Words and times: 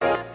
Throws 0.00 0.25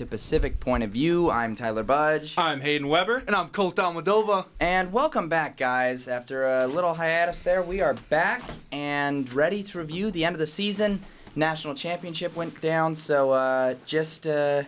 to 0.00 0.06
Pacific 0.06 0.58
Point 0.60 0.82
of 0.82 0.88
View. 0.92 1.30
I'm 1.30 1.54
Tyler 1.54 1.82
Budge. 1.82 2.32
I'm 2.38 2.62
Hayden 2.62 2.88
Weber. 2.88 3.22
And 3.26 3.36
I'm 3.36 3.50
Colt 3.50 3.76
Almadova. 3.76 4.46
And 4.58 4.90
welcome 4.94 5.28
back, 5.28 5.58
guys. 5.58 6.08
After 6.08 6.62
a 6.62 6.66
little 6.66 6.94
hiatus 6.94 7.42
there, 7.42 7.60
we 7.60 7.82
are 7.82 7.92
back 8.08 8.42
and 8.72 9.30
ready 9.34 9.62
to 9.62 9.78
review 9.78 10.10
the 10.10 10.24
end 10.24 10.34
of 10.34 10.40
the 10.40 10.46
season. 10.46 11.04
National 11.36 11.74
championship 11.74 12.34
went 12.34 12.62
down, 12.62 12.94
so 12.94 13.32
uh, 13.32 13.74
just 13.84 14.26
uh, 14.26 14.62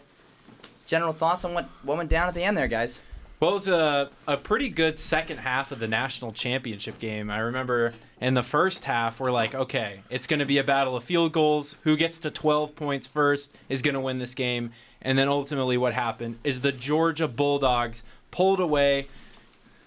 general 0.84 1.14
thoughts 1.14 1.46
on 1.46 1.54
what, 1.54 1.66
what 1.82 1.96
went 1.96 2.10
down 2.10 2.28
at 2.28 2.34
the 2.34 2.44
end 2.44 2.54
there, 2.54 2.68
guys. 2.68 3.00
Well, 3.40 3.52
it 3.52 3.54
was 3.54 3.68
a, 3.68 4.10
a 4.28 4.36
pretty 4.36 4.68
good 4.68 4.98
second 4.98 5.38
half 5.38 5.72
of 5.72 5.78
the 5.78 5.88
national 5.88 6.32
championship 6.32 6.98
game. 6.98 7.30
I 7.30 7.38
remember 7.38 7.94
in 8.20 8.34
the 8.34 8.42
first 8.42 8.84
half, 8.84 9.18
we're 9.18 9.32
like, 9.32 9.54
okay, 9.54 10.02
it's 10.10 10.26
going 10.26 10.40
to 10.40 10.46
be 10.46 10.58
a 10.58 10.64
battle 10.64 10.94
of 10.94 11.04
field 11.04 11.32
goals. 11.32 11.76
Who 11.84 11.96
gets 11.96 12.18
to 12.18 12.30
12 12.30 12.76
points 12.76 13.06
first 13.06 13.56
is 13.70 13.80
going 13.80 13.94
to 13.94 14.00
win 14.00 14.18
this 14.18 14.34
game. 14.34 14.72
And 15.02 15.18
then 15.18 15.28
ultimately, 15.28 15.76
what 15.76 15.94
happened 15.94 16.38
is 16.44 16.60
the 16.60 16.72
Georgia 16.72 17.28
Bulldogs 17.28 18.04
pulled 18.30 18.60
away. 18.60 19.08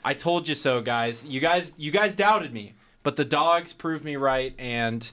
I 0.04 0.14
told 0.14 0.48
you 0.48 0.56
so, 0.56 0.82
guys. 0.82 1.26
You 1.26 1.40
guys, 1.40 1.74
you 1.78 1.90
guys 1.92 2.16
doubted 2.16 2.54
me, 2.54 2.74
but 3.04 3.16
the 3.16 3.26
dogs 3.26 3.74
proved 3.74 4.04
me 4.04 4.18
right, 4.18 4.54
and 4.60 5.10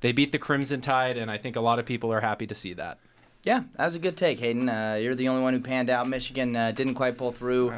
they 0.00 0.12
beat 0.12 0.32
the 0.32 0.38
Crimson 0.38 0.80
Tide. 0.80 1.16
And 1.18 1.30
I 1.30 1.38
think 1.38 1.56
a 1.56 1.60
lot 1.60 1.78
of 1.78 1.86
people 1.86 2.12
are 2.12 2.20
happy 2.20 2.46
to 2.46 2.54
see 2.54 2.72
that. 2.74 2.98
Yeah, 3.42 3.62
that 3.76 3.86
was 3.86 3.94
a 3.94 4.00
good 4.00 4.16
take, 4.16 4.40
Hayden. 4.40 4.68
Uh, 4.68 4.98
you're 5.00 5.14
the 5.14 5.28
only 5.28 5.42
one 5.42 5.54
who 5.54 5.60
panned 5.60 5.90
out. 5.90 6.08
Michigan 6.08 6.56
uh, 6.56 6.72
didn't 6.72 6.94
quite 6.94 7.16
pull 7.16 7.30
through. 7.30 7.70
I 7.70 7.76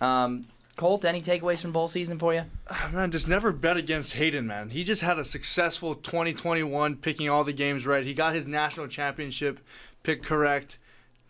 know. 0.00 0.06
Um, 0.06 0.46
Colt, 0.76 1.04
any 1.04 1.20
takeaways 1.20 1.60
from 1.60 1.72
bowl 1.72 1.88
season 1.88 2.18
for 2.18 2.32
you? 2.32 2.44
Ah, 2.70 2.88
Man, 2.90 3.10
just 3.10 3.28
never 3.28 3.52
bet 3.52 3.76
against 3.76 4.14
Hayden, 4.14 4.46
man. 4.46 4.70
He 4.70 4.82
just 4.82 5.02
had 5.02 5.18
a 5.18 5.26
successful 5.26 5.94
2021, 5.94 6.96
picking 6.96 7.28
all 7.28 7.44
the 7.44 7.52
games 7.52 7.84
right. 7.84 8.02
He 8.02 8.14
got 8.14 8.34
his 8.34 8.46
national 8.46 8.88
championship 8.88 9.60
pick 10.02 10.22
correct. 10.22 10.78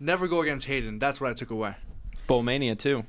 Never 0.01 0.27
go 0.27 0.41
against 0.41 0.67
Hayden. 0.67 0.99
That's 0.99 1.21
what 1.21 1.31
I 1.31 1.35
took 1.35 1.51
away. 1.51 1.75
Bowl 2.27 2.43
Mania, 2.43 2.75
too. 2.75 3.05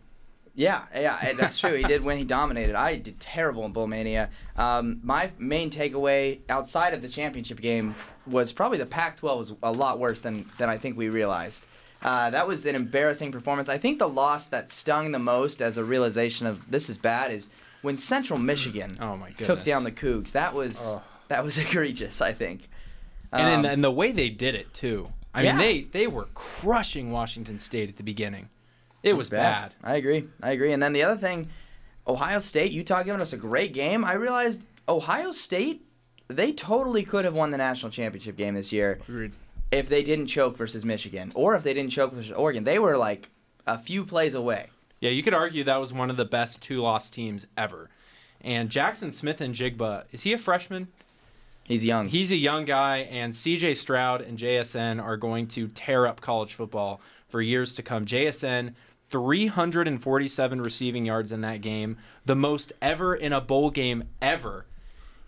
Yeah, 0.54 0.84
yeah, 0.94 1.18
eh, 1.22 1.34
that's 1.34 1.58
true. 1.58 1.76
He 1.76 1.84
did 1.84 2.04
win. 2.08 2.18
He 2.18 2.26
dominated. 2.26 2.76
I 2.76 2.98
did 2.98 3.20
terrible 3.22 3.64
in 3.66 3.72
Bowl 3.72 3.88
Mania. 3.88 4.30
Um, 4.58 5.00
my 5.02 5.32
main 5.40 5.70
takeaway 5.70 6.40
outside 6.50 6.94
of 6.94 7.02
the 7.02 7.08
championship 7.08 7.62
game 7.62 7.96
was 8.28 8.52
probably 8.52 8.78
the 8.78 8.86
Pac-12 8.86 9.38
was 9.38 9.54
a 9.64 9.72
lot 9.72 10.00
worse 10.00 10.20
than 10.20 10.50
than 10.58 10.70
I 10.70 10.78
think 10.78 10.98
we 10.98 11.08
realized. 11.08 11.64
Uh, 12.02 12.32
that 12.32 12.48
was 12.48 12.66
an 12.66 12.76
embarrassing 12.76 13.32
performance. 13.32 13.70
I 13.70 13.78
think 13.78 14.00
the 14.00 14.10
loss 14.10 14.48
that 14.48 14.70
stung 14.72 15.12
the 15.12 15.20
most 15.20 15.62
as 15.62 15.78
a 15.78 15.84
realization 15.84 16.48
of 16.48 16.70
this 16.70 16.90
is 16.90 16.98
bad 16.98 17.32
is 17.32 17.48
when 17.82 17.96
Central 17.96 18.38
Michigan 18.40 18.98
Oh, 19.00 19.16
my 19.16 19.32
took 19.32 19.64
down 19.64 19.84
the 19.86 19.92
Cougs. 19.92 20.34
That 20.34 20.54
was 20.54 20.98
that 21.30 21.46
was 21.46 21.58
egregious. 21.66 22.20
I 22.20 22.34
think. 22.34 22.68
and, 23.32 23.42
Um, 23.42 23.48
and 23.48 23.66
and 23.66 23.84
the 23.84 23.92
way 23.92 24.12
they 24.12 24.30
did 24.30 24.56
it 24.56 24.74
too. 24.74 25.12
I 25.34 25.44
Yeah. 25.44 25.54
mean, 25.54 25.60
they 25.60 25.82
they 26.00 26.08
were 26.08 26.26
crushing 26.34 27.12
Washington 27.12 27.60
State 27.60 27.90
at 27.90 27.98
the 27.98 28.04
beginning. 28.04 28.50
It 29.04 29.14
was 29.14 29.30
bad. 29.30 29.74
I 29.84 29.96
agree. 29.96 30.28
I 30.44 30.52
agree. 30.52 30.74
And 30.74 30.82
then 30.84 30.94
the 30.94 31.02
other 31.04 31.20
thing, 31.20 31.50
Ohio 32.08 32.40
State, 32.40 32.72
Utah 32.72 33.04
giving 33.04 33.22
us 33.22 33.34
a 33.34 33.38
great 33.38 33.74
game. 33.74 34.04
I 34.06 34.14
realized 34.14 34.64
Ohio 34.88 35.32
State, 35.32 35.84
they 36.28 36.52
totally 36.52 37.04
could 37.04 37.26
have 37.26 37.34
won 37.34 37.52
the 37.52 37.58
national 37.58 37.92
championship 37.92 38.38
game 38.38 38.54
this 38.56 38.72
year 38.72 39.00
Agreed. 39.08 39.32
if 39.72 39.90
they 39.90 40.04
didn't 40.04 40.28
choke 40.28 40.56
versus 40.58 40.86
Michigan 40.86 41.32
or 41.36 41.56
if 41.56 41.64
they 41.64 41.74
didn't 41.74 41.92
choke 41.92 42.14
versus 42.14 42.32
Oregon. 42.32 42.64
They 42.64 42.78
were 42.80 42.96
like 42.98 43.30
a 43.66 43.78
few 43.78 44.06
plays 44.06 44.34
away. 44.36 44.68
Yeah, 45.00 45.10
you 45.10 45.24
could 45.24 45.34
argue 45.34 45.64
that 45.64 45.78
was 45.78 45.92
one 45.94 46.10
of 46.12 46.18
the 46.18 46.26
best 46.26 46.62
two 46.62 46.82
loss 46.82 47.10
teams 47.10 47.48
ever. 47.58 47.90
And 48.42 48.70
Jaxon 48.70 49.12
Smith-Njigba, 49.12 50.06
is 50.12 50.24
he 50.24 50.34
a 50.34 50.38
freshman? 50.38 50.90
He's 51.72 51.86
young. 51.86 52.10
He's 52.10 52.34
a 52.34 52.36
young 52.36 52.66
guy, 52.66 52.98
and 52.98 53.32
CJ 53.32 53.78
Stroud 53.78 54.20
and 54.20 54.38
JSN 54.38 55.02
are 55.02 55.16
going 55.16 55.48
to 55.48 55.70
tear 55.70 56.06
up 56.06 56.20
college 56.20 56.54
football 56.54 57.00
for 57.30 57.42
years 57.42 57.74
to 57.76 57.82
come. 57.82 58.06
JSN, 58.06 58.74
347 59.10 60.62
receiving 60.62 61.06
yards 61.06 61.32
in 61.32 61.40
that 61.42 61.62
game, 61.62 61.96
the 62.26 62.36
most 62.36 62.74
ever 62.82 63.16
in 63.16 63.32
a 63.32 63.40
bowl 63.40 63.70
game 63.70 64.04
ever. 64.22 64.66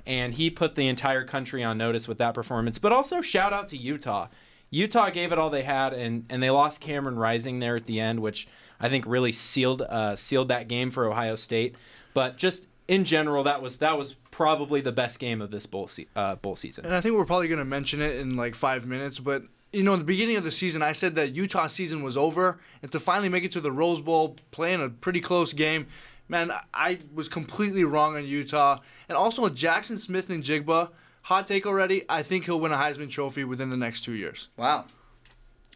And 0.06 0.34
he 0.34 0.50
put 0.50 0.76
the 0.76 0.90
entire 0.90 1.24
country 1.24 1.64
on 1.64 1.78
notice 1.78 2.09
with 2.09 2.18
that 2.18 2.34
performance. 2.34 2.78
But 2.78 2.92
also, 2.92 3.22
shout 3.22 3.53
out 3.53 3.70
to 3.70 3.78
Utah. 3.78 4.28
Utah 4.70 5.12
gave 5.12 5.32
it 5.32 5.40
all 5.40 5.50
they 5.50 5.64
had, 5.64 5.94
and, 5.94 6.26
and 6.30 6.44
they 6.44 6.50
lost 6.50 6.82
Cameron 6.82 7.18
Rising 7.18 7.59
there 7.59 7.78
at 7.78 7.86
the 7.86 8.02
end, 8.02 8.20
which 8.20 8.50
I 8.82 8.90
think 8.90 9.06
really 9.08 9.32
sealed 9.32 9.82
uh, 9.82 10.18
sealed 10.18 10.50
that 10.50 10.68
game 10.68 10.92
for 10.92 11.09
Ohio 11.09 11.36
State. 11.36 11.76
But 12.14 12.36
just 12.36 12.68
in 12.88 13.06
general, 13.06 13.44
that 13.44 13.62
was 13.62 13.78
that 13.78 13.98
was 13.98 14.16
probably 14.32 14.82
the 14.82 14.92
best 14.92 15.20
game 15.20 15.42
of 15.42 15.52
this 15.52 15.66
bowl 15.66 15.88
se- 15.88 16.08
uh, 16.16 16.36
bowl 16.36 16.56
season. 16.56 16.86
And 16.86 16.96
I 16.96 17.02
think 17.02 17.16
we're 17.16 17.26
probably 17.26 17.48
going 17.48 17.60
to 17.60 17.66
mention 17.66 18.02
it 18.02 18.16
in 18.18 18.36
like 18.36 18.56
five 18.56 18.86
minutes, 18.86 19.20
but 19.20 19.44
you 19.72 19.82
know, 19.84 19.94
in 19.94 20.00
the 20.00 20.06
beginning 20.06 20.36
of 20.38 20.44
the 20.44 20.52
season, 20.52 20.82
I 20.84 20.92
said 20.92 21.16
that 21.16 21.34
Utah 21.34 21.66
season 21.68 22.04
was 22.04 22.16
over, 22.16 22.60
and 22.84 22.92
to 22.92 23.00
finally 23.00 23.30
make 23.30 23.44
it 23.44 23.52
to 23.54 23.62
the 23.62 23.72
Rose 23.72 24.02
Bowl, 24.02 24.36
playing 24.52 24.84
a 24.84 24.90
pretty 24.90 25.20
close 25.20 25.52
game, 25.54 25.88
man, 26.30 26.52
I- 26.52 26.62
I 26.74 27.00
was 27.14 27.28
completely 27.28 27.84
wrong 27.84 28.16
on 28.16 28.24
Utah. 28.26 28.80
And 29.10 29.18
also 29.18 29.50
Jaxon 29.50 29.98
Smith-Njigba, 30.00 30.90
hot 31.24 31.48
take 31.48 31.66
already. 31.66 32.04
I 32.08 32.22
think 32.22 32.46
he'll 32.46 32.60
win 32.60 32.72
a 32.72 32.78
Heisman 32.78 33.10
Trophy 33.10 33.44
within 33.46 33.70
the 33.72 33.78
next 33.78 34.02
two 34.02 34.14
years. 34.14 34.50
wow. 34.58 34.86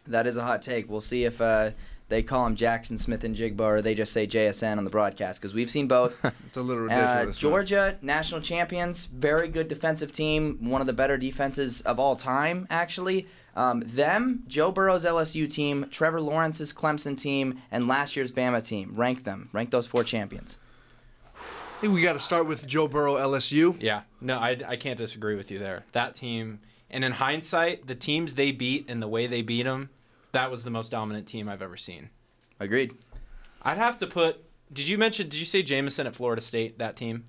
That 0.06 0.26
is 0.26 0.36
a 0.36 0.42
hot 0.42 0.62
take. 0.62 0.88
We'll 0.88 1.00
see 1.02 1.24
if 1.24 1.38
uh, 1.40 1.72
they 2.08 2.22
call 2.22 2.46
him 2.46 2.56
Jaxon 2.56 2.98
Smith-Njigba 2.98 3.60
or 3.60 3.82
they 3.82 3.94
just 3.94 4.12
say 4.12 4.26
JSN 4.26 4.78
on 4.78 4.84
the 4.84 4.90
broadcast 4.90 5.40
because 5.40 5.52
we've 5.54 5.70
seen 5.70 5.86
both. 5.88 6.18
It's 6.46 6.56
a 6.56 6.62
little 6.62 6.84
Uh, 6.84 6.86
ridiculous. 6.86 7.26
man. 7.26 7.32
Georgia, 7.50 7.98
national 8.02 8.40
champions, 8.40 9.04
very 9.06 9.48
good 9.48 9.68
defensive 9.68 10.12
team, 10.12 10.56
one 10.60 10.80
of 10.80 10.86
the 10.86 10.92
better 10.94 11.16
defenses 11.18 11.80
of 11.82 11.98
all 11.98 12.16
time, 12.16 12.66
actually. 12.70 13.26
Um, 13.56 13.80
them, 13.80 14.44
Joe 14.46 14.70
Burrow's 14.70 15.04
LSU 15.04 15.50
team, 15.50 15.86
Trevor 15.90 16.20
Lawrence's 16.20 16.72
Clemson 16.72 17.18
team, 17.20 17.60
and 17.72 17.88
last 17.88 18.14
year's 18.16 18.30
Bama 18.30 18.64
team. 18.64 18.92
Rank 18.94 19.24
them. 19.24 19.48
Rank 19.52 19.70
those 19.70 19.86
four 19.86 20.04
champions. 20.04 20.58
I 21.34 21.80
think 21.80 21.92
we 21.94 22.02
got 22.02 22.14
to 22.14 22.20
start 22.20 22.46
with 22.46 22.66
Joe 22.66 22.88
Burrow, 22.88 23.16
LSU. 23.16 23.76
Yeah, 23.80 24.02
no, 24.20 24.38
I, 24.38 24.56
I 24.66 24.76
can't 24.76 24.98
disagree 24.98 25.36
with 25.36 25.50
you 25.50 25.58
there. 25.58 25.84
That 25.92 26.14
team, 26.14 26.60
and 26.90 27.04
in 27.04 27.12
hindsight, 27.12 27.86
the 27.86 27.94
teams 27.94 28.34
they 28.34 28.50
beat 28.52 28.86
and 28.88 29.00
the 29.02 29.06
way 29.08 29.26
they 29.26 29.42
beat 29.42 29.62
them, 29.64 29.90
that 30.38 30.50
was 30.50 30.62
the 30.64 30.70
most 30.70 30.90
dominant 30.90 31.26
team 31.26 31.48
I've 31.48 31.62
ever 31.62 31.76
seen. 31.76 32.10
Agreed. 32.60 32.94
I'd 33.62 33.76
have 33.76 33.96
to 33.98 34.06
put. 34.06 34.44
Did 34.72 34.86
you 34.88 34.98
mention? 34.98 35.28
Did 35.28 35.38
you 35.38 35.44
say 35.46 35.62
Jamison 35.62 36.06
at 36.06 36.14
Florida 36.14 36.40
State? 36.42 36.78
That 36.78 36.96
team? 36.96 37.24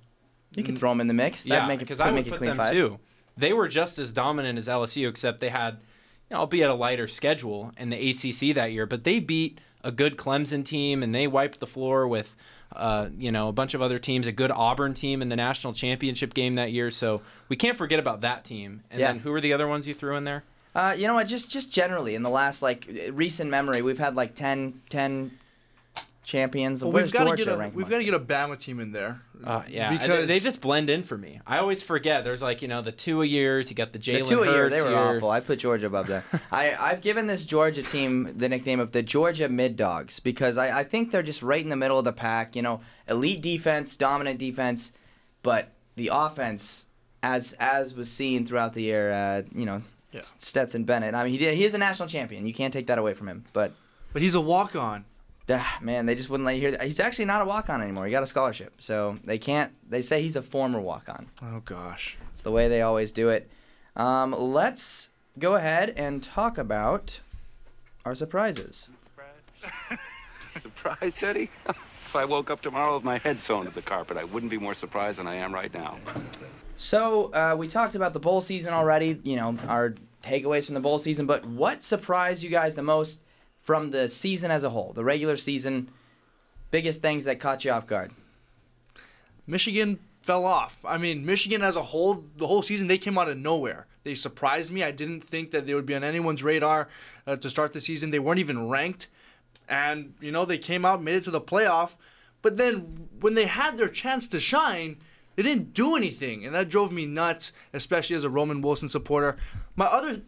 You 0.55 0.63
can 0.63 0.75
throw 0.75 0.89
them 0.91 1.01
in 1.01 1.07
the 1.07 1.13
mix. 1.13 1.43
That'd 1.43 1.63
yeah, 1.63 1.67
make 1.67 1.77
it, 1.77 1.85
because 1.85 1.99
could 1.99 2.07
I 2.07 2.11
would 2.11 2.27
put 2.27 2.37
clean 2.39 2.49
them 2.49 2.57
five. 2.57 2.71
too. 2.71 2.99
They 3.37 3.53
were 3.53 3.67
just 3.67 3.99
as 3.99 4.11
dominant 4.11 4.57
as 4.57 4.67
LSU, 4.67 5.07
except 5.07 5.39
they 5.39 5.49
had, 5.49 5.75
you 6.29 6.35
know, 6.35 6.37
albeit 6.41 6.69
a 6.69 6.73
lighter 6.73 7.07
schedule 7.07 7.71
in 7.77 7.89
the 7.89 8.09
ACC 8.09 8.55
that 8.55 8.71
year. 8.71 8.85
But 8.85 9.03
they 9.03 9.19
beat 9.19 9.59
a 9.83 9.91
good 9.91 10.17
Clemson 10.17 10.65
team, 10.65 11.03
and 11.03 11.13
they 11.13 11.27
wiped 11.27 11.59
the 11.59 11.67
floor 11.67 12.07
with, 12.07 12.35
uh, 12.75 13.09
you 13.17 13.31
know, 13.31 13.47
a 13.47 13.51
bunch 13.53 13.73
of 13.75 13.81
other 13.81 13.99
teams. 13.99 14.27
A 14.27 14.31
good 14.31 14.51
Auburn 14.51 14.93
team 14.93 15.21
in 15.21 15.29
the 15.29 15.35
national 15.35 15.73
championship 15.73 16.33
game 16.33 16.55
that 16.55 16.71
year. 16.71 16.89
So 16.91 17.21
we 17.47 17.55
can't 17.55 17.77
forget 17.77 17.99
about 17.99 18.21
that 18.21 18.43
team. 18.43 18.81
And 18.91 18.99
Yeah. 18.99 19.11
then 19.13 19.19
who 19.19 19.31
were 19.31 19.41
the 19.41 19.53
other 19.53 19.67
ones 19.67 19.87
you 19.87 19.93
threw 19.93 20.15
in 20.17 20.23
there? 20.25 20.43
Uh, 20.75 20.95
you 20.97 21.07
know 21.07 21.15
what? 21.15 21.27
Just 21.27 21.49
just 21.49 21.71
generally 21.71 22.15
in 22.15 22.23
the 22.23 22.29
last 22.29 22.61
like 22.61 22.87
recent 23.11 23.49
memory, 23.49 23.81
we've 23.81 23.99
had 23.99 24.15
like 24.15 24.35
10, 24.35 24.81
10 24.89 25.31
champions. 26.29 26.83
Well, 26.83 26.93
Where's 26.93 27.05
we've 27.05 27.13
got 27.13 27.23
to 27.23 27.29
Georgia 27.29 27.45
get 27.45 27.53
a 27.53 27.57
ranked 27.57 27.75
we've 27.75 27.89
got 27.89 27.97
to 27.97 28.03
get 28.03 28.13
a 28.13 28.19
Bama 28.19 28.57
team 28.57 28.79
in 28.79 28.91
there. 28.91 29.21
Uh, 29.43 29.63
yeah, 29.67 29.89
because 29.91 30.27
they 30.27 30.39
just 30.39 30.61
blend 30.61 30.89
in 30.89 31.01
for 31.01 31.17
me. 31.17 31.41
I 31.47 31.57
always 31.57 31.81
forget. 31.81 32.23
There's 32.23 32.41
like 32.41 32.61
you 32.61 32.67
know 32.67 32.81
the 32.81 32.91
two 32.91 33.21
a 33.21 33.25
years. 33.25 33.69
You 33.69 33.75
got 33.75 33.93
the 33.93 33.99
Jalen. 33.99 34.19
The 34.19 34.25
two 34.25 34.43
a 34.43 34.51
year, 34.51 34.69
they 34.69 34.81
were 34.81 34.89
year. 34.89 34.97
awful. 34.97 35.31
I 35.31 35.39
put 35.39 35.59
Georgia 35.59 35.87
above 35.87 36.07
that. 36.07 36.23
I, 36.51 36.75
I've 36.75 37.01
given 37.01 37.27
this 37.27 37.45
Georgia 37.45 37.81
team 37.81 38.33
the 38.37 38.47
nickname 38.47 38.79
of 38.79 38.91
the 38.91 39.01
Georgia 39.01 39.49
Mid 39.49 39.75
Dogs 39.75 40.19
because 40.19 40.57
I, 40.57 40.79
I 40.79 40.83
think 40.83 41.11
they're 41.11 41.23
just 41.23 41.41
right 41.41 41.61
in 41.61 41.69
the 41.69 41.75
middle 41.75 41.97
of 41.97 42.05
the 42.05 42.13
pack. 42.13 42.55
You 42.55 42.61
know, 42.61 42.81
elite 43.09 43.41
defense, 43.41 43.95
dominant 43.95 44.39
defense, 44.39 44.91
but 45.41 45.71
the 45.95 46.09
offense, 46.13 46.85
as 47.23 47.53
as 47.53 47.95
was 47.95 48.11
seen 48.11 48.45
throughout 48.45 48.73
the 48.73 48.83
year, 48.83 49.11
uh, 49.11 49.41
you 49.55 49.65
know, 49.65 49.81
Yeah. 50.11 50.21
Stetson 50.37 50.83
Bennett. 50.85 51.13
I 51.15 51.23
mean, 51.23 51.31
he 51.31 51.37
did, 51.37 51.55
he 51.55 51.63
is 51.65 51.73
a 51.73 51.77
national 51.77 52.07
champion. 52.09 52.45
You 52.47 52.53
can't 52.53 52.73
take 52.73 52.87
that 52.87 52.97
away 52.97 53.13
from 53.13 53.27
him. 53.29 53.45
But 53.53 53.73
But 54.13 54.21
he's 54.21 54.35
a 54.35 54.41
walk 54.41 54.75
on. 54.75 55.05
ah, 55.51 55.77
man, 55.81 56.05
they 56.05 56.15
just 56.15 56.29
wouldn't 56.29 56.45
let 56.45 56.55
you 56.55 56.61
hear 56.61 56.71
that. 56.71 56.83
He's 56.83 56.99
actually 56.99 57.25
not 57.25 57.41
a 57.41 57.45
walk 57.45 57.69
on 57.69 57.81
anymore. 57.81 58.05
He 58.05 58.11
got 58.11 58.23
a 58.23 58.27
scholarship, 58.27 58.73
so 58.79 59.17
they 59.23 59.37
can't. 59.37 59.71
They 59.89 60.01
say 60.01 60.21
he's 60.21 60.35
a 60.35 60.41
former 60.41 60.79
walk 60.79 61.09
on. 61.09 61.27
Oh 61.41 61.61
gosh. 61.65 62.17
It's 62.31 62.41
the 62.41 62.51
way 62.51 62.67
they 62.67 62.81
always 62.81 63.11
do 63.11 63.29
it. 63.29 63.49
Um, 63.95 64.31
let's 64.37 65.09
go 65.37 65.55
ahead 65.55 65.93
and 65.97 66.23
talk 66.23 66.57
about 66.57 67.19
our 68.05 68.15
surprises. 68.15 68.87
Surprise. 69.59 69.99
Surprised, 70.57 71.23
Eddie? 71.23 71.49
if 71.67 72.15
I 72.15 72.25
woke 72.25 72.49
up 72.49 72.61
tomorrow 72.61 72.95
with 72.95 73.03
my 73.03 73.17
head 73.19 73.39
sewn 73.39 73.65
to 73.65 73.71
the 73.71 73.81
carpet, 73.81 74.17
I 74.17 74.23
wouldn't 74.23 74.49
be 74.49 74.57
more 74.57 74.73
surprised 74.73 75.19
than 75.19 75.27
I 75.27 75.35
am 75.35 75.53
right 75.53 75.73
now. 75.73 75.97
So 76.79 77.33
uh, 77.33 77.57
we 77.57 77.67
talked 77.67 77.95
about 77.95 78.13
the 78.13 78.21
bowl 78.21 78.39
season 78.39 78.73
already. 78.73 79.19
You 79.23 79.35
know 79.35 79.57
our 79.67 79.95
takeaways 80.23 80.65
from 80.65 80.75
the 80.75 80.79
bowl 80.79 80.97
season, 80.97 81.25
but 81.25 81.45
what 81.45 81.83
surprised 81.83 82.41
you 82.41 82.49
guys 82.49 82.75
the 82.75 82.81
most 82.81 83.19
from 83.61 83.91
the 83.91 84.07
season 84.07 84.49
as 84.49 84.63
a 84.63 84.69
whole, 84.69 84.93
the 84.93 85.03
regular 85.03 85.35
season? 85.35 85.89
Biggest 86.71 87.01
things 87.01 87.25
that 87.25 87.37
caught 87.37 87.65
you 87.65 87.71
off 87.71 87.85
guard. 87.85 88.11
Michigan 89.45 89.99
fell 90.21 90.45
off. 90.45 90.77
I 90.85 90.97
mean, 90.97 91.25
Michigan 91.25 91.61
as 91.61 91.75
a 91.75 91.83
whole, 91.83 92.23
the 92.37 92.47
whole 92.47 92.61
season, 92.61 92.87
they 92.87 92.97
came 92.97 93.17
out 93.17 93.27
of 93.27 93.37
nowhere. 93.37 93.85
They 94.05 94.15
surprised 94.15 94.71
me. 94.71 94.81
I 94.81 94.91
didn't 94.91 95.21
think 95.21 95.51
that 95.51 95.65
they 95.65 95.73
would 95.73 95.85
be 95.85 95.95
on 95.95 96.03
anyone's 96.05 96.43
radar 96.43 96.87
uh, 97.27 97.35
to 97.35 97.49
start 97.49 97.73
the 97.73 97.81
season. 97.81 98.11
They 98.11 98.19
weren't 98.19 98.39
even 98.39 98.69
ranked. 98.69 99.07
And, 99.67 100.13
you 100.21 100.31
know, 100.31 100.45
they 100.45 100.57
came 100.57 100.85
out, 100.85 101.03
made 101.03 101.15
it 101.15 101.23
to 101.25 101.31
the 101.31 101.41
playoff. 101.41 101.95
But 102.41 102.55
then 102.55 103.09
when 103.19 103.33
they 103.33 103.47
had 103.47 103.75
their 103.75 103.89
chance 103.89 104.29
to 104.29 104.39
shine, 104.39 104.97
they 105.39 105.43
didn't 105.43 105.73
do 105.73 105.95
anything. 105.95 106.45
And 106.45 106.53
that 106.53 106.67
drove 106.67 106.91
me 106.91 107.05
nuts, 107.05 107.53
especially 107.71 108.17
as 108.17 108.25
a 108.25 108.29
Roman 108.29 108.61
Wilson 108.61 108.89
supporter. 108.89 109.37
My 109.77 109.85
other 109.85 110.19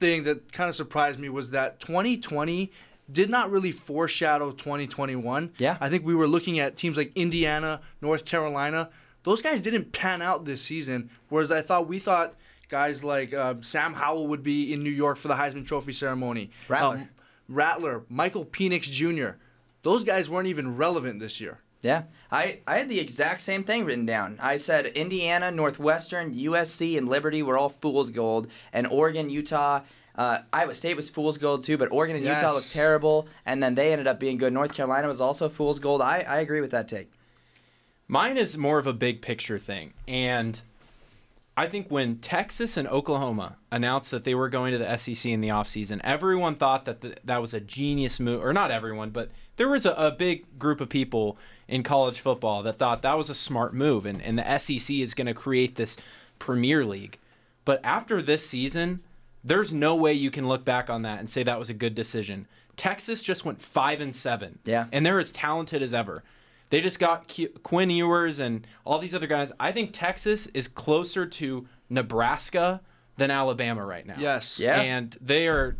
thing 0.00 0.24
that 0.24 0.52
kind 0.52 0.70
of 0.70 0.74
surprised 0.74 1.18
me 1.18 1.28
was 1.28 1.50
that 1.50 1.80
2020 1.80 2.72
did 3.12 3.28
not 3.28 3.50
really 3.50 3.72
foreshadow 3.72 4.52
2021. 4.52 5.52
Yeah. 5.58 5.76
I 5.82 5.90
think 5.90 6.06
we 6.06 6.14
were 6.14 6.26
looking 6.26 6.60
at 6.60 6.78
teams 6.78 6.96
like 6.96 7.12
Indiana, 7.14 7.82
North 8.00 8.24
Carolina. 8.24 8.88
Those 9.24 9.42
guys 9.42 9.60
didn't 9.60 9.92
pan 9.92 10.22
out 10.22 10.46
this 10.46 10.62
season, 10.62 11.10
whereas 11.28 11.52
I 11.52 11.60
thought 11.60 11.86
we 11.86 11.98
thought 11.98 12.34
guys 12.70 13.04
like 13.04 13.34
uh, 13.34 13.56
Sam 13.60 13.92
Howell 13.92 14.28
would 14.28 14.42
be 14.42 14.72
in 14.72 14.82
New 14.82 14.88
York 14.88 15.18
for 15.18 15.28
the 15.28 15.34
Heisman 15.34 15.66
Trophy 15.66 15.92
ceremony. 15.92 16.50
Rattler. 16.68 16.96
Um, 16.96 17.08
Rattler, 17.50 18.04
Michael 18.08 18.46
Penix 18.46 18.84
Jr. 18.84 19.36
Those 19.82 20.04
guys 20.04 20.30
weren't 20.30 20.48
even 20.48 20.74
relevant 20.78 21.20
this 21.20 21.38
year. 21.38 21.58
Yeah, 21.84 22.04
I, 22.32 22.60
I 22.66 22.78
had 22.78 22.88
the 22.88 22.98
exact 22.98 23.42
same 23.42 23.62
thing 23.62 23.84
written 23.84 24.06
down. 24.06 24.38
I 24.40 24.56
said 24.56 24.86
Indiana, 24.86 25.50
Northwestern, 25.50 26.32
USC, 26.32 26.96
and 26.96 27.06
Liberty 27.06 27.42
were 27.42 27.58
all 27.58 27.68
fool's 27.68 28.08
gold, 28.08 28.48
and 28.72 28.86
Oregon, 28.86 29.28
Utah, 29.28 29.82
uh, 30.16 30.38
Iowa 30.50 30.74
State 30.74 30.96
was 30.96 31.10
fool's 31.10 31.36
gold 31.36 31.62
too, 31.62 31.76
but 31.76 31.92
Oregon 31.92 32.16
and 32.16 32.24
Utah 32.24 32.40
Yes. 32.40 32.54
looked 32.54 32.72
terrible, 32.72 33.28
and 33.44 33.62
then 33.62 33.74
they 33.74 33.92
ended 33.92 34.06
up 34.06 34.18
being 34.18 34.38
good. 34.38 34.54
North 34.54 34.72
Carolina 34.72 35.06
was 35.08 35.20
also 35.20 35.50
fool's 35.50 35.78
gold. 35.78 36.00
I, 36.00 36.20
I 36.20 36.38
agree 36.38 36.62
with 36.62 36.70
that 36.70 36.88
take. 36.88 37.12
Mine 38.08 38.38
is 38.38 38.56
more 38.56 38.78
of 38.78 38.86
a 38.86 38.94
big 38.94 39.20
picture 39.20 39.58
thing. 39.58 39.92
And 40.08 40.62
I 41.56 41.66
think 41.68 41.90
when 41.90 42.16
Texas 42.18 42.76
and 42.78 42.88
Oklahoma 42.88 43.56
announced 43.70 44.10
that 44.10 44.24
they 44.24 44.34
were 44.34 44.48
going 44.48 44.72
to 44.72 44.78
the 44.78 44.96
SEC 44.96 45.30
in 45.30 45.40
the 45.42 45.48
offseason, 45.48 46.00
everyone 46.02 46.54
thought 46.56 46.86
that 46.86 47.02
the, 47.02 47.16
that 47.24 47.40
was 47.42 47.52
a 47.52 47.60
genius 47.60 48.18
move. 48.18 48.42
Or 48.42 48.52
not 48.52 48.70
everyone, 48.70 49.10
but 49.10 49.30
there 49.56 49.68
was 49.68 49.86
a, 49.86 49.92
a 49.92 50.10
big 50.10 50.58
group 50.58 50.80
of 50.80 50.88
people 50.88 51.38
in 51.68 51.82
college 51.82 52.20
football 52.20 52.62
that 52.62 52.78
thought 52.78 53.02
that 53.02 53.16
was 53.16 53.30
a 53.30 53.34
smart 53.34 53.74
move. 53.74 54.06
And, 54.06 54.20
and 54.22 54.38
the 54.38 54.58
SEC 54.58 54.96
is 54.96 55.14
going 55.14 55.26
to 55.26 55.34
create 55.34 55.76
this 55.76 55.96
Premier 56.38 56.84
League. 56.84 57.18
But 57.64 57.80
after 57.84 58.20
this 58.20 58.46
season, 58.46 59.02
there's 59.42 59.72
no 59.72 59.94
way 59.94 60.12
you 60.12 60.30
can 60.30 60.48
look 60.48 60.64
back 60.64 60.90
on 60.90 61.02
that 61.02 61.18
and 61.18 61.28
say 61.28 61.42
that 61.42 61.58
was 61.58 61.70
a 61.70 61.74
good 61.74 61.94
decision. 61.94 62.46
Texas 62.76 63.22
just 63.22 63.44
went 63.44 63.60
five 63.62 64.00
and 64.00 64.14
seven. 64.14 64.58
Yeah. 64.64 64.86
And 64.92 65.04
they're 65.04 65.20
as 65.20 65.32
talented 65.32 65.82
as 65.82 65.94
ever. 65.94 66.22
They 66.70 66.80
just 66.80 66.98
got 66.98 67.28
Q- 67.28 67.50
Quinn 67.62 67.90
Ewers 67.90 68.40
and 68.40 68.66
all 68.84 68.98
these 68.98 69.14
other 69.14 69.26
guys. 69.26 69.52
I 69.60 69.70
think 69.70 69.90
Texas 69.92 70.48
is 70.48 70.66
closer 70.66 71.26
to 71.26 71.68
Nebraska 71.88 72.80
than 73.16 73.30
Alabama 73.30 73.84
right 73.84 74.06
now. 74.06 74.16
Yes. 74.18 74.58
Yeah. 74.58 74.80
And 74.80 75.16
they 75.20 75.46
are. 75.46 75.76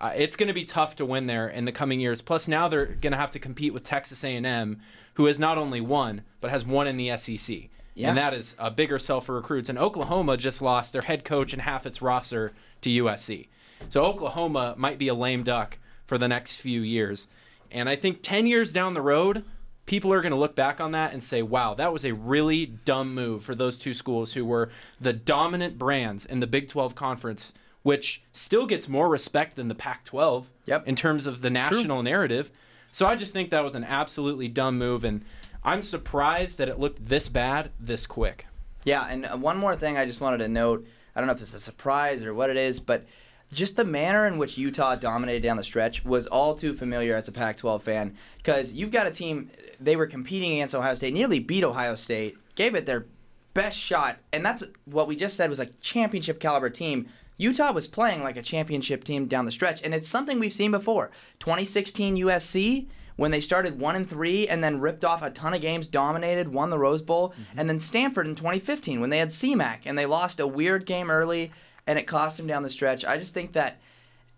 Uh, 0.00 0.12
it's 0.14 0.36
going 0.36 0.46
to 0.46 0.54
be 0.54 0.64
tough 0.64 0.94
to 0.94 1.04
win 1.04 1.26
there 1.26 1.48
in 1.48 1.64
the 1.64 1.72
coming 1.72 1.98
years. 1.98 2.22
Plus, 2.22 2.46
now 2.46 2.68
they're 2.68 2.86
going 2.86 3.10
to 3.10 3.16
have 3.16 3.32
to 3.32 3.40
compete 3.40 3.74
with 3.74 3.82
Texas 3.82 4.22
A&M, 4.22 4.80
who 5.18 5.26
has 5.26 5.38
not 5.38 5.58
only 5.58 5.80
won 5.80 6.22
but 6.40 6.50
has 6.50 6.64
won 6.64 6.86
in 6.86 6.96
the 6.96 7.14
SEC. 7.18 7.56
Yeah. 7.94 8.08
And 8.10 8.16
that 8.16 8.32
is 8.32 8.54
a 8.60 8.70
bigger 8.70 9.00
sell 9.00 9.20
for 9.20 9.34
recruits. 9.34 9.68
And 9.68 9.76
Oklahoma 9.76 10.36
just 10.36 10.62
lost 10.62 10.92
their 10.92 11.02
head 11.02 11.24
coach 11.24 11.52
and 11.52 11.60
half 11.60 11.84
its 11.84 12.00
roster 12.00 12.52
to 12.82 12.88
USC. 12.88 13.48
So 13.88 14.04
Oklahoma 14.04 14.74
might 14.78 14.98
be 14.98 15.08
a 15.08 15.14
lame 15.14 15.42
duck 15.42 15.78
for 16.06 16.16
the 16.18 16.28
next 16.28 16.58
few 16.58 16.80
years. 16.80 17.26
And 17.72 17.88
I 17.88 17.96
think 17.96 18.20
10 18.22 18.46
years 18.46 18.72
down 18.72 18.94
the 18.94 19.02
road, 19.02 19.44
people 19.86 20.12
are 20.12 20.20
going 20.22 20.30
to 20.30 20.38
look 20.38 20.54
back 20.54 20.80
on 20.80 20.92
that 20.92 21.12
and 21.12 21.20
say, 21.20 21.42
wow, 21.42 21.74
that 21.74 21.92
was 21.92 22.04
a 22.04 22.14
really 22.14 22.66
dumb 22.66 23.12
move 23.12 23.42
for 23.42 23.56
those 23.56 23.76
two 23.78 23.94
schools 23.94 24.34
who 24.34 24.44
were 24.44 24.70
the 25.00 25.12
dominant 25.12 25.76
brands 25.76 26.24
in 26.24 26.38
the 26.38 26.46
Big 26.46 26.68
12 26.68 26.94
conference, 26.94 27.52
which 27.82 28.22
still 28.32 28.66
gets 28.66 28.86
more 28.88 29.08
respect 29.08 29.56
than 29.56 29.66
the 29.66 29.74
Pac 29.74 30.04
12 30.04 30.48
Yep. 30.66 30.86
in 30.86 30.94
terms 30.94 31.26
of 31.26 31.40
the 31.42 31.50
national 31.50 32.04
narrative. 32.04 32.52
So 32.98 33.06
I 33.06 33.14
just 33.14 33.32
think 33.32 33.50
that 33.50 33.62
was 33.62 33.76
an 33.76 33.84
absolutely 33.84 34.48
dumb 34.48 34.76
move. 34.76 35.04
And 35.04 35.24
I'm 35.62 35.82
surprised 35.82 36.58
that 36.58 36.68
it 36.68 36.80
looked 36.80 37.06
this 37.06 37.28
bad 37.28 37.70
this 37.78 38.08
quick. 38.08 38.44
Yeah, 38.82 39.06
and 39.08 39.24
uh, 39.24 39.36
one 39.36 39.56
more 39.56 39.76
thing 39.76 39.96
I 39.96 40.04
just 40.04 40.20
wanted 40.20 40.38
to 40.38 40.48
note. 40.48 40.84
I 41.14 41.20
don't 41.20 41.28
know 41.28 41.32
if 41.32 41.40
it's 41.40 41.54
a 41.54 41.60
surprise 41.60 42.24
or 42.24 42.34
what 42.34 42.50
it 42.50 42.56
is, 42.56 42.80
but 42.80 43.06
just 43.52 43.76
the 43.76 43.84
manner 43.84 44.26
in 44.26 44.36
which 44.36 44.58
Utah 44.58 44.96
dominated 44.96 45.44
down 45.44 45.56
the 45.56 45.62
stretch 45.62 46.04
was 46.04 46.26
all 46.26 46.56
too 46.56 46.74
familiar 46.74 47.14
as 47.14 47.28
a 47.28 47.32
Pac 47.32 47.58
12 47.58 47.84
fan. 47.84 48.16
Because 48.38 48.72
you've 48.72 48.90
got 48.90 49.06
a 49.06 49.12
team, 49.12 49.48
they 49.78 49.94
were 49.94 50.08
competing 50.08 50.54
against 50.54 50.74
Ohio 50.74 50.94
State, 50.94 51.14
nearly 51.14 51.38
beat 51.38 51.62
Ohio 51.62 51.94
State, 51.94 52.36
gave 52.56 52.74
it 52.74 52.84
their 52.84 53.06
best 53.54 53.78
shot, 53.78 54.18
and 54.32 54.44
that's 54.44 54.64
what 54.86 55.06
we 55.06 55.14
just 55.14 55.36
said 55.36 55.50
was 55.50 55.60
a 55.60 55.66
championship 55.66 56.40
caliber 56.40 56.68
team. 56.68 57.08
Utah 57.38 57.72
was 57.72 57.86
playing 57.86 58.22
like 58.22 58.36
a 58.36 58.42
championship 58.42 59.04
team 59.04 59.26
down 59.26 59.44
the 59.44 59.52
stretch, 59.52 59.82
and 59.82 59.94
it's 59.94 60.08
something 60.08 60.38
we've 60.38 60.52
seen 60.52 60.72
before. 60.72 61.10
2016 61.38 62.16
USC, 62.16 62.88
when 63.14 63.30
they 63.30 63.40
started 63.40 63.80
one 63.80 63.96
and 63.96 64.08
three 64.08 64.46
and 64.48 64.62
then 64.62 64.80
ripped 64.80 65.04
off 65.04 65.22
a 65.22 65.30
ton 65.30 65.54
of 65.54 65.60
games, 65.60 65.86
dominated, 65.86 66.52
won 66.52 66.68
the 66.68 66.78
Rose 66.78 67.02
Bowl, 67.02 67.30
mm-hmm. 67.30 67.58
and 67.58 67.68
then 67.68 67.78
Stanford 67.78 68.26
in 68.26 68.34
2015 68.34 69.00
when 69.00 69.10
they 69.10 69.18
had 69.18 69.30
CMAC 69.30 69.80
and 69.86 69.96
they 69.96 70.06
lost 70.06 70.40
a 70.40 70.46
weird 70.46 70.84
game 70.84 71.10
early 71.10 71.52
and 71.86 71.98
it 71.98 72.06
cost 72.06 72.36
them 72.36 72.46
down 72.46 72.62
the 72.62 72.70
stretch. 72.70 73.04
I 73.04 73.18
just 73.18 73.34
think 73.34 73.52
that 73.54 73.80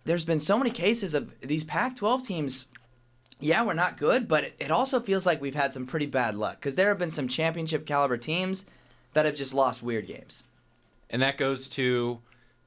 there's 0.04 0.24
been 0.24 0.40
so 0.40 0.56
many 0.56 0.70
cases 0.70 1.14
of 1.14 1.30
these 1.40 1.64
Pac-12 1.64 2.26
teams. 2.26 2.66
Yeah, 3.38 3.64
we're 3.64 3.74
not 3.74 3.98
good, 3.98 4.28
but 4.28 4.44
it, 4.44 4.54
it 4.58 4.70
also 4.70 5.00
feels 5.00 5.26
like 5.26 5.40
we've 5.40 5.54
had 5.54 5.72
some 5.72 5.86
pretty 5.86 6.06
bad 6.06 6.36
luck 6.36 6.56
because 6.56 6.74
there 6.74 6.88
have 6.88 6.98
been 6.98 7.10
some 7.10 7.28
championship 7.28 7.86
caliber 7.86 8.18
teams 8.18 8.66
that 9.14 9.26
have 9.26 9.36
just 9.36 9.54
lost 9.54 9.82
weird 9.82 10.06
games. 10.06 10.44
and 11.10 11.20
that 11.22 11.36
goes 11.36 11.68
to 11.70 12.20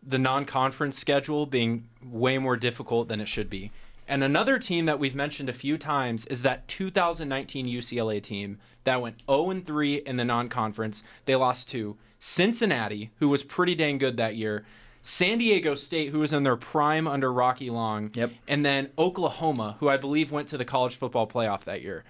the 0.06 0.20
non-conference 0.20 0.98
schedule 0.98 1.46
being 1.46 1.88
way 2.04 2.38
more 2.38 2.58
difficult 2.58 3.08
than 3.08 3.22
it 3.22 3.28
should 3.28 3.50
be. 3.50 3.72
And 4.08 4.24
another 4.24 4.60
team 4.60 4.86
that 4.86 5.00
we've 5.00 5.16
mentioned 5.16 5.50
a 5.50 5.54
few 5.54 5.78
times 5.78 6.26
is 6.26 6.42
that 6.42 6.68
2019 6.68 7.66
UCLA 7.66 8.22
team 8.22 8.60
that 8.84 9.02
went 9.02 9.24
0 9.30 9.62
3 9.66 9.96
in 9.96 10.18
the 10.18 10.26
non-conference. 10.26 11.04
They 11.26 11.36
lost 11.36 11.70
to 11.70 11.96
Cincinnati, 12.20 13.12
who 13.20 13.30
was 13.30 13.44
pretty 13.44 13.76
dang 13.76 13.98
good 13.98 14.18
that 14.18 14.36
year. 14.36 14.66
San 15.02 15.38
Diego 15.38 15.76
State, 15.76 16.10
who 16.12 16.20
was 16.20 16.32
in 16.34 16.44
their 16.44 16.56
prime 16.56 17.08
under 17.08 17.32
Rocky 17.32 17.70
Long, 17.70 18.12
Yep. 18.14 18.32
and 18.48 18.66
then 18.66 18.90
Oklahoma, 18.98 19.76
who 19.80 19.90
I 19.90 19.98
believe 19.98 20.32
went 20.32 20.48
to 20.50 20.58
the 20.58 20.66
college 20.66 20.96
football 20.96 21.28
playoff 21.28 21.64
that 21.66 21.82
year 21.82 22.04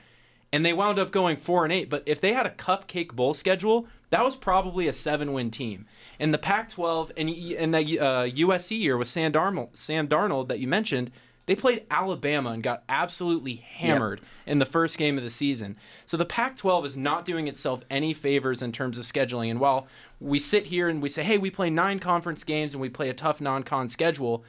and 0.54 0.64
they 0.64 0.72
wound 0.72 1.00
up 1.00 1.12
going 1.12 1.36
four 1.36 1.64
and 1.66 1.74
eight. 1.74 1.90
But 1.90 2.04
if 2.06 2.22
they 2.22 2.32
had 2.32 2.46
a 2.46 2.52
cupcake 2.52 3.12
bowl 3.12 3.34
schedule, 3.34 3.88
that 4.13 4.24
was 4.24 4.36
probably 4.36 4.88
a 4.88 4.93
seven-win 4.93 5.50
team. 5.50 5.88
And 6.20 6.32
the 6.32 6.38
Pac-12 6.38 7.13
and 7.17 7.27
in 7.27 7.72
the 7.72 8.00
uh, 8.00 8.25
USC 8.27 8.77
year 8.77 8.96
with 8.96 9.08
Sam 9.08 9.32
Darnold, 9.32 9.75
Sam 9.75 10.08
Darnold 10.08 10.50
that 10.50 10.60
you 10.60 10.67
mentioned, 10.67 11.10
they 11.48 11.55
played 11.55 11.88
Alabama 11.89 12.51
and 12.51 12.62
got 12.62 12.84
absolutely 12.88 13.55
hammered 13.55 14.22
in 14.46 14.60
the 14.60 14.67
first 14.67 15.00
game 15.00 15.17
of 15.17 15.24
the 15.24 15.32
season. 15.32 15.77
So 16.05 16.15
the 16.15 16.25
Pac-12 16.25 16.86
is 16.86 16.96
not 16.96 17.25
doing 17.25 17.48
itself 17.48 17.82
any 17.89 18.13
favors 18.13 18.62
in 18.62 18.72
terms 18.72 19.00
of 19.00 19.03
scheduling. 19.03 19.50
And 19.50 19.60
while 19.60 19.88
we 20.20 20.38
sit 20.38 20.67
here 20.67 20.89
and 20.89 21.01
we 21.01 21.10
say, 21.10 21.24
"Hey, 21.24 21.39
we 21.39 21.50
play 21.50 21.72
nine 21.72 21.98
conference 21.98 22.43
games 22.43 22.75
and 22.75 22.82
we 22.82 22.89
play 22.89 23.10
a 23.10 23.15
tough 23.15 23.41
non-con 23.41 23.88
schedule," 23.88 24.46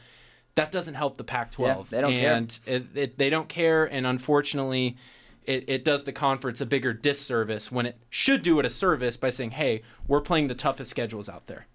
that 0.56 0.73
doesn't 0.73 0.94
help 0.94 1.16
the 1.16 1.25
Pac-12. 1.25 1.66
Yeah, 1.66 1.83
they 1.88 2.00
don't 2.02 2.12
care. 2.12 2.35
and 2.35 2.61
it, 2.66 2.85
it, 2.94 3.18
they 3.18 3.30
don't 3.30 3.49
care. 3.49 3.87
And 3.87 4.06
unfortunately, 4.06 4.99
it, 5.47 5.65
it 5.69 5.85
does 5.85 6.05
the 6.05 6.13
conference 6.13 6.61
a 6.61 6.67
bigger 6.67 6.93
disservice 6.93 7.71
when 7.71 7.87
it 7.87 7.99
should 8.11 8.43
do 8.43 8.59
it 8.59 8.67
a 8.67 8.71
service 8.71 9.17
by 9.17 9.31
saying, 9.31 9.53
hey, 9.53 9.83
we're 10.09 10.21
playing 10.21 10.49
the 10.49 10.55
toughest 10.55 10.91
schedules 10.91 11.29
out 11.29 11.47
there. 11.47 11.67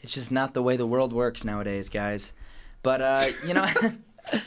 It's 0.00 0.12
just 0.12 0.32
not 0.32 0.54
the 0.54 0.62
way 0.62 0.76
the 0.76 0.86
world 0.86 1.12
works 1.12 1.44
nowadays, 1.44 1.88
guys. 1.88 2.32
But 2.82 3.00
uh, 3.00 3.26
you 3.46 3.54
know. 3.54 3.68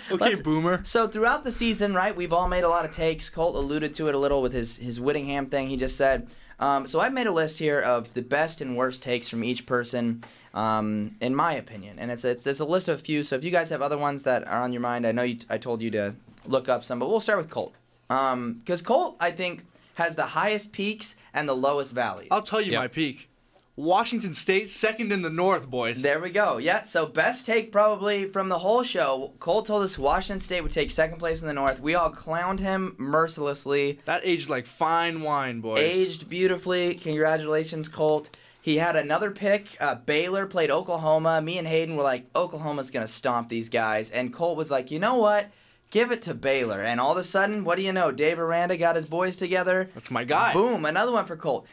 Okay, 0.10 0.36
boomer. 0.36 0.80
So 0.86 1.06
throughout 1.06 1.44
the 1.44 1.52
season, 1.52 1.94
right, 1.94 2.16
we've 2.16 2.32
all 2.32 2.48
made 2.48 2.64
a 2.64 2.70
lot 2.70 2.86
of 2.86 2.92
takes. 2.92 3.30
Colt 3.30 3.58
alluded 3.58 3.94
to 3.96 4.08
it 4.08 4.16
a 4.16 4.18
little 4.18 4.42
with 4.42 4.54
his 4.54 4.78
his 4.78 5.02
Whittingham 5.02 5.48
thing 5.48 5.68
he 5.68 5.76
just 5.76 5.98
said. 5.98 6.30
Um, 6.60 6.88
so 6.88 7.02
I've 7.02 7.12
made 7.14 7.28
a 7.28 7.32
list 7.32 7.60
here 7.60 7.82
of 7.82 8.14
the 8.14 8.22
best 8.22 8.62
and 8.62 8.78
worst 8.78 9.04
takes 9.04 9.28
from 9.28 9.44
each 9.44 9.66
person, 9.66 10.24
um, 10.54 11.16
in 11.20 11.36
my 11.36 11.54
opinion, 11.56 12.00
and 12.00 12.10
it's 12.10 12.24
it's 12.24 12.48
it's 12.48 12.62
a 12.62 12.66
list 12.66 12.88
of 12.88 13.00
a 13.00 13.04
few. 13.04 13.24
So 13.24 13.36
if 13.36 13.44
you 13.44 13.52
guys 13.52 13.70
have 13.70 13.82
other 13.82 13.98
ones 13.98 14.24
that 14.24 14.48
are 14.48 14.62
on 14.62 14.72
your 14.72 14.82
mind, 14.82 15.06
I 15.06 15.12
know 15.12 15.24
you, 15.24 15.40
I 15.50 15.58
told 15.58 15.82
you 15.82 15.92
to 15.92 16.16
look 16.46 16.70
up 16.70 16.86
some, 16.86 16.98
but 17.00 17.10
we'll 17.10 17.20
start 17.20 17.40
with 17.40 17.50
Colt, 17.50 17.74
because 18.08 18.82
Colt 18.82 19.18
I 19.20 19.32
think 19.32 19.64
has 19.96 20.16
the 20.16 20.24
highest 20.26 20.72
peaks 20.72 21.16
and 21.34 21.48
the 21.48 21.56
lowest 21.56 21.94
valleys. 21.94 22.28
I'll 22.32 22.42
tell 22.42 22.62
you 22.62 22.74
Yeah. 22.74 22.80
my 22.80 22.88
peak. 22.88 23.30
Washington 23.78 24.34
State, 24.34 24.70
second 24.70 25.12
in 25.12 25.22
the 25.22 25.30
North, 25.30 25.70
boys. 25.70 26.02
There 26.02 26.22
we 26.22 26.30
go. 26.30 26.58
Yeah. 26.58 26.84
So 26.84 27.06
best 27.06 27.46
take 27.46 27.74
probably 27.74 28.26
from 28.30 28.48
the 28.48 28.60
whole 28.60 28.84
show. 28.84 29.34
Cole 29.40 29.64
told 29.64 29.84
us 29.84 29.98
Washington 29.98 30.40
State 30.40 30.62
would 30.62 30.72
take 30.72 30.92
second 30.92 31.18
place 31.20 31.42
in 31.42 31.48
the 31.48 31.54
North. 31.54 31.82
We 31.82 31.94
all 31.94 32.10
clowned 32.12 32.60
him 32.62 32.96
mercilessly. 32.98 34.00
That 34.06 34.22
aged 34.24 34.48
like 34.50 34.66
fine 34.66 35.22
wine, 35.24 35.60
boys. 35.60 35.80
Aged 35.80 36.30
beautifully. 36.30 36.96
Congratulations, 36.96 37.90
Colt. 37.90 38.30
He 38.62 38.78
had 38.78 38.96
another 38.96 39.30
pick. 39.30 39.76
Uh, 39.82 39.96
Baylor 39.96 40.46
played 40.46 40.72
Oklahoma. 40.72 41.42
Me 41.42 41.58
and 41.58 41.68
Hayden 41.68 41.98
were 41.98 42.04
like, 42.04 42.26
Oklahoma's 42.34 42.92
gonna 42.92 43.08
stomp 43.08 43.50
these 43.50 43.68
guys. 43.68 44.10
And 44.10 44.32
Colt 44.34 44.56
was 44.58 44.72
like, 44.72 44.90
you 44.90 45.00
know 45.00 45.16
what? 45.16 45.50
Give 45.92 46.12
it 46.12 46.22
to 46.24 46.34
Baylor. 46.34 46.82
And 46.82 47.00
all 47.00 47.12
of 47.13 47.18
a 47.18 47.24
sudden, 47.24 47.63
what 47.63 47.77
do 47.77 47.82
you 47.84 47.94
know? 47.94 48.12
Dave 48.12 48.39
Aranda 48.39 48.75
got 48.77 48.96
his 48.96 49.06
boys 49.06 49.38
together. 49.38 49.89
That's 49.94 50.12
my 50.12 50.24
guy. 50.24 50.51
Boom, 50.54 50.86
another 50.86 51.12
one 51.12 51.25
for 51.25 51.36
Colt. 51.38 51.68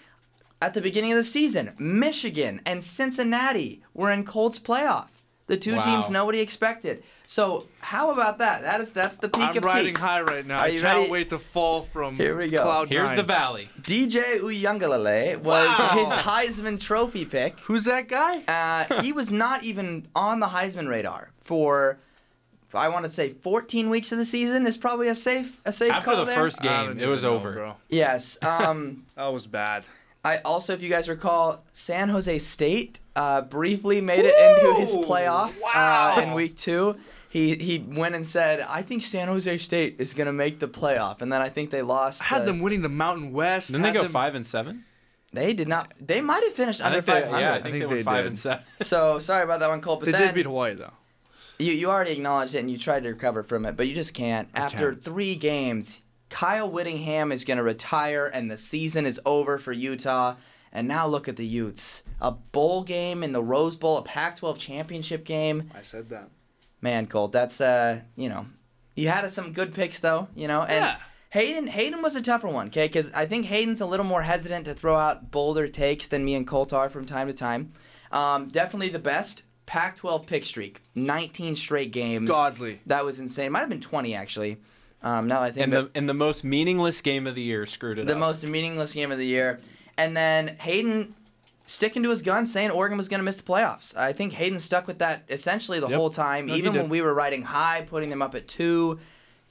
At 0.61 0.75
the 0.75 0.81
beginning 0.81 1.11
of 1.13 1.17
the 1.19 1.25
season, 1.25 1.73
Michigan 1.79 2.61
and 2.65 2.85
Cincinnati 2.85 3.83
were 3.95 4.11
in 4.13 4.25
Colt's 4.25 4.59
playoff. 4.61 5.09
The 5.49 5.57
two 5.57 5.75
Wow. 5.75 5.85
teams 5.85 6.09
nobody 6.11 6.39
expected. 6.39 7.03
So 7.27 7.67
how 7.81 8.11
about 8.13 8.39
that? 8.39 8.63
That 8.63 8.81
is 8.81 8.93
that's 8.93 9.19
the 9.19 9.29
peak 9.29 9.43
I'm 9.43 9.57
of 9.57 9.65
riding 9.65 9.87
peaks. 9.89 10.01
high 10.01 10.21
right 10.21 10.47
now. 10.47 10.59
Are 10.59 10.67
I 10.67 10.71
can't 10.71 10.83
ready? 10.83 11.11
wait 11.11 11.29
to 11.31 11.39
fall 11.41 11.83
from 11.83 12.17
Cloud 12.17 12.19
Hill. 12.19 12.27
Here 12.27 12.37
we 12.39 12.49
go. 12.49 12.63
cloud 12.63 12.89
Here's 12.91 13.09
nine. 13.09 13.17
the 13.17 13.23
valley. 13.25 13.69
DJ 13.81 14.39
Uiagalelei 14.39 15.37
was 15.39 15.79
Wow. 15.79 16.05
his 16.07 16.19
Heisman 16.25 16.79
Trophy 16.81 17.25
pick. 17.25 17.59
Who's 17.61 17.85
that 17.85 18.07
guy? 18.09 18.43
Uh, 18.47 19.03
he 19.03 19.13
was 19.13 19.33
not 19.33 19.65
even 19.65 20.07
on 20.15 20.39
the 20.41 20.47
Heisman 20.49 20.89
radar 20.89 21.31
for, 21.41 21.99
I 22.75 22.89
want 22.89 23.05
to 23.05 23.11
say, 23.11 23.31
14 23.35 23.91
weeks 23.91 24.13
of 24.13 24.19
the 24.19 24.25
season 24.25 24.67
is 24.67 24.77
probably 24.77 25.09
a 25.09 25.15
safe 25.15 25.61
a 25.65 25.73
safe 25.73 25.93
After 25.93 26.05
call 26.11 26.17
the 26.19 26.25
there. 26.27 26.35
first 26.35 26.61
game, 26.63 26.99
it 26.99 27.07
was 27.07 27.23
know, 27.23 27.35
over. 27.35 27.53
bro. 27.53 27.77
Yes. 27.89 28.39
Um, 28.43 29.05
That 29.17 29.27
was 29.33 29.47
bad. 29.47 29.85
I 30.25 30.39
also, 30.39 30.73
if 30.73 30.83
you 30.83 30.89
guys 30.89 31.09
recall, 31.09 31.65
San 31.73 32.09
Jose 32.09 32.39
State 32.39 33.01
uh, 33.17 33.41
briefly 33.43 34.01
made 34.01 34.25
it 34.25 34.35
into 34.39 34.75
his 34.81 34.95
Woo! 34.95 35.05
playoff 35.05 35.53
uh, 35.75 36.21
in 36.23 36.33
week 36.33 36.57
two. 36.57 36.97
He 37.29 37.55
he 37.57 37.79
went 37.79 38.15
and 38.15 38.25
said, 38.25 38.61
"I 38.61 38.83
think 38.83 39.03
San 39.03 39.27
Jose 39.27 39.59
State 39.59 39.97
is 39.99 40.15
gonna 40.15 40.33
make 40.33 40.61
the 40.61 40.69
playoff," 40.69 41.23
and 41.23 41.33
then 41.33 41.41
I 41.41 41.49
think 41.49 41.71
they 41.71 41.83
lost. 41.83 42.21
I 42.21 42.25
had 42.27 42.43
uh, 42.43 42.45
them 42.45 42.61
winning 42.61 42.83
the 42.83 42.89
Mountain 42.89 43.33
West. 43.33 43.69
Didn't 43.73 43.83
they 43.83 43.89
had 43.89 43.95
go 43.95 44.03
them- 44.05 44.13
five 44.13 44.35
and 44.37 44.47
seven? 44.47 44.85
They 45.33 45.55
did 45.55 45.67
not. 45.67 45.93
They 45.99 46.21
might 46.21 46.45
have 46.45 46.53
finished 46.53 46.81
under 46.83 46.99
I 46.99 47.01
think 47.01 47.07
they, 47.07 47.23
500. 47.23 47.41
yeah, 47.41 47.51
I 47.51 47.55
think, 47.55 47.63
think 47.73 47.81
they 47.81 47.87
went 47.87 47.99
they 48.01 48.03
five 48.05 48.17
did. 48.19 48.27
and 48.27 48.39
seven. 48.39 48.65
So 48.83 49.19
sorry 49.19 49.45
about 49.45 49.61
that 49.61 49.71
one, 49.71 49.81
Cole. 49.81 49.97
But 49.97 50.05
They 50.07 50.13
then 50.13 50.27
did 50.27 50.35
beat 50.35 50.45
Hawaii 50.47 50.75
though. 50.75 50.93
You 51.63 51.73
you 51.73 51.91
already 51.91 52.13
acknowledged 52.13 52.55
it 52.55 52.59
and 52.59 52.71
you 52.71 52.79
tried 52.79 53.03
to 53.05 53.11
recover 53.11 53.43
from 53.43 53.65
it, 53.67 53.77
but 53.77 53.87
you 53.87 53.95
just 53.95 54.15
can't. 54.15 54.49
After 54.55 54.91
can't. 54.93 55.03
three 55.03 55.35
games, 55.37 56.01
Kyle 56.31 56.71
Whittingham 56.71 57.33
is 57.33 57.45
gonna 57.45 57.63
retire 57.63 58.27
and 58.27 58.51
the 58.51 58.57
season 58.57 59.07
is 59.07 59.21
over 59.25 59.59
for 59.59 59.73
Utah. 59.73 60.37
And 60.75 60.89
now 60.89 61.07
look 61.07 61.29
at 61.29 61.37
the 61.37 61.45
Utes. 61.45 62.03
A 62.21 62.31
bowl 62.31 62.83
game 62.83 63.23
in 63.23 63.33
the 63.33 63.43
Rose 63.43 63.77
Bowl, 63.77 63.99
a 63.99 64.03
Pac-12 64.03 64.57
championship 64.57 65.25
game. 65.27 65.71
I 65.75 65.83
said 65.83 66.09
that. 66.09 66.31
Man, 66.81 67.07
Colt, 67.07 67.31
that's 67.33 67.61
uh, 67.61 68.01
you 68.17 68.31
know, 68.31 68.47
you 68.95 69.09
had 69.09 69.31
some 69.31 69.53
good 69.53 69.75
picks 69.75 70.01
though, 70.01 70.29
you 70.35 70.49
know, 70.49 70.63
and 70.63 70.85
Yeah. 70.85 70.97
Hayden 71.31 71.67
Hayden 71.67 72.03
was 72.03 72.15
a 72.15 72.23
tougher 72.23 72.49
one, 72.49 72.67
okay, 72.69 72.87
because 72.87 73.11
I 73.13 73.27
think 73.27 73.47
Hayden's 73.47 73.81
a 73.81 73.87
little 73.87 74.05
more 74.05 74.23
hesitant 74.23 74.65
to 74.67 74.75
throw 74.75 74.97
out 74.97 75.31
bolder 75.31 75.69
takes 75.69 76.09
than 76.09 76.25
me 76.25 76.35
and 76.35 76.47
Colt 76.47 76.73
are 76.73 76.89
from 76.91 77.05
time 77.07 77.27
to 77.29 77.33
time. 77.35 77.73
Um, 78.11 78.49
definitely 78.49 78.91
the 78.91 78.99
best 78.99 79.43
Pac-12 79.67 80.27
pick 80.27 80.45
streak, 80.45 80.81
19 80.95 81.55
straight 81.57 81.93
games. 81.93 82.29
Godly. 82.29 82.81
That 82.87 83.05
was 83.05 83.19
insane. 83.21 83.47
It 83.47 83.51
might 83.51 83.61
have 83.61 83.69
been 83.69 83.81
20 83.81 84.15
actually. 84.15 84.59
Um, 85.03 85.27
now 85.27 85.41
that 85.41 85.47
I 85.47 85.51
think 85.51 85.65
And 85.65 85.73
the 85.73 85.91
and 85.95 86.09
the 86.09 86.15
most 86.15 86.45
meaningless 86.45 87.01
game 87.01 87.27
of 87.27 87.35
the 87.35 87.43
year 87.43 87.67
screwed 87.67 87.99
it 87.99 88.07
the 88.07 88.13
up. 88.13 88.17
The 88.17 88.21
most 88.21 88.45
meaningless 88.45 88.93
game 88.93 89.11
of 89.11 89.19
the 89.19 89.27
year. 89.27 89.61
And 89.97 90.17
then 90.17 90.57
Hayden 90.61 91.15
sticking 91.67 92.03
to 92.03 92.11
his 92.11 92.23
gun, 92.23 92.45
saying 92.47 92.71
Oregon 92.71 92.97
was 92.99 93.09
going 93.09 93.19
to 93.21 93.25
miss 93.25 93.37
the 93.37 93.43
playoffs. 93.43 93.97
I 93.97 94.13
think 94.13 94.33
Hayden 94.35 94.59
stuck 94.61 94.87
with 94.87 94.99
that 94.99 95.25
essentially 95.29 95.81
the 95.81 95.89
Yep. 95.89 95.97
whole 95.97 96.11
time, 96.11 96.47
No, 96.47 96.55
even 96.55 96.73
when 96.75 96.89
we 96.89 97.01
were 97.01 97.15
riding 97.15 97.43
high, 97.43 97.83
putting 97.89 98.11
them 98.11 98.23
up 98.23 98.35
at 98.35 98.47
two. 98.49 98.99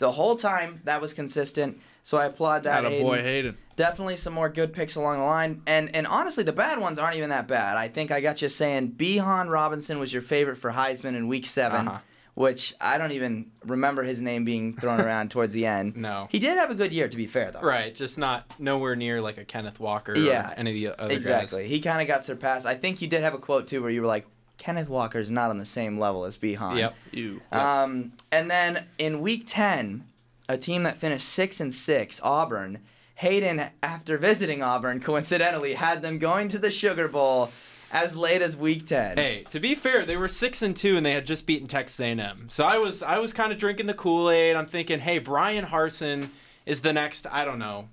The 0.01 0.11
whole 0.11 0.35
time 0.35 0.81
that 0.85 0.99
was 0.99 1.13
consistent. 1.13 1.79
So 2.03 2.17
I 2.17 2.25
applaud 2.25 2.63
that. 2.63 2.83
Had 2.83 2.85
a 2.85 2.89
Hayden. 2.89 3.05
boy 3.07 3.21
Hayden. 3.21 3.57
Definitely 3.75 4.17
some 4.17 4.33
more 4.33 4.49
good 4.49 4.73
picks 4.73 4.95
along 4.95 5.19
the 5.19 5.25
line. 5.25 5.61
And 5.67 5.95
and 5.95 6.07
honestly, 6.07 6.43
the 6.43 6.51
bad 6.51 6.79
ones 6.79 6.97
aren't 6.97 7.17
even 7.17 7.29
that 7.29 7.47
bad. 7.47 7.77
I 7.77 7.87
think 7.87 8.09
I 8.11 8.19
got 8.19 8.41
you 8.41 8.49
saying 8.49 8.93
Bijan 8.97 9.49
Robinson 9.49 9.99
was 9.99 10.11
your 10.11 10.23
favorite 10.23 10.57
for 10.57 10.71
Heisman 10.71 11.15
in 11.15 11.27
week 11.27 11.45
7 11.45 11.87
Uh-huh. 11.87 11.99
which 12.33 12.73
I 12.81 12.97
don't 12.97 13.11
even 13.11 13.51
remember 13.65 14.01
his 14.03 14.21
name 14.23 14.43
being 14.45 14.75
thrown 14.75 14.99
around 15.07 15.29
towards 15.29 15.53
the 15.53 15.67
end. 15.67 15.95
No. 15.97 16.27
He 16.31 16.39
did 16.39 16.57
have 16.57 16.71
a 16.71 16.75
good 16.75 16.91
year, 16.91 17.07
to 17.07 17.17
be 17.17 17.27
fair, 17.27 17.51
though. 17.51 17.61
Right, 17.61 17.93
just 17.93 18.17
not 18.17 18.51
nowhere 18.57 18.95
near 18.95 19.21
like 19.21 19.37
a 19.37 19.45
Kenneth 19.45 19.79
Walker 19.79 20.17
Yeah, 20.17 20.49
or 20.51 20.53
any 20.57 20.71
of 20.71 20.75
the 20.75 20.87
other 20.99 21.09
guys. 21.13 21.17
Exactly. 21.17 21.61
guys. 21.63 21.69
He 21.71 21.79
kind 21.81 22.01
of 22.01 22.07
got 22.07 22.23
surpassed. 22.23 22.65
I 22.65 22.73
think 22.75 23.01
you 23.03 23.07
did 23.07 23.21
have 23.21 23.35
a 23.35 23.37
quote 23.37 23.67
too 23.67 23.81
where 23.83 23.91
you 23.91 24.01
were 24.01 24.07
like, 24.07 24.25
Kenneth 24.61 24.89
Walker 24.89 25.17
is 25.17 25.31
not 25.31 25.49
on 25.49 25.57
the 25.57 25.65
same 25.65 25.97
level 25.97 26.23
as 26.23 26.37
Bijan. 26.37 26.77
Yep. 26.77 26.95
You. 27.11 27.41
Um, 27.51 28.13
and 28.31 28.49
then 28.49 28.85
in 28.99 29.19
week 29.19 29.45
10, 29.47 30.05
a 30.47 30.55
team 30.55 30.83
that 30.83 30.97
finished 30.97 31.27
6 31.29 31.59
and 31.59 31.73
6, 31.73 32.21
Auburn, 32.21 32.77
Hayden, 33.15 33.63
after 33.81 34.19
visiting 34.19 34.61
Auburn, 34.61 34.99
coincidentally 34.99 35.73
had 35.73 36.03
them 36.03 36.19
going 36.19 36.47
to 36.49 36.59
the 36.59 36.69
Sugar 36.69 37.07
Bowl 37.07 37.49
as 37.91 38.15
late 38.15 38.43
as 38.43 38.55
week 38.55 38.85
10. 38.85 39.17
Hey, 39.17 39.45
to 39.49 39.59
be 39.59 39.73
fair, 39.73 40.05
they 40.05 40.15
were 40.15 40.27
six 40.27 40.61
and 40.61 40.77
two, 40.77 40.95
and 40.95 41.03
they 41.03 41.13
had 41.13 41.25
just 41.25 41.47
beaten 41.47 41.67
Texas 41.67 41.99
A&M. 41.99 42.47
So 42.51 42.63
I 42.63 42.77
was 42.77 43.01
I 43.01 43.17
was 43.17 43.33
kind 43.33 43.51
of 43.51 43.57
drinking 43.57 43.87
the 43.87 43.95
Kool 43.95 44.29
Aid. 44.29 44.55
I'm 44.55 44.67
thinking, 44.67 44.99
hey, 44.99 45.17
Bryan 45.17 45.65
Harsin 45.65 46.29
is 46.67 46.81
the 46.81 46.93
next 46.93 47.25
I 47.31 47.45
don't 47.45 47.59
know, 47.59 47.89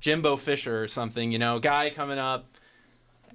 Jimbo 0.00 0.38
Fisher 0.38 0.82
or 0.82 0.88
something. 0.88 1.30
You 1.30 1.38
know, 1.38 1.58
guy 1.58 1.90
coming 1.90 2.18
up. 2.18 2.46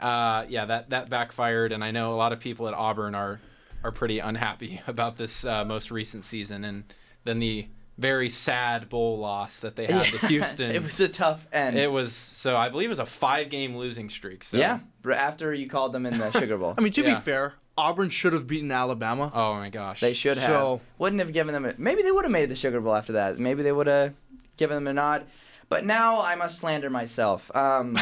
Uh, 0.01 0.45
yeah, 0.49 0.65
that 0.65 0.89
that 0.89 1.09
backfired, 1.09 1.71
and 1.71 1.83
I 1.83 1.91
know 1.91 2.13
a 2.13 2.17
lot 2.17 2.33
of 2.33 2.39
people 2.39 2.67
at 2.67 2.73
Auburn 2.73 3.15
are 3.15 3.39
are 3.83 3.91
pretty 3.91 4.19
unhappy 4.19 4.81
about 4.87 5.17
this 5.17 5.45
uh, 5.45 5.63
most 5.65 5.91
recent 5.91 6.23
season, 6.25 6.63
and 6.63 6.83
then 7.23 7.39
the 7.39 7.67
very 7.97 8.29
sad 8.29 8.89
bowl 8.89 9.19
loss 9.19 9.57
that 9.57 9.75
they 9.75 9.85
had 9.85 10.05
to 10.07 10.27
Houston. 10.27 10.71
it 10.71 10.81
was 10.83 10.99
a 10.99 11.07
tough 11.09 11.45
end. 11.51 11.77
It 11.77 11.91
was 11.91 12.13
so 12.13 12.57
I 12.57 12.69
believe 12.69 12.87
it 12.87 12.89
was 12.89 12.99
a 12.99 13.05
five 13.05 13.49
game 13.49 13.75
losing 13.77 14.09
streak. 14.09 14.43
So 14.43 14.57
yeah, 14.57 14.79
after 15.13 15.53
you 15.53 15.67
called 15.69 15.93
them 15.93 16.05
in 16.05 16.17
the 16.17 16.31
Sugar 16.31 16.57
Bowl. 16.57 16.73
I 16.77 16.81
mean, 16.81 16.93
to 16.93 17.01
Yeah. 17.03 17.15
be 17.15 17.21
fair, 17.21 17.53
Auburn 17.77 18.09
should 18.09 18.33
have 18.33 18.47
beaten 18.47 18.71
Alabama. 18.71 19.31
Oh 19.35 19.53
my 19.55 19.69
gosh. 19.69 19.99
They 19.99 20.13
should 20.13 20.37
have. 20.37 20.47
So- 20.49 20.81
Wouldn't 20.97 21.21
have 21.21 21.31
given 21.33 21.53
them. 21.53 21.65
A, 21.65 21.73
maybe 21.77 22.01
they 22.01 22.11
would 22.11 22.23
have 22.25 22.31
made 22.31 22.49
the 22.49 22.55
Sugar 22.55 22.81
Bowl 22.81 22.95
after 22.95 23.13
that. 23.13 23.37
Maybe 23.37 23.61
they 23.61 23.71
would 23.71 23.87
have 23.87 24.13
given 24.57 24.75
them 24.75 24.87
a 24.87 24.93
nod. 24.93 25.25
But 25.69 25.85
now 25.85 26.21
I 26.21 26.35
must 26.35 26.57
slander 26.59 26.89
myself. 26.89 27.49
Um, 27.55 27.97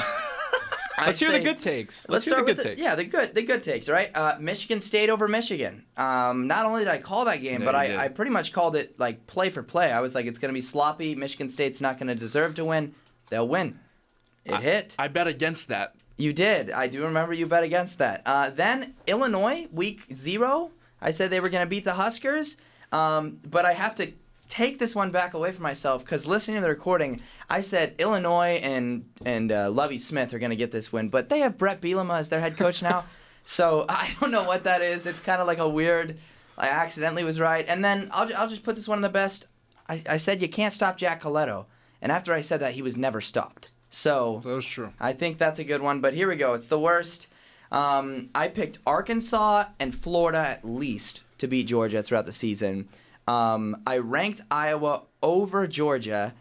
Let's 1.05 1.21
I'd 1.21 1.25
hear 1.25 1.37
the 1.37 1.43
good 1.43 1.59
takes. 1.59 2.07
Let's 2.09 2.09
Let's, 2.09 2.25
hear 2.25 2.35
the 2.35 2.43
good 2.43 2.57
with 2.57 2.65
takes. 2.65 2.81
yeah, 2.81 2.95
the 2.95 3.03
good, 3.03 3.35
the 3.35 3.41
good 3.43 3.63
takes, 3.63 3.87
right? 3.89 4.11
Uh, 4.15 4.35
Michigan 4.39 4.79
State 4.79 5.09
over 5.09 5.27
Michigan. 5.27 5.85
Um, 5.97 6.47
not 6.47 6.65
only 6.65 6.83
did 6.83 6.89
I 6.91 6.97
call 6.99 7.25
that 7.25 7.37
game, 7.37 7.61
Yeah, 7.61 7.65
but 7.65 7.75
I. 7.75 8.05
I 8.05 8.07
pretty 8.07 8.31
much 8.31 8.51
called 8.53 8.75
it 8.75 8.99
like 8.99 9.25
play 9.27 9.49
for 9.49 9.63
play. 9.63 9.91
I 9.91 9.99
was 9.99 10.15
like, 10.15 10.25
it's 10.25 10.39
going 10.39 10.49
to 10.49 10.57
be 10.57 10.61
sloppy. 10.61 11.15
Michigan 11.15 11.49
State's 11.49 11.81
not 11.81 11.97
going 11.97 12.07
to 12.07 12.15
deserve 12.15 12.55
to 12.55 12.65
win. 12.65 12.93
They'll 13.29 13.47
win. 13.47 13.79
It 14.45 14.61
hit. 14.61 14.95
I 14.97 15.07
bet 15.07 15.27
against 15.27 15.67
that. 15.67 15.95
You 16.17 16.33
did. 16.33 16.71
I 16.71 16.87
do 16.87 17.03
remember 17.03 17.33
you 17.33 17.45
bet 17.45 17.63
against 17.63 17.99
that. 17.99 18.23
Uh, 18.25 18.49
then 18.49 18.93
Illinois, 19.07 19.67
week 19.71 20.01
zero. 20.13 20.71
I 21.01 21.11
said 21.11 21.29
they 21.29 21.39
were 21.39 21.49
going 21.49 21.63
to 21.65 21.69
beat 21.69 21.85
the 21.85 21.93
Huskers, 21.93 22.57
um, 22.91 23.39
but 23.45 23.65
I 23.65 23.73
have 23.73 23.95
to 23.95 24.11
take 24.49 24.79
this 24.79 24.95
one 24.95 25.11
back 25.11 25.33
away 25.33 25.51
from 25.51 25.63
myself 25.63 26.03
because 26.03 26.27
listening 26.27 26.55
to 26.57 26.61
the 26.61 26.69
recording, 26.69 27.21
I 27.49 27.61
said 27.61 27.95
Illinois 27.97 28.59
and 28.61 29.09
and 29.25 29.51
uh, 29.51 29.69
Lovie 29.71 29.97
Smith 29.97 30.33
are 30.33 30.39
going 30.39 30.51
to 30.51 30.55
get 30.55 30.71
this 30.71 30.91
win, 30.91 31.09
but 31.09 31.29
they 31.29 31.39
have 31.39 31.57
Bret 31.57 31.81
Bielema 31.81 32.19
as 32.19 32.29
their 32.29 32.39
head 32.39 32.57
coach 32.57 32.81
now, 32.81 33.05
so 33.43 33.85
I 33.89 34.15
don't 34.19 34.31
know 34.31 34.43
what 34.43 34.63
that 34.65 34.81
is. 34.81 35.05
It's 35.05 35.21
kind 35.21 35.41
of 35.41 35.47
like 35.47 35.59
a 35.59 35.69
weird. 35.69 36.19
I 36.57 36.67
accidentally 36.67 37.23
was 37.23 37.39
right, 37.39 37.65
and 37.67 37.83
then 37.83 38.09
I'll, 38.11 38.29
I'll 38.35 38.49
just 38.49 38.63
put 38.63 38.75
this 38.75 38.87
one 38.87 38.97
in 38.97 39.01
the 39.01 39.09
best. 39.09 39.47
I, 39.87 40.03
I 40.07 40.17
said 40.17 40.41
you 40.41 40.49
can't 40.49 40.73
stop 40.73 40.97
Jack 40.97 41.21
Colletto, 41.23 41.65
and 42.01 42.11
after 42.11 42.33
I 42.33 42.41
said 42.41 42.59
that, 42.59 42.73
he 42.73 42.81
was 42.81 42.97
never 42.97 43.21
stopped. 43.21 43.71
So 43.89 44.41
That 44.43 44.49
was 44.49 44.65
true. 44.65 44.93
I 44.99 45.13
think 45.13 45.37
that's 45.37 45.59
a 45.59 45.63
good 45.63 45.81
one, 45.81 46.01
but 46.01 46.13
here 46.13 46.27
we 46.27 46.35
go. 46.35 46.53
It's 46.53 46.67
the 46.67 46.79
worst. 46.79 47.27
Um, 47.71 48.29
I 48.33 48.47
picked 48.47 48.79
Arkansas 48.85 49.65
and 49.79 49.93
Florida 49.93 50.39
at 50.39 50.65
least 50.65 51.21
to 51.37 51.47
beat 51.47 51.67
Georgia 51.67 52.03
throughout 52.03 52.25
the 52.25 52.31
season. 52.31 52.89
Um, 53.27 53.81
I 53.85 53.97
ranked 53.97 54.41
Iowa 54.49 55.03
over 55.21 55.67
Georgia, 55.67 56.33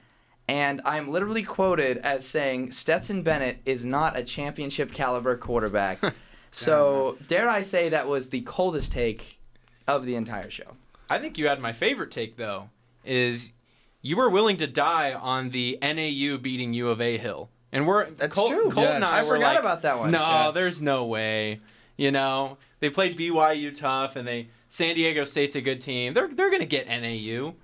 and 0.49 0.81
I'm 0.85 1.11
literally 1.11 1.43
quoted 1.43 1.99
as 1.99 2.26
saying 2.26 2.73
Stetson 2.73 3.23
Bennett 3.23 3.59
is 3.67 3.85
not 3.85 4.17
a 4.17 4.25
championship 4.25 4.93
caliber 4.93 5.37
quarterback. 5.37 5.99
so 6.50 7.19
dare 7.28 7.49
I 7.49 7.62
say 7.62 7.90
that 7.90 8.09
was 8.09 8.31
the 8.31 8.40
coldest 8.43 8.93
take 8.93 9.38
of 9.87 10.05
the 10.07 10.14
entire 10.17 10.50
show. 10.50 10.76
I 11.11 11.19
think 11.19 11.38
you 11.38 11.49
had 11.49 11.61
my 11.61 11.73
favorite 11.73 12.11
take 12.11 12.37
though. 12.37 12.71
Is 13.05 13.52
you 14.02 14.17
were 14.17 14.28
willing 14.31 14.57
to 14.59 14.67
die 14.67 15.12
on 15.14 15.50
the 15.50 15.78
NAU 15.83 16.38
beating 16.38 16.73
U 16.75 16.88
of 16.90 17.00
A 17.00 17.17
hill, 17.19 17.49
and 17.73 17.87
we're 17.87 18.11
That's 18.11 18.35
Col- 18.35 18.49
true. 18.49 18.71
Colt 18.71 18.87
and 18.87 19.05
I 19.05 19.21
I 19.21 19.23
were 19.23 19.28
forgot 19.37 19.55
like, 19.55 19.61
about 19.61 19.83
that 19.83 19.99
one. 19.99 20.11
No, 20.11 20.19
Yeah. 20.21 20.50
there's 20.52 20.81
no 20.83 21.05
way. 21.07 21.61
You 21.97 22.11
know, 22.12 22.59
they 22.81 22.90
played 22.90 23.17
BYU 23.17 23.76
tough, 23.76 24.14
and 24.17 24.26
they 24.28 24.49
San 24.69 24.95
Diego 24.95 25.25
State's 25.25 25.57
a 25.57 25.61
good 25.61 25.81
team. 25.81 26.12
They're 26.14 26.28
they're 26.28 26.50
gonna 26.50 26.67
get 26.67 26.87
NAU, 26.87 27.55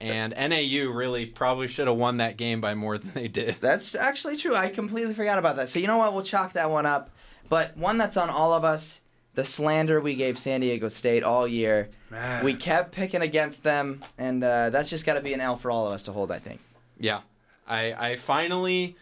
and 0.00 0.34
NAU 0.36 0.90
really 0.90 1.26
probably 1.26 1.68
should 1.68 1.86
have 1.88 1.96
won 1.96 2.18
that 2.18 2.36
game 2.36 2.60
by 2.60 2.74
more 2.74 2.98
than 2.98 3.12
they 3.14 3.28
did. 3.28 3.56
That's 3.60 3.94
actually 3.94 4.36
true. 4.36 4.54
I 4.54 4.68
completely 4.68 5.14
forgot 5.14 5.38
about 5.38 5.56
that. 5.56 5.68
So 5.68 5.78
you 5.78 5.86
know 5.86 5.96
what? 5.96 6.14
We'll 6.14 6.22
chalk 6.22 6.52
that 6.52 6.70
one 6.70 6.86
up. 6.86 7.10
But 7.48 7.76
one 7.76 7.96
that's 7.96 8.18
on 8.18 8.28
all 8.28 8.52
of 8.52 8.62
us, 8.62 9.00
the 9.34 9.44
slander 9.44 10.00
we 10.00 10.14
gave 10.14 10.38
San 10.38 10.60
Diego 10.60 10.88
State 10.88 11.22
all 11.22 11.48
year. 11.48 11.88
Man. 12.10 12.44
We 12.44 12.52
kept 12.52 12.92
picking 12.92 13.22
against 13.22 13.62
them, 13.62 14.04
and 14.18 14.44
uh, 14.44 14.68
that's 14.68 14.90
just 14.90 15.06
got 15.06 15.14
to 15.14 15.22
be 15.22 15.32
an 15.32 15.40
L 15.40 15.56
for 15.56 15.70
all 15.70 15.86
of 15.86 15.92
us 15.94 16.02
to 16.02 16.12
hold. 16.12 16.30
I 16.30 16.40
think. 16.40 16.60
Yeah, 16.98 17.20
I 17.66 18.10
I 18.10 18.16
finally, 18.16 18.96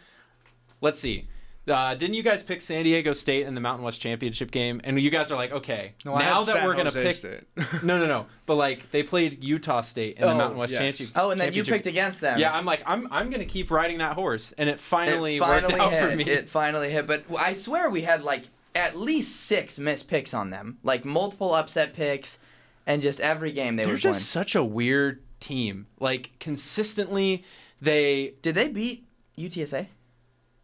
let's 0.81 1.01
see. 1.01 1.27
Uh, 1.69 1.95
didn't 1.97 2.15
you 2.15 2.23
guys 2.23 2.43
pick 2.45 2.63
San 2.63 2.85
Diego 2.85 3.13
State 3.13 3.45
in 3.47 3.55
the 3.57 3.61
Mountain 3.61 3.85
West 3.85 4.01
Championship 4.01 4.51
game? 4.53 4.81
And 4.85 5.01
you 5.01 5.11
guys 5.11 5.33
are 5.33 5.37
like, 5.37 5.51
okay, 5.51 5.95
No, 6.05 6.17
now 6.17 6.43
that 6.43 6.55
San 6.55 6.65
we're 6.65 6.75
gonna 6.75 6.91
Jose 6.91 7.03
pick, 7.03 7.17
State. 7.17 7.83
no, 7.83 7.99
no, 7.99 8.07
no, 8.07 8.27
but 8.47 8.55
like 8.55 8.91
they 8.93 9.03
played 9.03 9.43
Utah 9.43 9.81
State 9.81 10.17
in 10.17 10.23
the 10.23 10.33
Oh, 10.33 10.37
Mountain 10.39 10.59
West 10.59 10.73
yes. 10.73 10.81
Championship. 10.81 11.17
Oh, 11.17 11.31
and 11.31 11.41
then 11.41 11.53
you 11.53 11.65
picked 11.65 11.87
against 11.87 12.21
them. 12.21 12.39
Yeah, 12.39 12.53
I'm 12.55 12.65
like, 12.65 12.83
I'm 12.87 13.09
I'm 13.11 13.31
gonna 13.31 13.45
keep 13.45 13.71
riding 13.71 13.99
that 13.99 14.13
horse, 14.15 14.53
and 14.57 14.69
it 14.69 14.79
finally, 14.79 15.37
it 15.37 15.41
finally 15.41 15.73
worked 15.75 15.81
out 15.83 15.93
hit. 15.93 16.11
for 16.11 16.17
me. 16.17 16.25
It 16.25 16.49
finally 16.49 16.91
hit. 16.91 17.07
But 17.07 17.25
I 17.37 17.53
swear 17.55 17.91
we 17.91 18.03
had 18.03 18.23
like 18.23 18.45
at 18.77 18.97
least 18.97 19.35
six 19.35 19.79
missed 19.79 20.07
picks 20.07 20.35
on 20.35 20.51
them, 20.51 20.79
like 20.85 21.05
multiple 21.05 21.53
upset 21.55 21.95
picks, 21.95 22.39
and 22.87 23.03
just 23.03 23.21
every 23.21 23.51
game 23.51 23.75
they 23.75 23.83
They're 23.85 23.95
were 23.95 23.99
just 23.99 24.05
winning. 24.07 24.21
such 24.21 24.55
a 24.55 24.63
weird 24.63 25.21
team. 25.41 25.87
Like 25.99 26.31
consistently, 26.39 27.45
they 27.81 28.35
Did 28.43 28.55
they 28.55 28.69
beat 28.69 29.07
UTSA? 29.37 29.87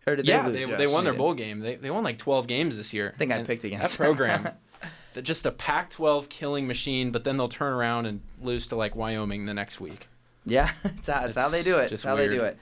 Or 0.07 0.17
did 0.17 0.27
yeah, 0.27 0.49
they 0.49 0.53
they, 0.53 0.65
lose? 0.67 0.79
they, 0.79 0.87
won 0.87 1.05
their 1.05 1.15
bowl 1.15 1.35
game. 1.35 1.61
They, 1.61 1.77
they 1.77 1.91
won 1.91 2.03
like 2.03 2.19
12 2.19 2.47
games 2.47 2.77
this 2.77 2.93
year. 2.93 3.13
I 3.15 3.19
think 3.19 3.33
I 3.33 3.37
And 3.37 3.47
picked 3.47 3.65
against 3.65 3.97
that 3.97 4.05
program. 4.05 4.49
that 5.15 5.23
just 5.23 5.47
a 5.47 5.53
Pac-12 5.53 6.29
killing 6.29 6.67
machine, 6.67 7.13
but 7.13 7.25
then 7.25 7.37
they'll 7.37 7.49
turn 7.49 7.73
around 7.73 8.07
and 8.07 8.21
lose 8.41 8.67
to 8.69 8.77
like 8.77 8.97
Wyoming 8.97 9.47
the 9.47 9.55
next 9.55 9.81
week. 9.81 10.09
Yeah, 10.45 10.71
it's 10.85 11.09
how, 11.09 11.25
it's 11.25 11.37
how 11.37 11.49
they 11.49 11.63
do 11.63 11.77
it. 11.77 11.83
just 11.83 11.95
It's 11.95 12.03
how 12.03 12.17
they 12.17 12.29
do 12.29 12.43
it. 12.43 12.59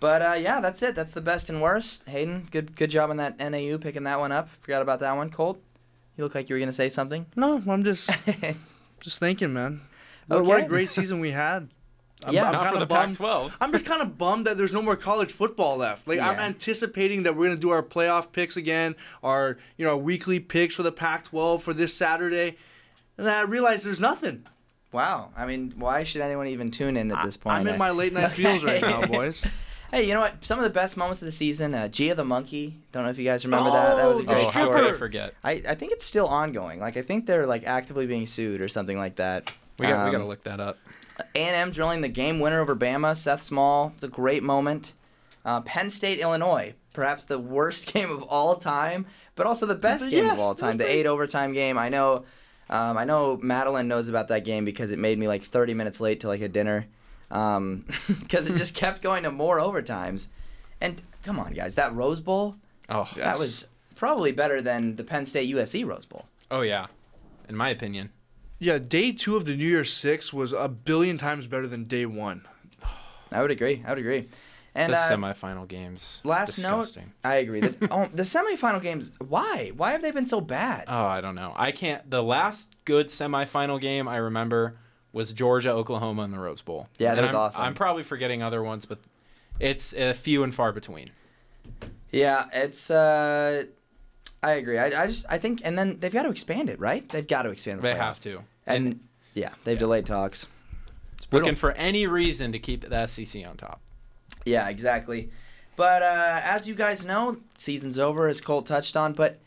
But 0.00 0.22
uh, 0.22 0.34
yeah, 0.38 0.60
that's 0.60 0.82
it. 0.82 0.94
That's 0.94 1.12
the 1.12 1.20
best 1.20 1.48
and 1.48 1.62
worst. 1.62 2.02
Hayden, 2.08 2.48
good 2.50 2.76
good 2.76 2.90
job 2.90 3.10
on 3.10 3.18
that 3.18 3.38
NAU 3.38 3.78
picking 3.78 4.02
that 4.04 4.18
one 4.18 4.32
up. 4.32 4.48
Forgot 4.60 4.82
about 4.82 5.00
that 5.00 5.16
one. 5.16 5.30
Colt, 5.30 5.62
you 6.16 6.24
look 6.24 6.34
like 6.34 6.50
you 6.50 6.56
were 6.56 6.60
gonna 6.60 6.72
say 6.72 6.88
something. 6.88 7.24
No, 7.36 7.62
I'm 7.66 7.84
just 7.84 8.10
just 9.00 9.18
thinking, 9.18 9.52
man. 9.52 9.80
What, 10.26 10.44
what 10.44 10.64
a 10.64 10.66
great 10.66 10.90
season 10.90 11.20
we 11.20 11.30
had. 11.30 11.68
I'm, 12.24 12.34
Yeah. 12.34 12.46
I'm 12.46 12.52
Not 12.52 12.72
for 12.72 12.78
the 12.78 12.86
bummed. 12.86 13.18
Pac-12. 13.18 13.52
I'm 13.60 13.72
just 13.72 13.84
kind 13.86 14.02
of 14.02 14.16
bummed 14.18 14.46
that 14.46 14.56
there's 14.58 14.72
no 14.72 14.82
more 14.82 14.96
college 14.96 15.32
football 15.32 15.76
left. 15.76 16.06
Like 16.06 16.20
I'm 16.20 16.38
anticipating 16.38 17.22
that 17.24 17.36
we're 17.36 17.46
gonna 17.46 17.56
do 17.60 17.70
our 17.70 17.82
playoff 17.82 18.32
picks 18.32 18.56
again, 18.56 18.94
our 19.22 19.58
you 19.76 19.84
know 19.86 19.96
weekly 19.96 20.40
picks 20.40 20.74
for 20.74 20.82
the 20.82 20.92
Pac-12 20.92 21.60
for 21.60 21.74
this 21.74 21.94
Saturday, 21.94 22.56
and 23.18 23.26
then 23.26 23.34
I 23.34 23.42
realize 23.42 23.82
there's 23.82 24.00
nothing. 24.00 24.46
Wow. 24.92 25.30
I 25.36 25.46
mean, 25.46 25.72
why 25.76 26.02
should 26.04 26.20
anyone 26.20 26.48
even 26.48 26.70
tune 26.70 26.96
in 26.98 27.10
at 27.12 27.24
this 27.24 27.36
point? 27.36 27.56
I'm 27.56 27.66
in 27.66 27.78
my 27.78 27.90
late 27.90 28.12
night 28.12 28.30
feels 28.32 28.62
right 28.62 28.82
now, 28.82 29.06
boys. 29.06 29.44
Hey, 29.90 30.06
you 30.06 30.14
know 30.14 30.20
what? 30.20 30.42
Some 30.44 30.58
of 30.58 30.64
the 30.64 30.70
best 30.70 30.96
moments 30.96 31.20
of 31.22 31.26
the 31.26 31.32
season. 31.32 31.74
Uh, 31.74 31.86
Gia 31.88 32.14
the 32.14 32.24
monkey. 32.24 32.78
Don't 32.92 33.04
know 33.04 33.10
if 33.10 33.18
you 33.18 33.24
guys 33.24 33.44
remember 33.44 33.70
that. 33.70 33.96
That 33.96 34.06
was 34.06 34.18
a 34.18 34.22
Oh, 34.22 34.24
great 34.24 34.38
Oh, 34.38 34.44
how 34.44 34.50
story. 34.64 34.80
could 34.80 34.94
I 34.94 34.96
forget? 34.96 35.34
I, 35.44 35.50
I 35.68 35.74
think 35.74 35.92
it's 35.92 36.04
still 36.04 36.26
ongoing. 36.26 36.78
Like 36.80 36.96
I 36.96 37.02
think 37.02 37.26
they're 37.26 37.46
like 37.46 37.64
actively 37.66 38.06
being 38.06 38.26
sued 38.26 38.60
or 38.62 38.68
something 38.68 38.96
like 38.98 39.16
that. 39.16 39.50
We 39.78 39.86
got 39.86 39.92
we 40.04 40.06
Um, 40.08 40.12
got 40.12 40.18
to 40.18 40.24
look 40.26 40.44
that 40.44 40.60
up. 40.60 40.78
A&M 41.34 41.70
drilling 41.70 42.00
the 42.00 42.08
game 42.08 42.40
winner 42.40 42.60
over 42.60 42.76
Bama. 42.76 43.16
Seth 43.16 43.42
Small, 43.42 43.92
it's 43.94 44.04
a 44.04 44.08
great 44.08 44.42
moment. 44.42 44.92
Uh, 45.44 45.60
Penn 45.62 45.90
State, 45.90 46.20
Illinois, 46.20 46.74
perhaps 46.92 47.24
the 47.24 47.38
worst 47.38 47.86
game 47.92 48.10
of 48.10 48.22
all 48.22 48.56
time, 48.56 49.06
but 49.34 49.46
also 49.46 49.66
the 49.66 49.74
best 49.74 50.08
game 50.10 50.28
of 50.30 50.38
all 50.38 50.54
time. 50.54 50.76
The 50.76 50.88
eight 50.88 51.06
overtime 51.06 51.52
game. 51.52 51.78
I 51.78 51.88
know, 51.88 52.24
um, 52.70 52.96
I 52.96 53.04
know 53.04 53.38
Madeline 53.42 53.88
knows 53.88 54.08
about 54.08 54.28
that 54.28 54.44
game 54.44 54.64
because 54.64 54.90
it 54.90 54.98
made 54.98 55.18
me 55.18 55.26
like 55.28 55.42
30 55.42 55.74
minutes 55.74 56.00
late 56.00 56.20
to 56.20 56.28
like 56.28 56.40
a 56.42 56.48
dinner, 56.48 56.86
because 57.30 58.46
it 58.46 58.56
just 58.56 58.74
kept 58.82 59.02
going 59.02 59.22
to 59.24 59.30
more 59.30 59.58
overtimes. 59.58 60.28
And 60.80 61.00
come 61.24 61.38
on, 61.40 61.52
guys, 61.52 61.74
that 61.76 61.94
Rose 61.94 62.20
Bowl, 62.20 62.56
Oh, 62.88 63.08
that 63.16 63.38
was 63.38 63.66
probably 63.96 64.32
better 64.32 64.60
than 64.60 64.96
the 64.96 65.04
Penn 65.04 65.24
State 65.24 65.52
USC 65.54 65.86
Rose 65.86 66.04
Bowl. 66.04 66.26
oh 66.50 66.60
yeah, 66.62 66.86
in 67.48 67.56
my 67.56 67.70
opinion. 67.70 68.10
Yeah, 68.62 68.78
day 68.78 69.10
two 69.10 69.34
of 69.36 69.44
the 69.44 69.56
New 69.56 69.66
Year's 69.66 69.92
Six 69.92 70.32
was 70.32 70.52
a 70.52 70.68
billion 70.68 71.18
times 71.18 71.48
better 71.48 71.66
than 71.66 71.84
day 71.86 72.06
one. 72.06 72.46
I 73.32 73.42
would 73.42 73.50
agree. 73.50 73.82
I 73.84 73.88
would 73.88 73.98
agree. 73.98 74.28
And 74.76 74.92
the 74.92 74.96
uh, 74.98 75.10
semifinal 75.10 75.66
games. 75.66 76.20
Last 76.22 76.54
disgusting. 76.54 77.06
note, 77.24 77.28
I 77.28 77.34
agree. 77.36 77.60
The, 77.60 77.88
oh, 77.90 78.08
the 78.14 78.22
semifinal 78.22 78.80
games. 78.80 79.10
Why? 79.26 79.72
Why 79.76 79.90
have 79.90 80.00
they 80.00 80.12
been 80.12 80.24
so 80.24 80.40
bad? 80.40 80.84
Oh, 80.86 81.04
I 81.04 81.20
don't 81.20 81.34
know. 81.34 81.52
I 81.56 81.72
can't. 81.72 82.08
The 82.08 82.22
last 82.22 82.76
good 82.84 83.08
semifinal 83.08 83.80
game 83.80 84.06
I 84.06 84.18
remember 84.18 84.74
was 85.12 85.32
Georgia 85.32 85.72
Oklahoma 85.72 86.22
in 86.22 86.30
the 86.30 86.38
Rose 86.38 86.60
Bowl. 86.60 86.86
Yeah, 86.98 87.16
that 87.16 87.18
And 87.18 87.26
was 87.26 87.34
I'm, 87.34 87.40
awesome. 87.40 87.62
I'm 87.62 87.74
probably 87.74 88.04
forgetting 88.04 88.44
other 88.44 88.62
ones, 88.62 88.84
but 88.86 89.00
it's 89.58 89.92
a 89.92 90.14
few 90.14 90.44
and 90.44 90.54
far 90.54 90.70
between. 90.70 91.10
Yeah, 92.12 92.46
it's. 92.52 92.90
uh 92.92 93.64
I 94.44 94.52
agree. 94.52 94.78
I, 94.78 95.02
I 95.02 95.06
just 95.08 95.26
I 95.28 95.38
think, 95.38 95.62
and 95.64 95.76
then 95.76 95.98
they've 96.00 96.12
got 96.12 96.22
to 96.24 96.30
expand 96.30 96.70
it, 96.70 96.78
right? 96.80 97.08
They've 97.08 97.26
got 97.26 97.42
to 97.42 97.50
expand 97.50 97.78
the 97.78 97.82
They 97.82 97.94
playoff. 97.94 97.98
have 97.98 98.20
to. 98.20 98.42
And 98.66 99.00
yeah, 99.34 99.50
they've 99.64 99.78
delayed 99.78 100.06
talks. 100.06 100.46
Looking 101.30 101.54
for 101.54 101.72
any 101.72 102.06
reason 102.06 102.52
to 102.52 102.58
keep 102.58 102.88
the 102.88 103.06
SEC 103.06 103.46
on 103.46 103.56
top. 103.56 103.80
Yeah, 104.44 104.68
exactly. 104.68 105.30
But 105.76 106.02
uh, 106.02 106.40
as 106.42 106.68
you 106.68 106.74
guys 106.74 107.04
know, 107.04 107.38
season's 107.58 107.98
over, 107.98 108.28
as 108.28 108.40
Colt 108.40 108.66
touched 108.66 108.96
on. 108.96 109.14
But 109.14 109.40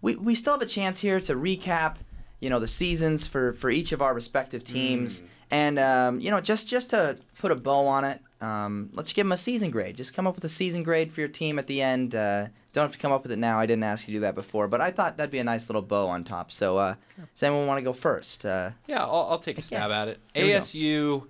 we, 0.00 0.14
we 0.16 0.34
still 0.34 0.52
have 0.52 0.62
a 0.62 0.66
chance 0.66 1.00
here 1.00 1.18
to 1.20 1.34
recap, 1.34 1.96
you 2.40 2.50
know, 2.50 2.60
the 2.60 2.68
seasons 2.68 3.26
for, 3.26 3.54
for 3.54 3.70
each 3.70 3.92
of 3.92 4.00
our 4.00 4.14
respective 4.14 4.62
teams, 4.62 5.22
and 5.50 5.78
um, 5.78 6.20
you 6.20 6.30
know, 6.30 6.40
just 6.40 6.68
just 6.68 6.90
to 6.90 7.18
put 7.38 7.50
a 7.50 7.56
bow 7.56 7.86
on 7.86 8.04
it, 8.04 8.20
um, 8.40 8.90
let's 8.92 9.12
give 9.12 9.24
them 9.24 9.32
a 9.32 9.36
season 9.36 9.70
grade. 9.70 9.96
Just 9.96 10.14
come 10.14 10.26
up 10.26 10.34
with 10.34 10.44
a 10.44 10.48
season 10.48 10.82
grade 10.82 11.12
for 11.12 11.20
your 11.20 11.28
team 11.28 11.58
at 11.58 11.66
the 11.66 11.82
end. 11.82 12.14
Uh, 12.14 12.46
don't 12.74 12.82
have 12.84 12.92
to 12.92 12.98
come 12.98 13.12
up 13.12 13.22
with 13.22 13.32
it 13.32 13.38
now. 13.38 13.58
I 13.58 13.66
didn't 13.66 13.84
ask 13.84 14.06
you 14.06 14.12
to 14.12 14.16
do 14.18 14.20
that 14.22 14.34
before, 14.34 14.68
but 14.68 14.80
I 14.80 14.90
thought 14.90 15.16
that'd 15.16 15.30
be 15.30 15.38
a 15.38 15.44
nice 15.44 15.68
little 15.70 15.80
bow 15.80 16.08
on 16.08 16.24
top. 16.24 16.50
So, 16.52 16.76
uh, 16.76 16.94
does 17.16 17.42
anyone 17.42 17.66
want 17.66 17.78
to 17.78 17.82
go 17.82 17.92
first? 17.92 18.44
Uh, 18.44 18.70
Yeah, 18.86 19.02
I'll, 19.04 19.28
I'll 19.30 19.38
take 19.38 19.56
a 19.58 19.62
stab 19.62 19.90
at 19.90 20.08
it. 20.08 20.18
Here 20.34 20.44
we. 20.44 20.52
ASU. 20.52 21.26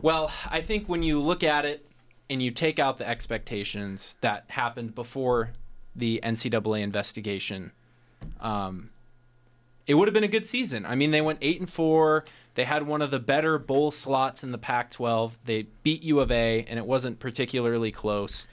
Well, 0.00 0.30
I 0.48 0.60
think 0.60 0.86
when 0.88 1.02
you 1.02 1.20
look 1.20 1.42
at 1.42 1.64
it 1.64 1.84
and 2.30 2.42
you 2.42 2.50
take 2.50 2.78
out 2.78 2.98
the 2.98 3.08
expectations 3.08 4.16
that 4.20 4.44
happened 4.48 4.94
before 4.94 5.50
the 5.96 6.20
NCAA 6.22 6.82
investigation, 6.82 7.72
um, 8.40 8.90
it 9.86 9.94
would 9.94 10.06
have 10.08 10.14
been 10.14 10.24
a 10.24 10.28
good 10.28 10.44
season. 10.46 10.84
I 10.84 10.94
mean, 10.94 11.10
they 11.10 11.22
went 11.22 11.38
eight 11.40 11.58
and 11.58 11.68
four. 11.70 12.26
They 12.54 12.64
had 12.64 12.86
one 12.86 13.00
of 13.00 13.10
the 13.10 13.18
better 13.18 13.58
bowl 13.58 13.90
slots 13.90 14.44
in 14.44 14.52
the 14.52 14.58
Pac-12. 14.58 15.32
They 15.46 15.68
beat 15.82 16.02
U 16.02 16.20
of 16.20 16.30
A, 16.30 16.64
and 16.68 16.78
it 16.78 16.84
wasn't 16.86 17.18
particularly 17.18 17.90
close. 17.90 18.46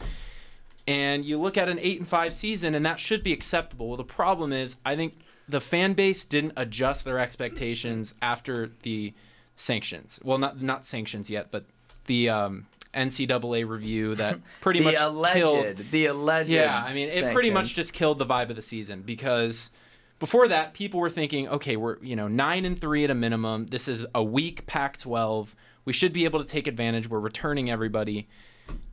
And 0.88 1.26
you 1.26 1.40
look 1.40 1.58
at 1.58 1.68
an 1.68 1.80
eight 1.80 2.00
and 2.00 2.08
five 2.08 2.34
season, 2.34 2.76
and 2.76 2.86
that 2.86 3.00
should 3.00 3.24
be 3.24 3.34
acceptable. 3.34 3.88
Well, 3.88 3.98
the 3.98 4.04
problem 4.04 4.54
is, 4.54 4.78
I 4.86 4.96
think 4.96 5.16
the 5.48 5.62
fan 5.62 5.94
base 5.94 6.24
didn't 6.26 6.54
adjust 6.56 7.06
their 7.06 7.20
expectations 7.20 8.14
after 8.22 8.72
the 8.84 9.14
sanctions. 9.56 10.20
Well, 10.24 10.38
not 10.38 10.62
not 10.62 10.86
sanctions 10.86 11.30
yet, 11.30 11.48
but 11.52 11.66
the 12.06 12.30
um, 12.30 12.68
NCAA 12.94 13.68
review 13.68 14.16
that 14.16 14.40
pretty 14.62 14.80
the 14.80 14.86
much 14.86 14.96
alleged, 14.98 15.36
killed 15.36 15.92
the 15.92 16.06
alleged. 16.08 16.50
yeah, 16.50 16.84
I 16.84 16.94
mean, 16.94 17.10
it 17.10 17.34
pretty 17.34 17.52
much 17.52 17.76
just 17.76 17.94
killed 17.94 18.20
the 18.20 18.26
vibe 18.26 18.50
of 18.50 18.56
the 18.56 18.62
season 18.62 19.02
because 19.02 19.72
before 20.20 20.48
that, 20.48 20.74
people 20.74 21.00
were 21.00 21.10
thinking, 21.10 21.48
okay, 21.48 21.76
we're 21.76 21.98
you 22.02 22.16
know 22.16 22.28
nine 22.28 22.66
and 22.66 22.80
three 22.80 23.04
at 23.04 23.12
a 23.12 23.16
minimum. 23.16 23.68
This 23.68 23.88
is 23.88 24.06
a 24.16 24.24
weak 24.24 24.66
Pac-12. 24.66 25.50
We 25.84 25.94
should 25.94 26.14
be 26.14 26.26
able 26.26 26.44
to 26.44 26.50
take 26.50 26.68
advantage. 26.68 27.10
We're 27.10 27.20
returning 27.20 27.70
everybody, 27.70 28.28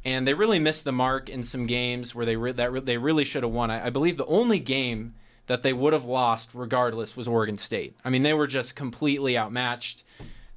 and 0.05 0.27
they 0.27 0.35
really 0.35 0.59
missed 0.59 0.85
the 0.85 0.93
mark 0.93 1.29
in 1.29 1.43
some 1.43 1.67
games 1.67 2.15
where 2.15 2.27
they 2.27 2.37
re- 2.37 2.53
that 2.53 2.73
re- 2.73 2.81
they 2.81 2.99
really 2.99 3.25
should 3.25 3.43
have 3.43 3.53
won. 3.53 3.71
I, 3.71 3.87
I 3.87 3.91
believe 3.91 4.17
the 4.17 4.27
only 4.27 4.59
game 4.59 5.15
that 5.47 5.63
they 5.63 5.73
would 5.73 5.93
have 5.93 6.05
lost 6.05 6.51
regardless 6.55 7.17
was 7.17 7.27
Oregon 7.29 7.57
State. 7.59 7.97
I 8.05 8.11
mean, 8.11 8.23
they 8.23 8.33
were 8.35 8.47
just 8.47 8.77
completely 8.77 9.37
outmatched. 9.37 10.05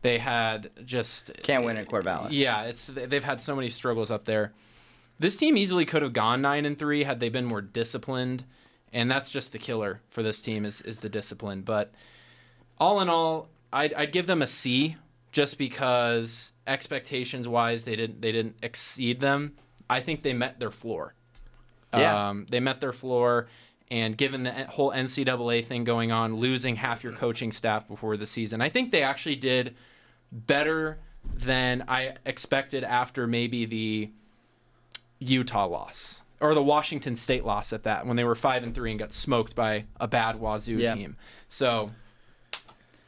They 0.01 0.19
had 0.19 0.69
just 0.85 1.31
Can't 1.43 1.65
win 1.65 1.77
at 1.77 1.89
Corvallis. 1.89 2.27
yeah, 2.31 2.63
it's 2.63 2.85
they've 2.85 3.23
had 3.23 3.41
so 3.41 3.55
many 3.55 3.69
struggles 3.69 4.11
up 4.11 4.25
there. 4.25 4.53
This 5.17 5.35
team 5.37 5.57
easily 5.57 5.85
could 5.85 6.01
have 6.03 6.13
gone 6.13 6.41
nine 6.41 6.65
and 6.65 6.77
three 6.77 7.03
had 7.03 7.19
they 7.19 7.29
been 7.29 7.45
more 7.45 7.61
disciplined, 7.61 8.43
and 8.93 9.09
that's 9.09 9.31
just 9.31 9.51
the 9.51 9.57
killer 9.57 10.01
for 10.09 10.21
this 10.21 10.41
team 10.41 10.65
is 10.65 10.81
is 10.81 10.99
the 10.99 11.09
discipline. 11.09 11.61
But 11.61 11.91
all 12.77 13.01
in 13.01 13.09
all, 13.09 13.47
I'd, 13.73 13.93
I'd 13.93 14.11
give 14.11 14.27
them 14.27 14.41
a 14.41 14.47
C 14.47 14.97
just 15.35 15.57
because 15.57 16.53
expectations 16.65 17.45
wise 17.45 17.83
they 17.83 17.97
didn't 17.97 18.21
they 18.21 18.31
didn't 18.31 18.55
exceed 18.63 19.19
them. 19.19 19.51
I 19.89 19.99
think 19.99 20.23
they 20.23 20.31
met 20.31 20.61
their 20.61 20.71
floor. 20.71 21.13
Yeah. 21.93 22.29
Um, 22.29 22.45
they 22.49 22.61
met 22.61 22.79
their 22.79 22.93
floor, 22.93 23.47
and 23.91 24.17
given 24.17 24.43
the 24.43 24.51
whole 24.69 24.91
NCAA 24.91 25.65
thing 25.65 25.83
going 25.83 26.13
on, 26.13 26.37
losing 26.37 26.77
half 26.77 27.03
your 27.03 27.11
coaching 27.11 27.51
staff 27.51 27.85
before 27.85 28.15
the 28.15 28.25
season, 28.25 28.61
I 28.61 28.69
think 28.69 28.91
they 28.93 29.03
actually 29.03 29.35
did 29.35 29.75
better 30.31 30.99
than 31.35 31.83
I 31.89 32.15
expected 32.25 32.85
after 32.85 33.27
maybe 33.27 33.65
the 33.65 34.11
Utah 35.19 35.67
loss 35.67 36.23
or 36.39 36.53
the 36.53 36.63
Washington 36.63 37.15
State 37.15 37.43
loss 37.43 37.73
at 37.73 37.83
that 37.83 38.05
when 38.05 38.15
they 38.15 38.23
were 38.23 38.35
five 38.35 38.63
and 38.63 38.73
three 38.73 38.91
and 38.91 38.99
got 38.99 39.11
smoked 39.11 39.53
by 39.53 39.83
a 39.99 40.07
bad 40.07 40.37
Wazoo 40.37 40.77
Yeah. 40.77 40.95
team. 40.95 41.17
So, 41.49 41.91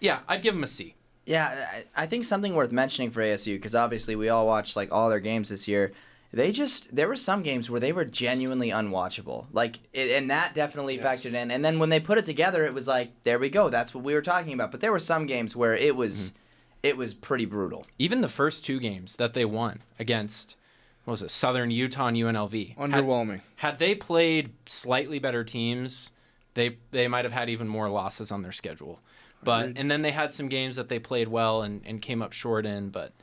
yeah, 0.02 0.20
I'd 0.28 0.42
give 0.42 0.54
them 0.56 0.64
a 0.64 0.68
C. 0.68 0.96
Yeah, 1.28 1.84
I 1.96 2.04
I 2.04 2.06
think 2.08 2.24
something 2.24 2.56
worth 2.56 2.72
mentioning 2.72 3.12
for 3.12 3.22
ASU 3.22 3.56
because 3.56 3.76
obviously 3.76 4.16
we 4.16 4.30
all 4.30 4.48
watched 4.48 4.76
like 4.76 4.92
all 4.92 5.10
their 5.10 5.20
games 5.20 5.50
this 5.50 5.68
year. 5.68 5.92
They 6.32 6.52
just 6.54 6.94
there 6.96 7.08
were 7.08 7.18
some 7.18 7.44
games 7.44 7.70
where 7.70 7.82
they 7.82 7.92
were 7.92 8.06
genuinely 8.06 8.70
unwatchable. 8.70 9.46
Like 9.52 9.80
it, 9.92 10.12
and 10.12 10.32
that 10.32 10.56
definitely 10.56 10.98
factored 10.98 11.34
in. 11.34 11.52
And 11.52 11.64
then 11.64 11.80
when 11.80 11.90
they 11.90 12.00
put 12.00 12.18
it 12.18 12.26
together, 12.26 12.66
it 12.66 12.74
was 12.74 12.88
like 12.88 13.12
there 13.24 13.40
we 13.40 13.50
go. 13.50 13.70
That's 13.70 13.94
what 13.94 14.06
we 14.06 14.14
were 14.14 14.22
talking 14.22 14.54
about. 14.54 14.72
But 14.72 14.80
there 14.80 14.92
were 14.92 15.00
some 15.00 15.26
games 15.26 15.54
where 15.54 15.76
it 15.76 15.98
was 15.98 16.30
mm-hmm. 16.30 16.38
it 16.84 16.98
was 16.98 17.14
pretty 17.14 17.46
brutal. 17.46 17.86
Even 18.00 18.22
the 18.22 18.30
first 18.30 18.64
two 18.64 18.80
games 18.80 19.18
that 19.18 19.34
they 19.34 19.44
won 19.44 19.82
against, 20.00 20.56
what 21.04 21.12
was 21.12 21.22
it, 21.22 21.32
Southern 21.32 21.72
Utah 21.72 22.08
and 22.08 22.16
UNLV. 22.16 22.78
Had- 22.78 22.90
Underwhelming. 22.90 23.42
Had, 23.58 23.80
they 23.80 23.96
played 23.96 24.54
slightly 24.66 25.20
better 25.20 25.44
teams, 25.44 26.14
they 26.54 26.78
they 26.92 27.10
might 27.10 27.26
have 27.26 27.34
had 27.34 27.50
even 27.50 27.68
more 27.68 27.90
losses 27.90 28.32
on 28.32 28.44
their 28.44 28.54
schedule. 28.54 29.02
But 29.48 29.78
and 29.78 29.90
then 29.90 30.02
they 30.04 30.12
had 30.12 30.32
some 30.34 30.48
games 30.50 30.76
that 30.76 30.90
they 30.90 31.00
played 31.00 31.28
well 31.28 31.62
and, 31.64 31.82
and 31.86 32.02
came 32.02 32.22
up 32.22 32.34
short 32.34 32.66
in. 32.66 32.90
But 32.90 33.14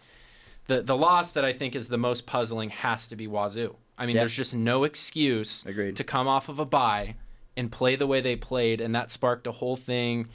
the 0.66 0.82
the 0.82 0.96
loss 0.96 1.32
that 1.32 1.44
I 1.44 1.52
think 1.52 1.76
is 1.76 1.88
the 1.88 1.98
most 1.98 2.26
puzzling 2.26 2.70
has 2.70 3.06
to 3.08 3.16
be 3.16 3.26
Wazoo. 3.26 3.76
I 3.96 4.06
mean, 4.06 4.16
Yeah. 4.16 4.22
there's 4.22 4.34
just 4.34 4.54
no 4.54 4.84
excuse 4.84 5.64
Agreed. 5.66 5.96
to 5.96 6.04
come 6.04 6.26
off 6.26 6.48
of 6.48 6.58
a 6.58 6.64
bye 6.64 7.14
and 7.56 7.70
play 7.70 7.94
the 7.94 8.06
way 8.08 8.20
they 8.20 8.34
played, 8.34 8.80
and 8.80 8.94
that 8.94 9.10
sparked 9.10 9.46
a 9.46 9.52
whole 9.52 9.76
thing. 9.76 10.28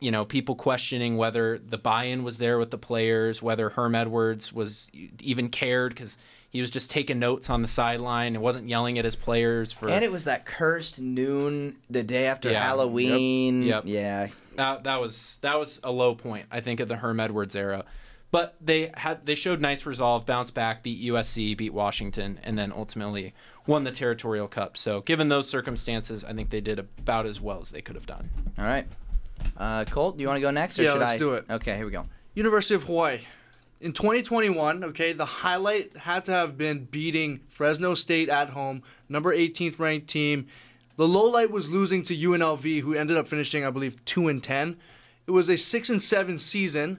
You 0.00 0.10
know, 0.10 0.24
people 0.24 0.56
questioning 0.56 1.16
whether 1.16 1.58
the 1.58 1.78
buy-in 1.78 2.24
was 2.24 2.38
there 2.38 2.58
with 2.58 2.72
the 2.72 2.78
players, 2.78 3.40
whether 3.40 3.68
Herm 3.70 3.94
Edwards 3.94 4.52
was 4.52 4.90
even 5.20 5.48
cared 5.48 5.94
because 5.94 6.18
he 6.50 6.60
was 6.60 6.70
just 6.70 6.90
taking 6.90 7.20
notes 7.20 7.48
on 7.48 7.62
the 7.62 7.68
sideline 7.68 8.34
and 8.34 8.42
wasn't 8.42 8.68
yelling 8.68 8.98
at 8.98 9.04
his 9.04 9.14
players 9.14 9.72
for. 9.72 9.88
And 9.88 10.04
it 10.04 10.10
was 10.10 10.24
that 10.24 10.44
cursed 10.44 11.00
noon 11.00 11.76
the 11.88 12.02
day 12.02 12.26
after 12.26 12.48
Yeah. 12.48 12.54
Yep. 12.54 12.62
Halloween. 12.64 13.62
Yep. 13.62 13.82
Yeah. 13.86 14.26
That 14.56 14.84
that 14.84 15.00
was 15.00 15.38
that 15.42 15.58
was 15.58 15.80
a 15.84 15.90
low 15.90 16.14
point 16.14 16.46
I 16.50 16.60
think 16.60 16.80
of 16.80 16.88
the 16.88 16.96
Herm 16.96 17.20
Edwards 17.20 17.56
era. 17.56 17.84
But 18.30 18.56
they 18.62 18.90
had 18.94 19.26
they 19.26 19.34
showed 19.34 19.60
nice 19.60 19.84
resolve, 19.84 20.24
bounced 20.24 20.54
back, 20.54 20.82
beat 20.82 21.02
USC, 21.12 21.54
beat 21.56 21.74
Washington, 21.74 22.40
and 22.42 22.56
then 22.58 22.72
ultimately 22.72 23.34
won 23.66 23.84
the 23.84 23.90
Territorial 23.92 24.48
Cup. 24.48 24.76
So 24.78 25.02
given 25.02 25.28
those 25.28 25.48
circumstances, 25.48 26.24
I 26.24 26.32
think 26.32 26.48
they 26.48 26.62
did 26.62 26.78
about 26.78 27.26
as 27.26 27.40
well 27.40 27.60
as 27.60 27.68
they 27.70 27.82
could 27.82 27.94
have 27.94 28.06
done. 28.06 28.30
All 28.58 28.64
right. 28.64 28.86
Uh, 29.56 29.84
Colt, 29.84 30.16
do 30.16 30.22
you 30.22 30.28
want 30.28 30.38
to 30.38 30.40
go 30.40 30.50
next 30.50 30.78
or 30.78 30.82
Yeah, 30.82 30.92
should 30.92 31.00
let's 31.00 31.12
I? 31.12 31.18
do 31.18 31.34
it. 31.34 31.44
Okay, 31.50 31.76
here 31.76 31.84
we 31.84 31.92
go. 31.92 32.04
University 32.34 32.74
of 32.74 32.84
Hawaii. 32.84 33.20
In 33.80 33.92
2021, 33.92 34.84
okay, 34.84 35.12
the 35.12 35.24
highlight 35.24 35.96
had 35.96 36.24
to 36.26 36.32
have 36.32 36.56
been 36.56 36.84
beating 36.84 37.40
Fresno 37.48 37.94
State 37.94 38.28
at 38.28 38.50
home, 38.50 38.82
number 39.08 39.36
18th 39.36 39.78
ranked 39.80 40.06
team. 40.08 40.46
The 40.96 41.08
low 41.08 41.24
light 41.24 41.50
was 41.50 41.70
losing 41.70 42.02
to 42.04 42.16
UNLV, 42.16 42.80
who 42.80 42.94
ended 42.94 43.16
up 43.16 43.28
finishing, 43.28 43.64
I 43.64 43.70
believe, 43.70 44.04
two 44.04 44.28
and 44.28 44.42
10. 44.42 44.76
It 45.26 45.30
was 45.30 45.48
a 45.48 45.56
six 45.56 45.88
and 45.88 46.02
seven 46.02 46.38
season. 46.38 46.98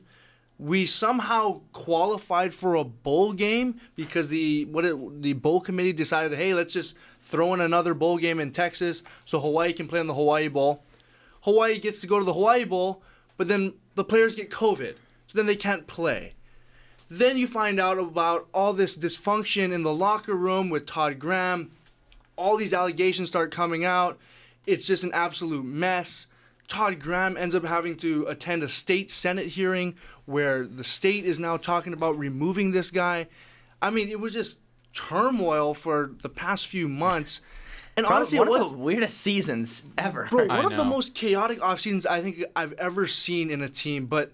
We 0.58 0.86
somehow 0.86 1.62
qualified 1.73 2.53
for 2.53 2.75
a 2.75 2.84
bowl 2.84 3.34
game 3.34 3.79
because 3.95 4.29
the 4.29 4.65
what 4.65 4.86
it, 4.86 5.21
the 5.21 5.34
bowl 5.34 5.62
committee 5.62 5.93
decided, 5.93 6.38
hey, 6.38 6.53
let's 6.53 6.73
just 6.73 6.95
throw 7.19 7.53
in 7.53 7.62
another 7.62 7.93
bowl 7.93 8.17
game 8.17 8.39
in 8.39 8.51
Texas 8.51 9.03
so 9.25 9.39
Hawaii 9.39 9.73
can 9.73 9.88
play 9.88 9.99
in 9.99 10.08
the 10.08 10.13
Hawaii 10.13 10.47
Bowl. 10.47 10.84
Hawaii 11.41 11.79
gets 11.79 11.99
to 11.99 12.08
go 12.08 12.19
to 12.19 12.25
the 12.25 12.34
Hawaii 12.34 12.63
Bowl, 12.63 13.03
but 13.36 13.47
then 13.47 13.73
the 13.95 14.03
players 14.03 14.36
get 14.36 14.49
COVID, 14.49 14.95
so 15.27 15.38
then 15.38 15.45
they 15.45 15.56
can't 15.56 15.88
play. 15.88 16.34
Then 17.10 17.38
you 17.38 17.47
find 17.47 17.79
out 17.79 17.99
about 17.99 18.47
all 18.53 18.73
this 18.73 18.97
dysfunction 18.97 19.71
in 19.73 19.84
the 19.84 19.93
locker 19.93 20.36
room 20.36 20.69
with 20.69 20.86
Todd 20.86 21.19
Graham. 21.19 21.71
All 22.36 22.58
these 22.58 22.74
allegations 22.74 23.28
start 23.28 23.52
coming 23.52 23.86
out. 23.86 24.19
It's 24.65 24.86
just 24.86 25.04
an 25.04 25.12
absolute 25.13 25.65
mess. 25.65 26.28
Todd 26.67 27.00
Graham 27.00 27.38
ends 27.38 27.56
up 27.56 27.65
having 27.65 27.96
to 27.98 28.26
attend 28.28 28.63
a 28.63 28.67
state 28.67 29.12
senate 29.12 29.48
hearing 29.48 29.96
where 30.26 30.65
the 30.65 30.84
state 30.84 31.26
is 31.26 31.38
now 31.38 31.58
talking 31.58 31.93
about 31.93 32.17
removing 32.17 32.72
this 32.72 32.89
guy. 32.89 33.28
I 33.82 33.89
mean, 33.89 34.08
it 34.10 34.19
was 34.19 34.34
just 34.34 34.60
turmoil 34.93 35.74
for 35.74 36.12
the 36.22 36.30
past 36.30 36.67
few 36.67 36.88
months. 36.88 37.41
And 37.96 38.06
honestly, 38.06 38.39
one 38.39 38.48
it 38.48 38.52
was, 38.52 38.62
of 38.62 38.72
the 38.72 38.78
weirdest 38.78 39.17
seasons 39.19 39.84
ever. 39.98 40.28
Bro, 40.30 40.48
one 40.48 40.65
of 40.65 40.78
the 40.78 40.86
most 40.86 41.13
chaotic 41.13 41.62
off 41.62 41.82
seasons 41.82 42.06
I 42.06 42.22
think 42.22 42.43
I've 42.56 42.74
ever 42.74 43.06
seen 43.06 43.52
in 43.52 43.62
a 43.62 43.69
team. 43.69 44.06
But 44.06 44.32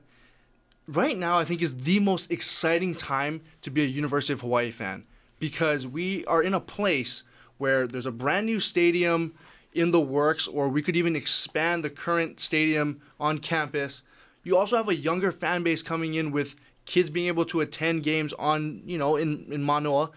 right 0.88 1.17
now, 1.17 1.39
I 1.39 1.45
think 1.45 1.62
is 1.62 1.75
the 1.75 1.99
most 1.99 2.31
exciting 2.31 2.95
time 2.95 3.41
to 3.63 3.69
be 3.69 3.81
a 3.81 3.85
University 3.85 4.33
of 4.33 4.41
Hawaii 4.41 4.71
fan 4.71 5.05
because 5.39 5.85
we 5.85 6.25
are 6.25 6.41
in 6.41 6.53
a 6.53 6.59
place 6.59 7.23
where 7.59 7.85
there's 7.85 8.07
a 8.07 8.11
brand 8.11 8.47
new 8.47 8.59
stadium 8.59 9.35
in 9.71 9.91
the 9.91 9.99
works, 9.99 10.47
or 10.47 10.67
we 10.67 10.81
could 10.81 10.95
even 10.95 11.15
expand 11.15 11.83
the 11.83 11.89
current 11.89 12.39
stadium 12.39 12.99
on 13.19 13.37
campus. 13.37 14.01
You 14.43 14.57
also 14.57 14.77
have 14.77 14.89
a 14.89 14.95
younger 14.95 15.31
fan 15.31 15.61
base 15.61 15.83
coming 15.83 16.15
in 16.15 16.31
with 16.31 16.55
kids 16.85 17.11
being 17.11 17.27
able 17.27 17.45
to 17.45 17.61
attend 17.61 18.03
games 18.03 18.33
on, 18.33 18.81
you 18.85 18.97
know, 18.97 19.15
in, 19.15 19.45
in 19.51 19.61
Manoa. 19.61 20.09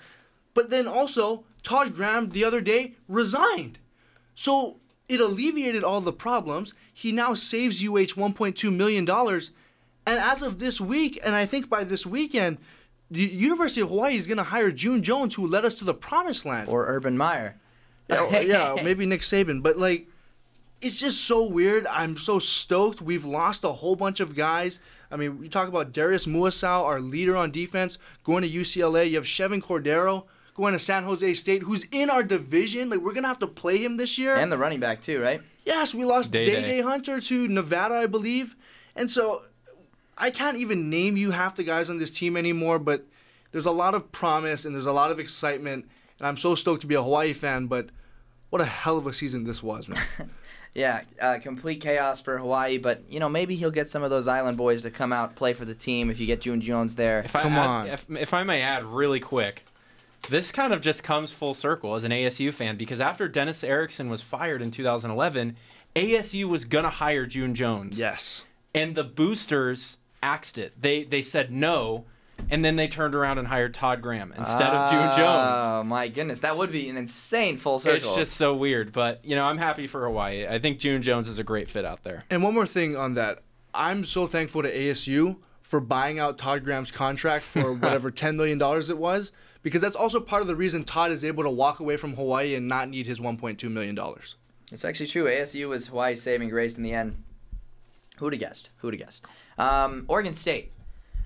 But 0.54 0.70
then 0.70 0.88
also, 0.88 1.44
Todd 1.62 1.94
Graham 1.94 2.30
the 2.30 2.44
other 2.44 2.62
day 2.62 2.94
resigned. 3.08 3.78
So 4.34 4.78
it 5.08 5.20
alleviated 5.20 5.84
all 5.84 6.00
the 6.00 6.12
problems. 6.12 6.72
He 6.92 7.12
now 7.12 7.34
saves 7.34 7.84
UH 7.84 8.14
$1.2 8.16 8.74
million. 8.74 9.08
And 10.06 10.18
as 10.18 10.42
of 10.42 10.58
this 10.58 10.80
week, 10.80 11.20
and 11.22 11.34
I 11.34 11.44
think 11.44 11.68
by 11.68 11.84
this 11.84 12.06
weekend, 12.06 12.58
the 13.12 13.22
University 13.22 13.80
of 13.80 13.90
Hawaii 13.90 14.16
is 14.16 14.26
going 14.26 14.38
to 14.38 14.42
hire 14.44 14.70
June 14.70 15.02
Jones, 15.02 15.34
who 15.34 15.46
led 15.46 15.64
us 15.64 15.74
to 15.76 15.84
the 15.84 15.94
promised 15.94 16.46
land. 16.46 16.68
Or 16.68 16.86
Urban 16.86 17.16
Meyer. 17.16 17.56
yeah, 18.08 18.40
yeah, 18.40 18.76
maybe 18.82 19.06
Nick 19.06 19.20
Saban. 19.20 19.62
But 19.62 19.78
like, 19.78 20.08
it's 20.80 20.96
just 20.96 21.24
so 21.24 21.46
weird. 21.46 21.86
I'm 21.86 22.16
so 22.16 22.38
stoked. 22.38 23.02
We've 23.02 23.24
lost 23.24 23.64
a 23.64 23.72
whole 23.72 23.96
bunch 23.96 24.20
of 24.20 24.34
guys. 24.34 24.80
I 25.10 25.16
mean, 25.16 25.42
you 25.42 25.48
talk 25.48 25.68
about 25.68 25.92
Darius 25.92 26.24
Muasau, 26.24 26.84
our 26.84 27.00
leader 27.00 27.36
on 27.36 27.50
defense, 27.50 27.98
going 28.24 28.42
to 28.42 28.50
UCLA. 28.50 29.10
You 29.10 29.16
have 29.16 29.24
Chevan 29.24 29.62
Cordeiro 29.62 30.24
going 30.54 30.72
to 30.72 30.78
San 30.78 31.04
Jose 31.04 31.34
State, 31.34 31.62
who's 31.62 31.84
in 31.92 32.10
our 32.10 32.22
division. 32.22 32.90
Like, 32.90 33.00
we're 33.00 33.14
gonna 33.14 33.28
have 33.28 33.38
to 33.40 33.46
play 33.46 33.78
him 33.78 33.96
this 33.96 34.18
year. 34.18 34.34
And 34.34 34.50
the 34.50 34.58
running 34.58 34.80
back 34.80 35.02
too, 35.02 35.20
right? 35.20 35.40
Yes, 35.64 35.94
we 35.94 36.04
lost 36.04 36.32
Day 36.32 36.44
Day-Day. 36.44 36.62
Day 36.62 36.80
Hunter 36.80 37.20
to 37.20 37.48
Nevada, 37.48 37.94
I 37.94 38.06
believe. 38.06 38.56
And 38.96 39.10
so 39.10 39.42
I 40.18 40.30
can't 40.30 40.56
even 40.58 40.90
name 40.90 41.16
you 41.16 41.30
half 41.30 41.56
the 41.56 41.64
guys 41.64 41.88
on 41.90 41.98
this 41.98 42.10
team 42.10 42.36
anymore, 42.36 42.78
but 42.78 43.04
there's 43.50 43.66
a 43.66 43.70
lot 43.70 43.94
of 43.94 44.12
promise 44.12 44.64
and 44.64 44.74
there's 44.74 44.86
a 44.86 44.92
lot 44.92 45.10
of 45.10 45.18
excitement. 45.18 45.86
And 46.18 46.26
I'm 46.28 46.36
so 46.36 46.54
stoked 46.54 46.82
to 46.82 46.86
be 46.86 46.94
a 46.94 47.02
Hawaii 47.02 47.32
fan, 47.32 47.66
but 47.66 47.90
what 48.50 48.60
a 48.60 48.66
hell 48.66 48.98
of 48.98 49.06
a 49.06 49.12
season 49.12 49.44
this 49.44 49.62
was, 49.62 49.88
man. 49.88 50.00
Yeah, 50.74 51.02
uh, 51.20 51.38
complete 51.42 51.82
chaos 51.82 52.22
for 52.22 52.38
Hawaii, 52.38 52.78
but 52.78 53.02
you 53.06 53.20
know 53.20 53.28
maybe 53.28 53.56
he'll 53.56 53.70
get 53.70 53.90
some 53.90 54.02
of 54.02 54.08
those 54.08 54.26
island 54.26 54.56
boys 54.56 54.80
to 54.84 54.90
come 54.90 55.12
out 55.12 55.36
play 55.36 55.52
for 55.52 55.66
the 55.66 55.74
team 55.74 56.08
if 56.10 56.18
you 56.18 56.24
get 56.24 56.40
June 56.40 56.62
Jones 56.62 56.96
there. 56.96 57.20
If 57.20 57.36
I 57.36 57.42
Come 57.42 57.52
add- 57.52 57.66
on. 57.66 57.86
If, 57.88 58.06
if 58.10 58.32
I 58.32 58.42
may 58.42 58.62
add 58.62 58.82
really 58.86 59.20
quick, 59.20 59.66
this 60.30 60.50
kind 60.50 60.72
of 60.72 60.80
just 60.80 61.02
comes 61.04 61.30
full 61.30 61.52
circle 61.52 61.94
as 61.94 62.04
an 62.04 62.10
ASU 62.10 62.54
fan 62.54 62.78
because 62.78 63.02
after 63.02 63.28
Dennis 63.28 63.62
Erickson 63.62 64.08
was 64.08 64.22
fired 64.22 64.62
in 64.62 64.70
2011, 64.70 65.56
ASU 65.94 66.48
was 66.48 66.64
gonna 66.64 66.88
hire 66.88 67.26
June 67.26 67.54
Jones. 67.54 67.98
yes. 67.98 68.44
And 68.74 68.94
the 68.94 69.04
boosters 69.04 69.98
axed 70.22 70.58
it. 70.58 70.80
They 70.80 71.04
they 71.04 71.22
said 71.22 71.50
no, 71.50 72.04
and 72.50 72.64
then 72.64 72.76
they 72.76 72.88
turned 72.88 73.14
around 73.14 73.38
and 73.38 73.48
hired 73.48 73.74
Todd 73.74 74.02
Graham 74.02 74.32
instead 74.36 74.68
of 74.68 74.90
June 74.90 75.12
Jones. 75.16 75.60
Oh 75.62 75.82
my 75.84 76.08
goodness, 76.08 76.40
that 76.40 76.56
would 76.56 76.72
be 76.72 76.88
an 76.88 76.96
insane 76.96 77.58
full 77.58 77.78
circle. 77.78 78.08
It's 78.08 78.16
just 78.16 78.34
so 78.36 78.54
weird, 78.54 78.92
but 78.92 79.24
you 79.24 79.34
know 79.34 79.44
I'm 79.44 79.58
happy 79.58 79.86
for 79.86 80.04
Hawaii. 80.04 80.46
I 80.46 80.58
think 80.58 80.78
June 80.78 81.02
Jones 81.02 81.28
is 81.28 81.38
a 81.38 81.44
great 81.44 81.68
fit 81.68 81.84
out 81.84 82.04
there. 82.04 82.24
And 82.30 82.42
one 82.42 82.54
more 82.54 82.66
thing 82.66 82.96
on 82.96 83.14
that. 83.14 83.42
I'm 83.74 84.04
so 84.04 84.26
thankful 84.26 84.62
to 84.62 84.70
ASU 84.70 85.36
for 85.62 85.80
buying 85.80 86.18
out 86.18 86.36
Todd 86.36 86.64
Graham's 86.64 86.90
contract 86.90 87.44
for 87.44 87.72
whatever 87.72 88.10
$10 88.10 88.36
million 88.36 88.60
it 88.60 88.98
was, 88.98 89.32
because 89.62 89.80
that's 89.80 89.96
also 89.96 90.20
part 90.20 90.42
of 90.42 90.48
the 90.48 90.54
reason 90.54 90.84
Todd 90.84 91.10
is 91.10 91.24
able 91.24 91.44
to 91.44 91.50
walk 91.50 91.80
away 91.80 91.96
from 91.96 92.14
Hawaii 92.14 92.54
and 92.54 92.68
not 92.68 92.90
need 92.90 93.06
his 93.06 93.20
$1.2 93.20 93.70
million. 93.70 93.98
It's 94.70 94.84
actually 94.84 95.06
true. 95.06 95.24
ASU 95.24 95.70
was 95.70 95.86
Hawaii's 95.86 96.20
saving 96.20 96.50
grace 96.50 96.76
in 96.76 96.82
the 96.82 96.92
end. 96.92 97.22
Who'd 98.18 98.34
have 98.34 98.40
guessed? 98.40 98.68
Who'd 98.76 98.92
have 98.92 99.00
guessed? 99.00 99.24
Um, 99.58 100.04
Oregon 100.08 100.32
State. 100.32 100.72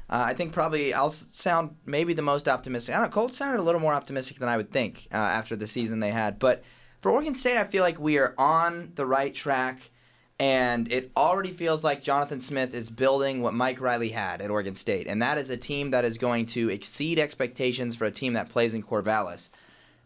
Uh, 0.09 0.23
I 0.27 0.35
think 0.35 0.53
probably 0.53 0.95
I'll 0.95 1.11
sound 1.11 1.77
maybe 1.85 2.15
the 2.15 2.23
most 2.23 2.49
optimistic. 2.49 2.95
I 2.95 2.99
don't 2.99 3.09
know. 3.09 3.15
Colt 3.15 3.35
sounded 3.35 3.61
a 3.61 3.65
little 3.65 3.81
more 3.81 3.95
optimistic 3.95 4.39
than 4.39 4.49
I 4.49 4.57
would 4.57 4.71
think 4.71 5.09
uh, 5.13 5.17
after 5.17 5.57
the 5.57 5.67
season 5.67 5.99
they 5.99 6.13
had. 6.13 6.39
But 6.39 6.63
for 7.01 7.11
Oregon 7.11 7.35
State, 7.35 7.57
I 7.57 7.65
feel 7.65 7.83
like 7.83 7.99
we 7.99 8.19
are 8.19 8.35
on 8.39 8.93
the 8.95 9.07
right 9.07 9.35
track. 9.35 9.91
And 10.39 10.93
it 10.93 11.11
already 11.17 11.51
feels 11.51 11.83
like 11.83 12.03
Jonathan 12.03 12.41
Smith 12.41 12.75
is 12.75 12.91
building 12.91 13.41
what 13.41 13.55
Mike 13.55 13.81
Riley 13.81 14.11
had 14.11 14.43
at 14.43 14.51
Oregon 14.51 14.75
State, 14.75 15.07
and 15.07 15.23
that 15.23 15.39
is 15.39 15.49
a 15.49 15.57
team 15.57 15.93
that 15.93 16.05
is 16.05 16.19
going 16.19 16.45
to 16.49 16.69
exceed 16.69 17.19
expectations 17.19 17.97
for 17.97 18.05
a 18.05 18.11
team 18.11 18.35
that 18.35 18.51
plays 18.51 18.75
in 18.75 18.83
Corvallis. 18.83 19.49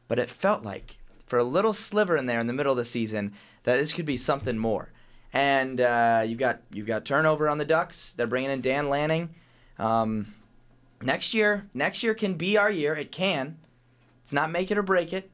But 0.07 0.21
it 0.21 0.31
felt 0.31 0.63
like, 0.63 0.99
for 1.27 1.41
a 1.41 1.45
little 1.45 1.73
sliver 1.73 2.17
in 2.17 2.27
there 2.27 2.39
in 2.39 2.47
the 2.47 2.53
middle 2.53 2.71
of 2.71 2.79
the 2.79 2.85
season, 2.85 3.33
that 3.65 3.77
this 3.77 3.93
could 3.93 4.07
be 4.07 4.17
something 4.17 4.57
more. 4.57 4.93
And 5.33 5.81
uh, 5.81 6.25
you've 6.27 6.39
got 6.39 6.61
you've 6.73 6.87
got 6.87 7.05
turnover 7.05 7.49
on 7.49 7.59
the 7.59 7.65
Ducks. 7.65 8.15
They're 8.17 8.27
bringing 8.27 8.51
in 8.51 8.61
Dan 8.61 8.89
Lanning. 8.89 9.31
Um, 9.79 10.35
next 11.03 11.35
year, 11.35 11.69
next 11.73 12.03
year 12.03 12.15
can 12.15 12.35
be 12.35 12.57
our 12.57 12.71
year. 12.71 12.95
It 12.95 13.13
can. 13.13 13.59
It's 14.23 14.33
not 14.33 14.51
make 14.51 14.71
it 14.71 14.79
or 14.79 14.83
break 14.83 15.13
it, 15.13 15.31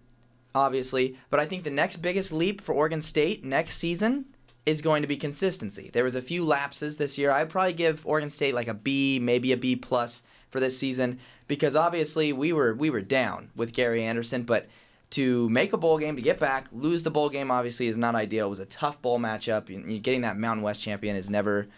obviously. 0.55 1.17
But 1.31 1.41
I 1.41 1.47
think 1.47 1.65
the 1.65 1.71
next 1.71 1.97
biggest 1.97 2.33
leap 2.33 2.61
for 2.61 2.75
Oregon 2.75 3.01
State 3.01 3.45
next 3.45 3.79
season 3.79 4.27
is 4.67 4.83
going 4.83 5.03
to 5.03 5.09
be 5.09 5.17
consistency. 5.17 5.91
There 5.93 6.05
was 6.05 6.15
a 6.15 6.23
few 6.23 6.45
lapses 6.45 6.97
this 6.97 7.17
year. 7.17 7.31
I'd 7.31 7.51
probably 7.51 7.73
give 7.73 8.07
Oregon 8.07 8.31
State 8.31 8.55
like 8.55 8.69
a 8.69 8.75
B, 8.75 9.19
maybe 9.19 9.53
a 9.53 9.57
B 9.57 9.77
plus 9.77 10.23
for 10.51 10.61
this 10.61 10.79
season 10.79 11.19
because 11.49 11.77
obviously 11.77 12.33
we 12.33 12.53
were 12.53 12.75
we 12.75 12.91
were 12.91 13.01
down 13.01 13.51
with 13.55 13.73
Gary 13.73 14.03
Anderson, 14.05 14.43
but 14.43 14.67
to 15.11 15.49
make 15.49 15.73
a 15.73 15.77
bowl 15.77 15.99
game, 15.99 16.17
to 16.17 16.23
get 16.23 16.41
back, 16.41 16.67
lose 16.73 17.03
the 17.03 17.11
bowl 17.11 17.29
game 17.29 17.51
obviously 17.51 17.87
is 17.87 17.97
not 17.97 18.15
ideal. 18.15 18.47
It 18.47 18.51
was 18.51 18.59
a 18.59 18.67
tough 18.67 19.01
bowl 19.01 19.19
matchup. 19.19 19.67
Getting 20.03 20.23
that 20.23 20.37
Mountain 20.37 20.63
West 20.63 20.83
champion 20.83 21.17
is 21.17 21.31
never 21.31 21.69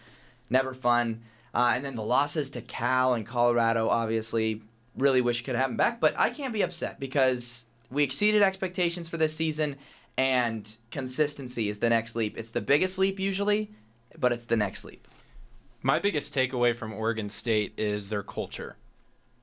never 0.49 0.73
fun. 0.73 1.21
Uh, 1.53 1.71
and 1.73 1.83
then 1.83 1.95
the 1.95 2.03
losses 2.03 2.49
to 2.51 2.61
Cal 2.61 3.13
and 3.13 3.25
Colorado, 3.25 3.89
obviously, 3.89 4.61
really 4.97 5.21
wish 5.21 5.43
could 5.43 5.55
have 5.55 5.61
happened 5.61 5.77
back. 5.77 5.99
But 5.99 6.17
I 6.19 6.29
can't 6.29 6.53
be 6.53 6.61
upset 6.61 6.99
because 6.99 7.65
we 7.89 8.03
exceeded 8.03 8.41
expectations 8.41 9.09
for 9.09 9.17
this 9.17 9.35
season, 9.35 9.77
and 10.17 10.69
consistency 10.91 11.69
is 11.69 11.79
the 11.79 11.89
next 11.89 12.15
leap. 12.15 12.37
It's 12.37 12.51
the 12.51 12.61
biggest 12.61 12.97
leap 12.97 13.19
usually, 13.19 13.71
but 14.17 14.31
it's 14.31 14.45
the 14.45 14.57
next 14.57 14.83
leap. 14.85 15.07
My 15.81 15.97
biggest 15.97 16.35
takeaway 16.35 16.75
from 16.75 16.93
Oregon 16.93 17.29
State 17.29 17.73
is 17.77 18.09
their 18.09 18.23
culture 18.23 18.75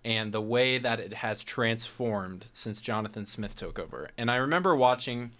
and 0.07 0.33
the 0.33 0.41
way 0.41 0.79
that 0.79 1.01
it 1.01 1.13
has 1.15 1.43
transformed 1.43 2.47
since 2.53 2.81
Jonathan 2.81 3.27
Smith 3.27 3.57
took 3.57 3.77
over. 3.81 4.09
And 4.17 4.31
I 4.31 4.37
remember 4.37 4.77
watching 4.77 5.33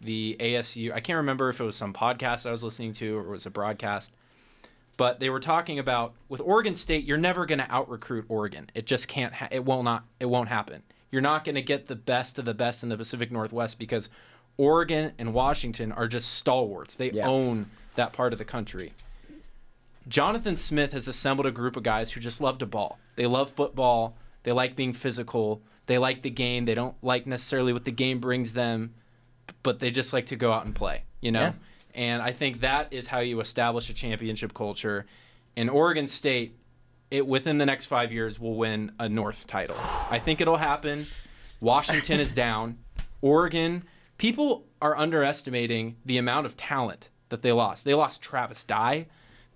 the 0.00 0.36
ASU, 0.40 0.92
I 0.92 0.98
can't 0.98 1.18
remember 1.18 1.48
if 1.48 1.60
it 1.60 1.64
was 1.64 1.76
some 1.76 1.94
podcast 1.94 2.44
I 2.44 2.50
was 2.50 2.64
listening 2.64 2.92
to 2.94 3.16
or 3.16 3.26
it 3.26 3.30
was 3.30 3.46
a 3.46 3.50
broadcast, 3.50 4.12
but 4.96 5.20
they 5.20 5.30
were 5.30 5.38
talking 5.38 5.78
about 5.78 6.14
with 6.28 6.40
Oregon 6.40 6.74
State, 6.74 7.04
you're 7.04 7.16
never 7.16 7.46
going 7.46 7.60
to 7.60 7.70
out 7.72 7.88
recruit 7.88 8.24
Oregon. 8.28 8.68
It 8.74 8.86
just 8.86 9.06
can't, 9.06 9.34
ha- 9.34 9.48
it 9.52 9.64
will 9.64 9.84
not, 9.84 10.04
it 10.18 10.26
won't 10.26 10.48
happen. 10.48 10.82
You're 11.12 11.22
not 11.22 11.44
going 11.44 11.54
to 11.54 11.62
get 11.62 11.86
the 11.86 11.94
best 11.96 12.40
of 12.40 12.44
the 12.44 12.54
best 12.54 12.82
in 12.82 12.88
the 12.88 12.96
Pacific 12.96 13.30
Northwest 13.30 13.78
because 13.78 14.08
Oregon 14.56 15.12
and 15.16 15.32
Washington 15.32 15.92
are 15.92 16.08
just 16.08 16.34
stalwarts. 16.34 16.96
They 16.96 17.12
Yeah. 17.12 17.28
own 17.28 17.70
that 17.94 18.12
part 18.12 18.32
of 18.32 18.40
the 18.40 18.44
country. 18.44 18.94
Jonathan 20.08 20.56
Smith 20.56 20.92
has 20.92 21.06
assembled 21.06 21.46
a 21.46 21.50
group 21.50 21.76
of 21.76 21.82
guys 21.82 22.12
who 22.12 22.20
just 22.20 22.40
love 22.40 22.58
to 22.58 22.66
ball. 22.66 22.98
They 23.16 23.26
love 23.26 23.50
football. 23.50 24.16
They 24.42 24.52
like 24.52 24.74
being 24.74 24.92
physical. 24.92 25.62
They 25.86 25.98
like 25.98 26.22
the 26.22 26.30
game. 26.30 26.64
They 26.64 26.74
don't 26.74 26.96
like 27.02 27.26
necessarily 27.26 27.72
what 27.72 27.84
the 27.84 27.92
game 27.92 28.18
brings 28.18 28.52
them, 28.52 28.94
but 29.62 29.80
they 29.80 29.90
just 29.90 30.12
like 30.12 30.26
to 30.26 30.36
go 30.36 30.52
out 30.52 30.64
and 30.64 30.74
play, 30.74 31.02
you 31.20 31.30
know? 31.30 31.40
Yeah. 31.40 31.52
And 31.94 32.22
I 32.22 32.32
think 32.32 32.60
that 32.60 32.92
is 32.92 33.06
how 33.06 33.18
you 33.20 33.40
establish 33.40 33.90
a 33.90 33.94
championship 33.94 34.54
culture. 34.54 35.06
In 35.56 35.68
Oregon 35.68 36.06
State, 36.06 36.56
it 37.10 37.26
within 37.26 37.58
the 37.58 37.66
next 37.66 37.86
five 37.86 38.12
years 38.12 38.38
will 38.38 38.54
win 38.54 38.92
a 38.98 39.08
North 39.08 39.46
title. 39.46 39.76
I 40.10 40.18
think 40.18 40.40
it'll 40.40 40.58
happen. 40.58 41.06
Washington 41.60 42.20
is 42.20 42.32
down. 42.32 42.78
Oregon, 43.20 43.84
people 44.16 44.66
are 44.80 44.96
underestimating 44.96 45.96
the 46.04 46.18
amount 46.18 46.46
of 46.46 46.56
talent 46.56 47.08
that 47.30 47.42
they 47.42 47.52
lost. 47.52 47.84
They 47.84 47.94
lost 47.94 48.22
Travis 48.22 48.62
Dye. 48.62 49.06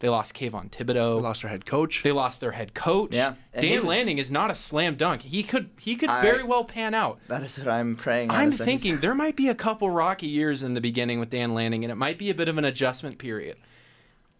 They 0.02 0.08
lost 0.08 0.34
Kayvon 0.34 0.68
Thibodeaux. 0.70 1.18
They 1.18 1.22
lost 1.22 1.42
their 1.42 1.50
head 1.50 1.64
coach. 1.64 2.02
They 2.02 2.10
lost 2.10 2.40
their 2.40 2.50
head 2.50 2.74
coach. 2.74 3.14
Yeah, 3.14 3.34
and 3.54 3.62
Dan 3.62 3.78
was- 3.86 3.88
Lanning 3.88 4.18
is 4.18 4.32
not 4.32 4.50
a 4.50 4.54
slam 4.56 4.96
dunk. 4.96 5.22
He 5.22 5.44
could 5.44 5.70
he 5.78 5.94
could 5.94 6.10
I- 6.10 6.20
very 6.20 6.42
well 6.42 6.64
pan 6.64 6.92
out. 6.92 7.20
That 7.28 7.44
is 7.44 7.56
what 7.56 7.68
I'm 7.68 7.94
praying. 7.94 8.30
on, 8.30 8.36
I'm 8.36 8.48
is 8.48 8.58
thinking 8.58 8.98
there 8.98 9.14
might 9.14 9.36
be 9.36 9.48
a 9.48 9.54
couple 9.54 9.88
rocky 9.90 10.26
years 10.26 10.64
in 10.64 10.74
the 10.74 10.80
beginning 10.80 11.20
with 11.20 11.30
Dan 11.30 11.54
Lanning, 11.54 11.84
and 11.84 11.92
it 11.92 11.94
might 11.94 12.18
be 12.18 12.30
a 12.30 12.34
bit 12.34 12.48
of 12.48 12.58
an 12.58 12.64
adjustment 12.64 13.18
period. 13.18 13.56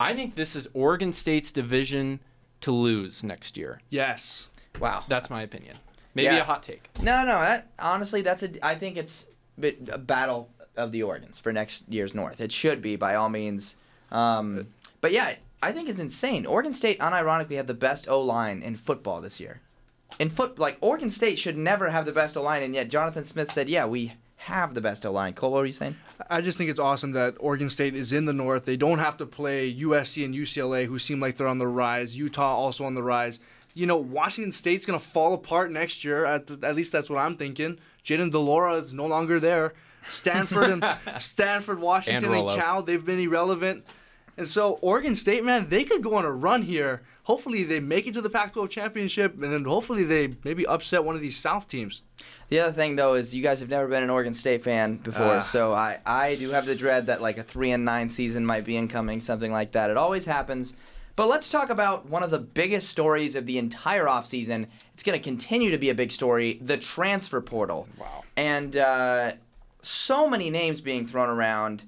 I 0.01 0.15
think 0.15 0.35
this 0.35 0.57
is 0.57 0.67
Oregon 0.75 1.13
State's 1.13 1.53
division 1.53 2.19
to 2.63 2.73
lose 2.73 3.23
next 3.23 3.57
year. 3.57 3.81
yes. 3.89 4.49
Wow. 4.81 5.05
That's 5.09 5.31
my 5.31 5.43
opinion. 5.43 5.77
Maybe 6.15 6.27
Yeah. 6.27 6.39
a 6.39 6.45
hot 6.45 6.63
take. 6.65 6.89
No, 7.01 7.23
no. 7.25 7.39
That 7.39 7.69
honestly, 7.79 8.23
that's 8.23 8.43
a. 8.43 8.67
I 8.67 8.75
think 8.75 8.97
it's 8.97 9.27
a, 9.57 9.61
bit, 9.61 9.89
a 9.93 9.99
battle 9.99 10.49
of 10.77 10.91
the 10.91 11.01
Oregons 11.03 11.41
for 11.41 11.53
next 11.53 11.85
year's 11.89 12.15
North. 12.17 12.41
It 12.41 12.51
should 12.51 12.83
be 12.83 12.97
by 12.97 13.15
all 13.15 13.29
means. 13.29 13.77
Um, 14.11 14.69
but 15.01 15.13
yeah, 15.13 15.35
I 15.63 15.73
think 15.73 15.89
it's 15.89 16.01
insane. 16.01 16.45
Oregon 16.45 16.73
State, 16.73 16.99
unironically, 16.99 17.57
had 17.57 17.69
the 17.69 17.75
best 17.75 18.09
O 18.09 18.21
line 18.21 18.63
in 18.63 18.77
football 18.77 19.21
this 19.21 19.39
year. 19.39 19.61
In 20.19 20.29
foot, 20.29 20.59
like 20.59 20.77
Oregon 20.81 21.09
State 21.09 21.39
should 21.39 21.57
never 21.57 21.91
have 21.91 22.05
the 22.05 22.13
best 22.13 22.37
O 22.37 22.43
line, 22.43 22.63
and 22.63 22.75
yet 22.75 22.91
Jonathan 22.91 23.25
Smith 23.25 23.51
said, 23.51 23.69
"Yeah, 23.69 23.87
we 23.87 24.13
have 24.37 24.75
the 24.75 24.81
best 24.81 25.07
O 25.07 25.13
line." 25.13 25.33
Cole, 25.35 25.53
what 25.53 25.61
were 25.61 25.67
you 25.67 25.73
saying? 25.73 25.97
I 26.29 26.41
just 26.41 26.59
think 26.59 26.69
it's 26.69 26.81
awesome 26.81 27.13
that 27.13 27.37
Oregon 27.39 27.71
State 27.71 27.95
is 27.95 28.13
in 28.13 28.25
the 28.25 28.33
North. 28.33 28.65
They 28.65 28.77
don't 28.77 28.99
have 28.99 29.17
to 29.19 29.27
play 29.27 29.73
USC 29.73 30.25
and 30.25 30.35
UCLA, 30.35 30.87
who 30.87 30.99
seem 30.99 31.21
like 31.21 31.37
they're 31.37 31.47
on 31.47 31.59
the 31.59 31.69
rise. 31.69 32.17
Utah 32.17 32.55
also 32.55 32.85
on 32.85 32.95
the 32.95 33.03
rise. 33.03 33.41
You 33.75 33.87
know, 33.87 33.97
Washington 33.97 34.53
State's 34.53 34.85
gonna 34.85 34.99
fall 34.99 35.33
apart 35.33 35.71
next 35.71 36.05
year. 36.05 36.25
At, 36.25 36.49
the, 36.49 36.67
at 36.67 36.75
least 36.75 36.93
that's 36.93 37.09
what 37.09 37.19
I'm 37.19 37.37
thinking. 37.37 37.79
Jayden 38.05 38.33
de 38.33 38.39
Laura 38.39 38.75
is 38.75 38.93
no 38.93 39.07
longer 39.07 39.39
there. 39.39 39.73
Stanford 40.11 40.71
and 40.71 40.99
Stanford, 41.23 41.79
Washington, 41.79 42.25
and, 42.25 42.33
Rollo. 42.33 42.57
Cal, 42.57 42.83
they've 42.83 43.05
been 43.05 43.21
irrelevant. 43.21 43.85
And 44.43 44.49
so 44.51 44.73
Oregon 44.81 45.15
State, 45.15 45.45
man, 45.45 45.69
they 45.69 45.85
could 45.85 46.03
go 46.03 46.15
on 46.17 46.25
a 46.25 46.33
run 46.33 46.63
here. 46.63 47.03
Hopefully 47.23 47.63
they 47.63 47.79
make 47.79 48.09
it 48.09 48.15
to 48.15 48.21
the 48.21 48.29
Pac-12 48.29 48.69
championship, 48.71 49.35
and 49.41 49.53
then 49.53 49.63
hopefully 49.65 50.03
they 50.03 50.35
maybe 50.43 50.67
upset 50.67 51.05
one 51.05 51.15
of 51.15 51.21
these 51.21 51.37
South 51.37 51.69
teams. 51.69 52.03
The 52.49 52.59
other 52.59 52.73
thing 52.73 52.97
though 52.97 53.15
is 53.15 53.33
you 53.33 53.41
guys 53.41 53.61
have 53.61 53.69
never 53.69 53.87
been 53.87 54.03
an 54.03 54.11
Oregon 54.11 54.35
State 54.35 54.65
fan 54.65 54.97
before, 54.97 55.37
Ah. 55.37 55.41
so 55.43 55.73
I, 55.73 56.01
I 56.05 56.35
do 56.35 56.51
have 56.51 56.67
the 56.67 56.75
dread 56.75 57.07
that 57.07 57.23
like 57.23 57.39
a 57.39 57.45
three 57.45 57.71
and 57.71 57.85
nine 57.85 58.09
season 58.09 58.45
might 58.45 58.65
be 58.65 58.77
incoming, 58.77 59.21
something 59.21 59.53
like 59.53 59.71
that. 59.73 59.91
It 59.91 59.97
always 59.97 60.25
happens. 60.25 60.75
But 61.15 61.29
let's 61.29 61.49
talk 61.49 61.71
about 61.71 62.07
one 62.07 62.25
of 62.25 62.33
the 62.33 62.41
biggest 62.41 62.89
stories 62.89 63.37
of 63.37 63.47
the 63.47 63.59
entire 63.59 64.07
offseason. 64.07 64.69
It's 64.95 65.05
going 65.05 65.17
to 65.17 65.23
continue 65.23 65.71
to 65.71 65.79
be 65.79 65.91
a 65.91 65.95
big 65.95 66.11
story: 66.11 66.59
the 66.61 66.77
transfer 66.79 67.41
portal. 67.41 67.87
Wow. 67.97 68.25
And 68.37 68.77
uh, 68.77 69.33
so 69.83 70.29
many 70.29 70.51
names 70.51 70.81
being 70.81 71.07
thrown 71.07 71.29
around. 71.29 71.85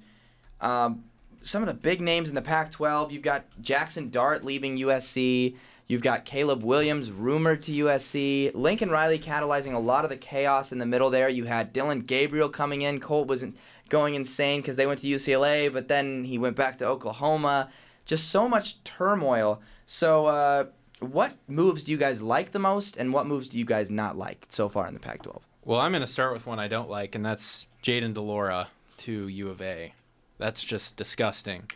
Um, 0.61 1.03
some 1.45 1.61
of 1.61 1.67
the 1.67 1.73
big 1.73 2.01
names 2.01 2.27
in 2.27 2.35
the 2.35 2.41
Pac-12. 2.41 3.11
You've 3.11 3.21
got 3.21 3.45
Jaxson 3.61 4.09
Dart 4.09 4.43
leaving 4.43 4.77
USC. 4.77 5.55
You've 5.87 6.01
got 6.01 6.25
Caleb 6.25 6.63
Williams 6.63 7.11
rumored 7.11 7.61
to 7.63 7.71
USC. 7.71 8.51
Lincoln 8.55 8.89
Riley 8.89 9.19
catalyzing 9.19 9.75
a 9.75 9.79
lot 9.79 10.03
of 10.03 10.09
the 10.09 10.17
chaos 10.17 10.71
in 10.71 10.79
the 10.79 10.85
middle 10.85 11.11
there. 11.11 11.29
You 11.29 11.45
had 11.45 11.71
Dillon 11.71 12.01
Gabriel 12.01 12.49
coming 12.49 12.81
in. 12.81 12.99
Colt 12.99 13.27
wasn't 13.27 13.55
going 13.89 14.15
insane 14.15 14.61
because 14.61 14.75
they 14.75 14.87
went 14.87 15.01
to 15.01 15.07
UCLA, 15.07 15.71
but 15.71 15.87
then 15.87 16.23
he 16.23 16.39
went 16.39 16.55
back 16.55 16.79
to 16.79 16.87
Oklahoma. 16.87 17.69
Just 18.05 18.29
so 18.29 18.49
much 18.49 18.83
turmoil. 18.83 19.61
So, 19.85 20.25
uh, 20.25 20.65
what 20.99 21.35
moves 21.47 21.83
do 21.83 21.91
you 21.91 21.97
guys 21.97 22.21
like 22.21 22.51
the 22.51 22.59
most, 22.59 22.97
and 22.97 23.13
what 23.13 23.27
moves 23.27 23.47
do 23.49 23.59
you 23.59 23.65
guys 23.65 23.91
not 23.91 24.17
like 24.17 24.47
so 24.49 24.69
far 24.69 24.87
in 24.87 24.93
the 24.93 24.99
Pac-12? 24.99 25.41
Well, 25.63 25.79
I'm 25.79 25.91
going 25.91 26.01
to 26.01 26.07
start 26.07 26.33
with 26.33 26.47
one 26.47 26.57
I 26.57 26.67
don't 26.67 26.89
like, 26.89 27.13
and 27.13 27.23
that's 27.23 27.67
Jayden 27.83 28.13
de 28.13 28.21
Laura 28.21 28.69
to 28.99 29.27
U 29.27 29.49
of 29.49 29.61
A. 29.61 29.93
That's 30.37 30.63
just 30.63 30.97
disgusting. 30.97 31.69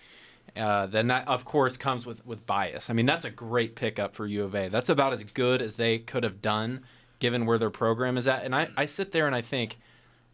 Uh, 0.56 0.88
then 0.88 1.08
that, 1.08 1.28
of 1.28 1.46
course, 1.46 1.78
comes 1.78 2.06
with, 2.06 2.26
with 2.26 2.46
bias. 2.46 2.90
I 2.90 2.94
mean, 2.94 3.06
that's 3.06 3.26
a 3.26 3.30
great 3.30 3.76
pickup 3.76 4.16
for 4.16 4.26
U 4.26 4.44
of 4.44 4.56
A. 4.56 4.68
That's 4.70 4.90
about 4.90 5.14
as 5.14 5.24
good 5.24 5.62
as 5.62 5.76
they 5.76 6.00
could 6.00 6.24
have 6.24 6.42
done 6.42 6.82
given 7.20 7.46
where 7.46 7.58
their 7.58 7.70
program 7.70 8.18
is 8.18 8.28
at. 8.28 8.44
And 8.44 8.56
I, 8.56 8.70
I 8.76 8.86
sit 8.86 9.12
there 9.12 9.28
and 9.28 9.36
I 9.36 9.42
think, 9.42 9.78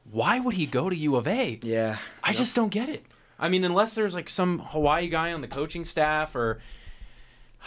why 0.10 0.40
would 0.40 0.56
he 0.56 0.66
go 0.66 0.90
to 0.90 0.96
U 0.96 1.16
of 1.16 1.28
A? 1.28 1.60
Yeah. 1.64 1.98
I 2.24 2.32
just 2.34 2.56
don't 2.56 2.70
get 2.70 2.90
it. 2.90 3.06
I 3.38 3.50
mean, 3.50 3.64
unless 3.66 3.94
there's 3.94 4.14
like 4.14 4.30
some 4.30 4.60
Hawaii 4.60 5.10
guy 5.10 5.34
on 5.34 5.42
the 5.42 5.48
coaching 5.48 5.84
staff 5.84 6.36
or 6.36 6.62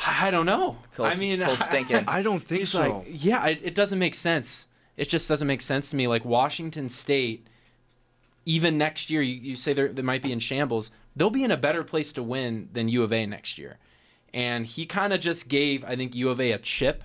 I 0.06 0.30
don't 0.30 0.46
know. 0.46 0.78
Colt's- 0.94 1.16
I 1.16 1.20
mean, 1.20 1.42
Colt's 1.42 1.66
thinking. 1.70 2.04
I 2.06 2.22
don't 2.22 2.46
think 2.46 2.60
He's 2.60 2.70
so. 2.70 2.98
like, 2.98 3.06
yeah, 3.08 3.46
it, 3.46 3.60
it 3.62 3.74
doesn't 3.74 3.98
make 3.98 4.14
sense. 4.14 4.66
It 4.96 5.08
just 5.08 5.28
doesn't 5.28 5.46
make 5.46 5.60
sense 5.60 5.90
to 5.90 5.96
me. 5.96 6.06
Like 6.06 6.24
Washington 6.24 6.88
State, 6.88 7.47
even 8.48 8.78
next 8.78 9.10
year, 9.10 9.20
you, 9.20 9.34
you 9.34 9.56
say 9.56 9.74
they're, 9.74 9.92
might 10.02 10.22
be 10.22 10.32
in 10.32 10.38
shambles. 10.38 10.90
They'll 11.14 11.28
be 11.28 11.44
in 11.44 11.50
a 11.50 11.56
better 11.56 11.84
place 11.84 12.12
to 12.14 12.22
win 12.22 12.70
than 12.72 12.88
U 12.88 13.02
of 13.02 13.12
A 13.12 13.26
next 13.26 13.58
year. 13.58 13.76
And 14.32 14.64
he 14.64 14.86
kind 14.86 15.12
of 15.12 15.20
just 15.20 15.48
gave, 15.48 15.84
I 15.84 15.96
think, 15.96 16.14
U 16.14 16.30
of 16.30 16.40
A 16.40 16.52
a 16.52 16.58
chip 16.58 17.04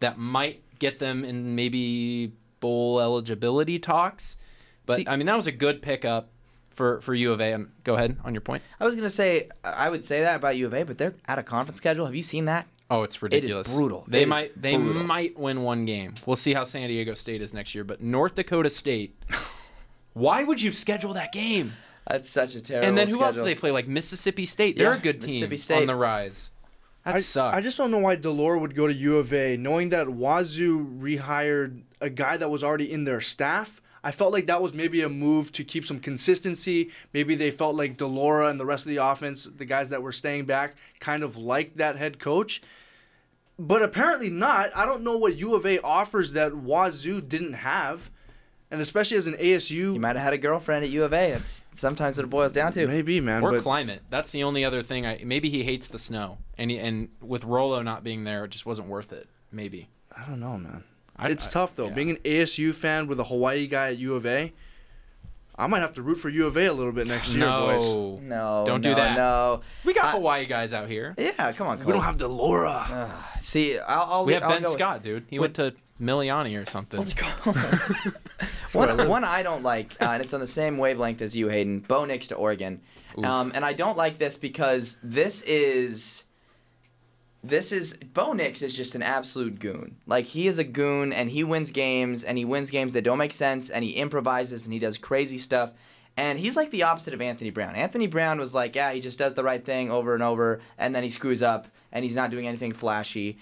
that 0.00 0.16
might 0.18 0.62
get 0.78 0.98
them 0.98 1.26
in 1.26 1.54
maybe 1.54 2.32
bowl 2.60 3.00
eligibility 3.00 3.78
talks. 3.78 4.38
But 4.86 4.96
See- 4.96 5.06
I 5.06 5.16
mean, 5.16 5.26
that 5.26 5.36
was 5.36 5.46
a 5.46 5.52
good 5.52 5.82
pickup 5.82 6.30
for, 6.70 7.02
for 7.02 7.14
U 7.14 7.32
of 7.32 7.40
A. 7.42 7.52
And 7.52 7.70
go 7.84 7.94
ahead 7.94 8.16
on 8.24 8.32
your 8.32 8.40
point. 8.40 8.62
I 8.80 8.86
was 8.86 8.94
gonna 8.94 9.10
say 9.10 9.50
I 9.62 9.90
would 9.90 10.06
say 10.06 10.22
that 10.22 10.36
about 10.36 10.56
U 10.56 10.64
of 10.66 10.72
A, 10.72 10.84
but 10.84 10.96
they're 10.96 11.14
out 11.28 11.38
of 11.38 11.44
conference 11.44 11.76
schedule. 11.76 12.06
Have 12.06 12.14
you 12.14 12.22
seen 12.22 12.46
that? 12.46 12.66
Oh, 12.90 13.02
it's 13.02 13.20
ridiculous. 13.20 13.66
It 13.66 13.70
is 13.70 13.76
brutal. 13.76 14.04
They 14.08 14.22
It 14.22 14.28
might 14.28 14.62
they 14.62 14.74
brutal. 14.74 15.02
might 15.02 15.38
win 15.38 15.62
one 15.62 15.84
game. 15.84 16.14
We'll 16.24 16.36
see 16.36 16.54
how 16.54 16.64
San 16.64 16.88
Diego 16.88 17.12
State 17.12 17.42
is 17.42 17.52
next 17.52 17.74
year, 17.74 17.84
but 17.84 18.00
North 18.00 18.36
Dakota 18.36 18.70
State 18.70 19.14
Why 20.18 20.42
would 20.42 20.60
you 20.60 20.72
schedule 20.72 21.14
that 21.14 21.32
game? 21.32 21.74
That's 22.08 22.28
such 22.28 22.54
a 22.54 22.60
terrible. 22.60 22.88
And 22.88 22.98
then 22.98 23.08
who 23.08 23.22
else 23.22 23.36
do 23.36 23.44
they 23.44 23.54
play? 23.54 23.70
Like 23.70 23.86
Mississippi 23.86 24.46
State. 24.46 24.76
They're 24.76 24.92
Yeah, 24.92 24.98
a 24.98 25.02
good 25.02 25.20
team 25.20 25.40
Mississippi 25.40 25.56
State. 25.58 25.80
on 25.82 25.86
the 25.86 25.94
rise. 25.94 26.50
That 27.04 27.16
I, 27.16 27.20
sucks. 27.20 27.56
I 27.56 27.60
just 27.60 27.78
don't 27.78 27.90
know 27.90 27.98
why 27.98 28.16
de 28.16 28.30
Laura 28.30 28.58
would 28.58 28.74
go 28.74 28.86
to 28.86 28.92
U 28.92 29.18
of 29.18 29.32
A, 29.32 29.56
knowing 29.56 29.90
that 29.90 30.08
Wazoo 30.08 30.84
rehired 31.00 31.82
a 32.00 32.10
guy 32.10 32.36
that 32.36 32.50
was 32.50 32.64
already 32.64 32.90
in 32.90 33.04
their 33.04 33.20
staff. 33.20 33.80
I 34.02 34.10
felt 34.10 34.32
like 34.32 34.46
that 34.46 34.62
was 34.62 34.72
maybe 34.72 35.02
a 35.02 35.08
move 35.08 35.52
to 35.52 35.64
keep 35.64 35.84
some 35.84 36.00
consistency. 36.00 36.90
Maybe 37.12 37.34
they 37.34 37.50
felt 37.50 37.76
like 37.76 37.96
de 37.96 38.06
Laura 38.06 38.48
and 38.48 38.58
the 38.58 38.66
rest 38.66 38.86
of 38.86 38.90
the 38.90 38.96
offense, 39.04 39.44
the 39.44 39.64
guys 39.64 39.90
that 39.90 40.02
were 40.02 40.12
staying 40.12 40.46
back, 40.46 40.74
kind 41.00 41.22
of 41.22 41.36
liked 41.36 41.76
that 41.76 41.96
head 41.96 42.18
coach. 42.18 42.62
But 43.58 43.82
apparently 43.82 44.30
not. 44.30 44.70
I 44.74 44.86
don't 44.86 45.02
know 45.02 45.16
what 45.16 45.36
U 45.36 45.54
of 45.54 45.66
A 45.66 45.80
offers 45.82 46.32
that 46.32 46.56
Wazoo 46.56 47.20
didn't 47.20 47.54
have. 47.54 48.10
And 48.70 48.80
especially 48.82 49.16
as 49.16 49.26
an 49.26 49.34
ASU, 49.34 49.70
You 49.70 49.98
might 50.00 50.16
have 50.16 50.24
had 50.24 50.32
a 50.34 50.38
girlfriend 50.38 50.84
at 50.84 50.90
U 50.90 51.02
of 51.04 51.12
A. 51.14 51.30
That's 51.32 51.62
sometimes 51.72 52.18
what 52.18 52.24
it 52.24 52.30
boils 52.30 52.52
down 52.52 52.70
to. 52.72 52.86
maybe, 52.86 53.18
man. 53.20 53.42
or 53.42 53.52
but 53.52 53.62
climate. 53.62 54.02
That's 54.10 54.30
the 54.30 54.42
only 54.44 54.64
other 54.64 54.82
thing. 54.82 55.06
I 55.06 55.22
maybe 55.24 55.48
he 55.48 55.62
hates 55.62 55.88
the 55.88 55.98
snow, 55.98 56.36
and 56.58 56.70
he, 56.70 56.78
and 56.78 57.08
with 57.22 57.44
Rolo 57.44 57.80
not 57.82 58.04
being 58.04 58.24
there, 58.24 58.44
it 58.44 58.50
just 58.50 58.66
wasn't 58.66 58.88
worth 58.88 59.10
it. 59.12 59.26
Maybe. 59.50 59.88
I 60.14 60.24
don't 60.28 60.40
know, 60.40 60.58
man. 60.58 60.84
I, 61.16 61.28
it's 61.30 61.46
I- 61.46 61.50
tough 61.50 61.76
though. 61.76 61.88
yeah. 61.88 61.94
Being 61.94 62.10
an 62.10 62.16
ASU 62.24 62.74
fan 62.74 63.06
with 63.06 63.18
a 63.20 63.24
Hawaii 63.24 63.66
guy 63.66 63.88
at 63.88 63.96
U 63.98 64.14
of 64.14 64.26
A, 64.26 64.52
I 65.56 65.66
might 65.66 65.80
have 65.80 65.94
to 65.94 66.02
root 66.02 66.16
for 66.16 66.28
U 66.28 66.46
of 66.46 66.56
A 66.58 66.66
a 66.66 66.72
little 66.72 66.92
bit 66.92 67.06
next 67.08 67.30
year, 67.32 67.46
boys. 67.46 67.82
No, 67.82 68.20
No, 68.22 68.64
Don't 68.66 68.82
do 68.82 68.94
that. 68.94 69.16
No. 69.16 69.62
we 69.84 69.94
got 69.94 70.04
I- 70.04 70.10
Hawaii 70.12 70.44
guys 70.46 70.74
out 70.74 70.88
here. 70.88 71.14
Yeah, 71.16 71.52
come 71.52 71.68
on. 71.68 71.82
We 71.84 71.90
don't 71.92 72.02
have 72.02 72.18
de 72.18 72.28
Laura. 72.28 72.84
Ugh, 72.90 73.40
see, 73.40 73.78
I'll, 73.78 74.12
I'll 74.12 74.24
We 74.26 74.34
have 74.34 74.42
I'll 74.42 74.50
Ben 74.50 74.62
go 74.62 74.68
with- 74.68 74.78
Scott, 74.78 75.02
dude. 75.02 75.24
He 75.30 75.38
went 75.38 75.54
to 75.54 75.74
Mililani 76.00 76.62
or 76.62 76.70
something. 76.70 77.00
Let's 77.00 77.14
go. 77.14 77.26
one, 78.72 79.08
one 79.08 79.24
I 79.24 79.42
don't 79.42 79.62
like, 79.62 79.96
uh, 80.00 80.06
and 80.06 80.22
it's 80.22 80.34
on 80.34 80.40
the 80.40 80.46
same 80.46 80.78
wavelength 80.78 81.22
as 81.22 81.34
you, 81.36 81.48
Hayden. 81.48 81.80
Bo 81.80 82.04
Nix 82.04 82.28
to 82.28 82.34
Oregon, 82.34 82.80
um, 83.22 83.52
and 83.54 83.64
I 83.64 83.72
don't 83.72 83.96
like 83.96 84.18
this 84.18 84.36
because 84.36 84.96
this 85.02 85.42
is, 85.42 86.24
this 87.42 87.72
is 87.72 87.94
Bo 87.94 88.32
Nix 88.32 88.62
is 88.62 88.76
just 88.76 88.94
an 88.94 89.02
absolute 89.02 89.58
goon. 89.58 89.96
Like 90.06 90.26
he 90.26 90.48
is 90.48 90.58
a 90.58 90.64
goon, 90.64 91.12
and 91.12 91.30
he 91.30 91.44
wins 91.44 91.70
games, 91.70 92.24
and 92.24 92.36
he 92.36 92.44
wins 92.44 92.70
games 92.70 92.92
that 92.92 93.02
don't 93.02 93.18
make 93.18 93.32
sense, 93.32 93.70
and 93.70 93.84
he 93.84 93.92
improvises, 93.92 94.64
and 94.64 94.72
he 94.72 94.78
does 94.78 94.98
crazy 94.98 95.38
stuff. 95.38 95.72
And 96.16 96.38
he's 96.38 96.56
like 96.56 96.70
the 96.70 96.82
opposite 96.82 97.14
of 97.14 97.20
Anthony 97.20 97.50
Brown. 97.50 97.76
Anthony 97.76 98.08
Brown 98.08 98.40
was 98.40 98.52
like, 98.52 98.74
yeah, 98.74 98.92
he 98.92 99.00
just 99.00 99.20
does 99.20 99.36
the 99.36 99.44
right 99.44 99.64
thing 99.64 99.90
over 99.90 100.14
and 100.14 100.22
over, 100.22 100.60
and 100.76 100.94
then 100.94 101.04
he 101.04 101.10
screws 101.10 101.42
up, 101.42 101.68
and 101.92 102.04
he's 102.04 102.16
not 102.16 102.30
doing 102.30 102.48
anything 102.48 102.72
flashy 102.72 103.38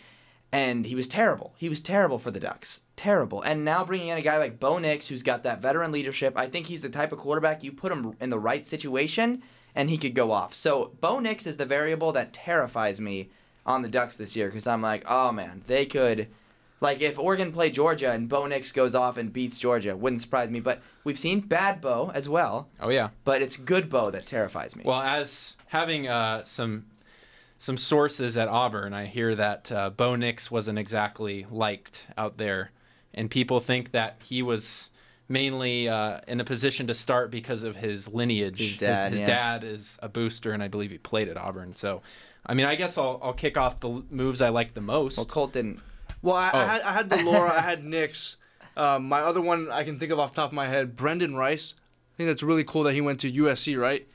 and 0.52 0.87
he 0.87 0.94
was 0.94 1.09
terrible. 1.09 1.54
He 1.56 1.68
was 1.68 1.80
terrible 1.80 2.18
for 2.18 2.30
the 2.30 2.40
Ducks. 2.40 2.80
Terrible. 2.96 3.42
And 3.42 3.64
now 3.64 3.85
bringing 3.85 4.09
in 4.09 4.18
a 4.18 4.22
guy 4.22 4.38
like 4.38 4.61
Bo 4.61 4.78
Nix, 4.78 5.09
who's 5.09 5.22
got 5.22 5.42
that 5.42 5.61
veteran 5.61 5.92
leadership, 5.92 6.35
I 6.37 6.46
think 6.46 6.66
he's 6.66 6.82
the 6.82 6.88
type 6.88 7.12
of 7.12 7.18
quarterback 7.18 7.62
you 7.62 7.72
put 7.72 7.92
him 7.92 8.16
in 8.20 8.30
the 8.30 8.38
right 8.38 8.64
situation, 8.64 9.42
and 9.74 9.90
he 9.90 9.98
could 9.98 10.14
go 10.14 10.32
off. 10.32 10.54
So 10.54 10.92
Bo 11.00 11.18
Nix 11.18 11.46
is 11.46 11.56
the 11.56 11.66
variable 11.66 12.12
that 12.12 12.32
terrifies 12.32 13.00
me 13.00 13.30
on 13.66 13.82
the 13.82 13.88
Ducks 13.88 14.16
this 14.16 14.37
year 14.37 14.46
because 14.46 14.66
I'm 14.66 14.82
like, 14.82 15.04
oh 15.06 15.32
man, 15.32 15.62
they 15.66 15.85
could. 15.85 16.28
Like 16.80 17.00
if 17.00 17.18
Oregon 17.18 17.52
played 17.52 17.74
Georgia 17.74 18.12
and 18.12 18.28
Bo 18.28 18.46
Nix 18.46 18.70
goes 18.70 18.94
off 18.94 19.16
and 19.16 19.32
beats 19.32 19.59
Georgia, 19.59 19.96
wouldn't 19.96 20.22
surprise 20.22 20.50
me. 20.50 20.61
But 20.61 20.82
we've 21.04 21.18
seen 21.18 21.40
bad 21.40 21.80
Bo 21.80 22.11
as 22.14 22.28
well. 22.28 22.68
Oh 22.80 22.90
yeah. 22.90 23.11
But 23.24 23.42
it's 23.42 23.56
good 23.56 23.90
Bo 23.90 24.11
that 24.11 24.26
terrifies 24.26 24.76
me. 24.76 24.85
Well, 24.87 25.00
as 25.00 25.56
having 25.66 26.06
uh, 26.06 26.44
some 26.44 26.85
some 27.58 27.78
sources 27.78 28.36
at 28.36 28.48
Auburn, 28.48 28.92
I 28.92 29.06
hear 29.06 29.34
that 29.34 29.72
uh, 29.72 29.90
Bo 29.90 30.16
Nix 30.16 30.50
wasn't 30.50 30.78
exactly 30.78 31.46
liked 31.50 32.06
out 32.18 32.36
there, 32.36 32.70
and 33.14 33.30
people 33.30 33.60
think 33.60 33.92
that 33.92 34.16
he 34.22 34.42
was 34.42 34.90
mainly 35.28 35.88
uh, 35.88 36.20
in 36.28 36.40
a 36.40 36.44
position 36.44 36.86
to 36.86 36.94
start 36.94 37.30
because 37.30 37.62
of 37.62 37.76
his 37.76 38.08
lineage. 38.08 38.60
His 38.60 38.76
dad, 38.76 39.12
his, 39.12 39.20
yeah. 39.20 39.26
dad 39.26 39.64
is 39.64 39.98
a 40.02 40.08
booster, 40.08 40.52
and 40.52 40.62
I 40.62 40.68
believe 40.68 40.90
he 40.90 40.98
played 40.98 41.28
at 41.28 41.36
Auburn. 41.36 41.74
So, 41.76 42.02
I 42.44 42.54
mean, 42.54 42.66
I 42.66 42.74
guess 42.74 42.98
I'll 42.98 43.18
I'll 43.22 43.32
kick 43.32 43.56
off 43.56 43.80
the 43.80 44.02
moves 44.10 44.40
I 44.42 44.50
like 44.50 44.74
the 44.74 44.80
most. 44.80 45.16
well, 45.16 45.26
Colt 45.26 45.52
didn't. 45.52 45.80
Well, 46.22 46.36
I, 46.36 46.50
Oh. 46.52 46.58
I 46.58 46.64
had 46.66 46.82
I 46.82 46.92
had 46.92 47.08
de 47.08 47.24
Laura, 47.24 47.52
I 47.52 47.60
had 47.60 47.84
Nix. 47.84 48.36
Um, 48.76 49.08
my 49.08 49.20
other 49.20 49.40
one 49.40 49.70
I 49.70 49.84
can 49.84 49.98
think 49.98 50.12
of 50.12 50.18
off 50.18 50.34
the 50.34 50.42
top 50.42 50.50
of 50.50 50.54
my 50.54 50.68
head, 50.68 50.96
Brendan 50.96 51.34
Rice. 51.34 51.74
I 51.78 52.16
think 52.16 52.28
that's 52.28 52.42
really 52.42 52.64
cool 52.64 52.82
that 52.84 52.92
he 52.94 53.00
went 53.00 53.20
to 53.20 53.32
USC, 53.32 53.78
right? 53.80 54.06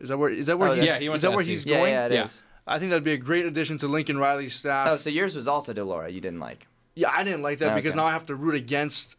Is 0.00 0.08
that 0.08 0.18
where 0.18 0.30
is 0.30 0.46
that 0.46 0.58
where 0.58 0.70
Oh, 0.70 0.74
he's, 0.74 0.84
yeah, 0.84 0.98
he 0.98 1.08
went 1.08 1.18
is 1.18 1.22
that 1.22 1.30
to 1.30 1.36
where 1.36 1.44
he's 1.44 1.64
Yeah, 1.66 1.76
going? 1.78 1.92
yeah, 1.92 2.06
it 2.06 2.12
is. 2.12 2.16
Yeah. 2.16 2.28
I 2.66 2.78
think 2.78 2.90
that'd 2.90 3.04
be 3.04 3.12
a 3.12 3.16
great 3.18 3.46
addition 3.46 3.78
to 3.78 3.88
Lincoln 3.88 4.18
Riley's 4.18 4.54
staff. 4.54 4.88
Oh, 4.88 4.96
so 4.96 5.10
yours 5.10 5.34
was 5.34 5.48
also 5.48 5.72
de 5.72 5.82
Laura. 5.84 6.08
You 6.10 6.20
didn't 6.20 6.40
like. 6.40 6.66
yeah, 6.94 7.10
I 7.12 7.24
didn't 7.24 7.42
like 7.42 7.58
that 7.58 7.74
because 7.74 7.90
Okay. 7.92 7.96
now 7.96 8.06
I 8.06 8.12
have 8.12 8.26
to 8.26 8.34
root 8.34 8.54
against 8.54 9.16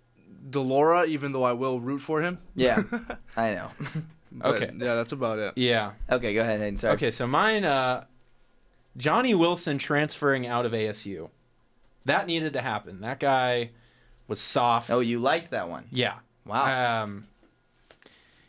de 0.50 0.60
Laura, 0.60 1.06
even 1.06 1.32
though 1.34 1.44
I 1.44 1.52
will 1.54 1.80
root 1.80 2.00
for 2.00 2.22
him. 2.22 2.40
Yeah, 2.56 2.82
I 3.38 3.54
know. 3.54 3.72
But, 4.32 4.56
Okay. 4.56 4.72
Yeah, 4.78 4.96
that's 4.96 5.12
about 5.12 5.40
it. 5.40 5.54
yeah. 5.58 5.92
okay, 6.10 6.34
go 6.34 6.42
ahead, 6.42 6.60
Hayden. 6.62 6.78
Sorry. 6.78 6.94
Okay, 6.94 7.12
so 7.12 7.28
mine, 7.28 7.66
uh, 7.66 8.06
Johnny 8.98 9.34
Wilson 9.36 9.78
transferring 9.78 10.48
out 10.48 10.66
of 10.66 10.72
ASU. 10.72 11.30
That 12.06 12.28
needed 12.28 12.54
to 12.54 12.62
happen. 12.62 13.02
That 13.02 13.20
guy 13.20 13.72
was 14.28 14.40
soft. 14.40 14.90
Oh, 14.90 15.00
you 15.02 15.20
liked 15.20 15.52
that 15.52 15.68
one. 15.70 15.86
Yeah. 15.92 16.16
Wow. 16.46 17.04
Um, 17.04 17.28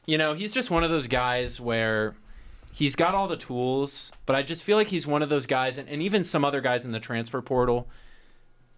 you 0.06 0.18
know, 0.18 0.34
he's 0.34 0.52
just 0.52 0.70
one 0.70 0.84
of 0.84 0.90
those 0.90 1.06
guys 1.06 1.60
where 1.60 2.14
he's 2.72 2.96
got 2.96 3.14
all 3.14 3.28
the 3.28 3.36
tools, 3.36 4.10
but 4.26 4.34
I 4.34 4.42
just 4.42 4.64
feel 4.64 4.76
like 4.76 4.88
he's 4.88 5.06
one 5.06 5.22
of 5.22 5.28
those 5.28 5.46
guys, 5.46 5.78
and, 5.78 5.88
and 5.88 6.02
even 6.02 6.24
some 6.24 6.44
other 6.44 6.60
guys 6.60 6.84
in 6.84 6.92
the 6.92 7.00
transfer 7.00 7.40
portal. 7.42 7.86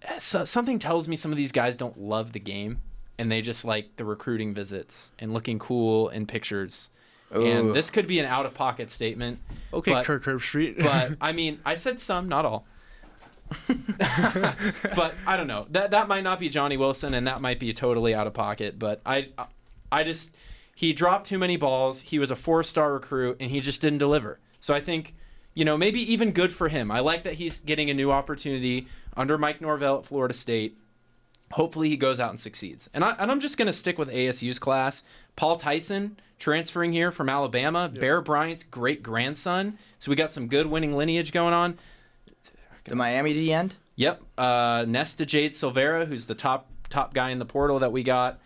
eh, 0.03 0.19
So, 0.19 0.45
something 0.45 0.79
tells 0.79 1.09
me 1.09 1.17
some 1.17 1.31
of 1.31 1.37
these 1.39 1.53
guys 1.53 1.77
don't 1.77 1.99
love 1.99 2.33
the 2.33 2.41
game, 2.41 2.83
and 3.19 3.31
they 3.31 3.41
just 3.41 3.65
like 3.65 3.97
the 3.97 4.05
recruiting 4.05 4.53
visits 4.55 5.13
and 5.19 5.33
looking 5.33 5.59
cool 5.59 6.09
in 6.09 6.27
pictures. 6.27 6.91
Ooh. 7.35 7.45
And 7.47 7.75
this 7.75 7.91
could 7.91 8.07
be 8.07 8.19
an 8.21 8.27
out 8.27 8.47
of 8.47 8.55
pocket 8.55 8.91
statement. 8.91 9.39
Okay, 9.73 9.93
but- 9.93 10.05
Kirk 10.05 10.25
Herbstreit. 10.25 10.79
but 10.83 11.17
I 11.21 11.33
mean, 11.33 11.61
I 11.65 11.75
said 11.75 11.99
some, 12.01 12.29
not 12.29 12.45
all. 12.45 12.67
but 13.69 15.15
I 15.27 15.37
don't 15.37 15.47
know. 15.47 15.67
That 15.71 15.91
that 15.93 16.09
might 16.09 16.23
not 16.25 16.41
be 16.41 16.49
Johnny 16.49 16.77
Wilson, 16.77 17.15
and 17.15 17.27
that 17.27 17.41
might 17.41 17.61
be 17.61 17.73
totally 17.73 18.15
out 18.15 18.27
of 18.27 18.33
pocket. 18.33 18.79
But 18.79 19.01
I, 19.05 19.29
I 19.93 20.03
just 20.05 20.35
he 20.75 20.93
dropped 20.93 21.29
too 21.29 21.39
many 21.39 21.57
balls. 21.57 22.03
He 22.03 22.19
was 22.19 22.31
a 22.31 22.37
four-star 22.37 22.93
recruit, 22.93 23.37
and 23.41 23.51
he 23.51 23.61
just 23.61 23.81
didn't 23.81 23.99
deliver. 23.99 24.39
So 24.61 24.75
I 24.75 24.81
think, 24.81 25.15
you 25.55 25.65
know, 25.65 25.77
maybe 25.77 26.01
even 26.13 26.33
good 26.33 26.53
for 26.53 26.69
him. 26.69 26.91
I 26.91 27.01
like 27.01 27.25
that 27.25 27.35
he's 27.35 27.61
getting 27.61 27.91
a 27.91 27.95
new 27.95 28.11
opportunity 28.11 28.89
under 29.17 29.39
Mike 29.39 29.61
Norvell 29.61 29.99
at 29.99 30.07
Florida 30.07 30.35
State. 30.35 30.79
Hopefully 31.53 31.89
he 31.89 31.97
goes 31.97 32.19
out 32.19 32.31
and 32.31 32.41
succeeds. 32.41 32.91
And, 32.93 33.05
I, 33.05 33.13
and 33.19 33.31
I'm 33.31 33.41
just 33.41 33.57
going 33.57 33.67
to 33.67 33.73
stick 33.73 33.99
with 33.99 34.09
ASU's 34.09 34.59
class. 34.59 35.05
Paul 35.37 35.57
Tyson 35.57 36.19
transferring 36.39 36.93
here 36.93 37.13
from 37.13 37.29
Alabama. 37.29 37.89
Bear 37.89 38.21
Bryant's 38.21 38.65
great 38.65 39.03
grandson. 39.03 39.79
So 40.01 40.11
we 40.11 40.17
got 40.17 40.33
some 40.33 40.49
good 40.49 40.67
winning 40.67 40.97
lineage 40.97 41.33
going 41.33 41.55
on. 41.55 41.79
the 42.85 42.97
Miami 42.97 43.35
D 43.35 43.53
end. 43.53 43.77
Yep. 43.97 44.23
Uh, 44.37 44.85
Nesta 44.89 45.25
Jade 45.25 45.53
Silvera, 45.53 46.07
who's 46.07 46.25
the 46.25 46.35
top 46.35 46.69
top 46.91 47.15
guy 47.15 47.31
in 47.31 47.39
the 47.39 47.45
portal 47.45 47.79
that 47.79 47.93
we 47.93 48.03
got. 48.03 48.41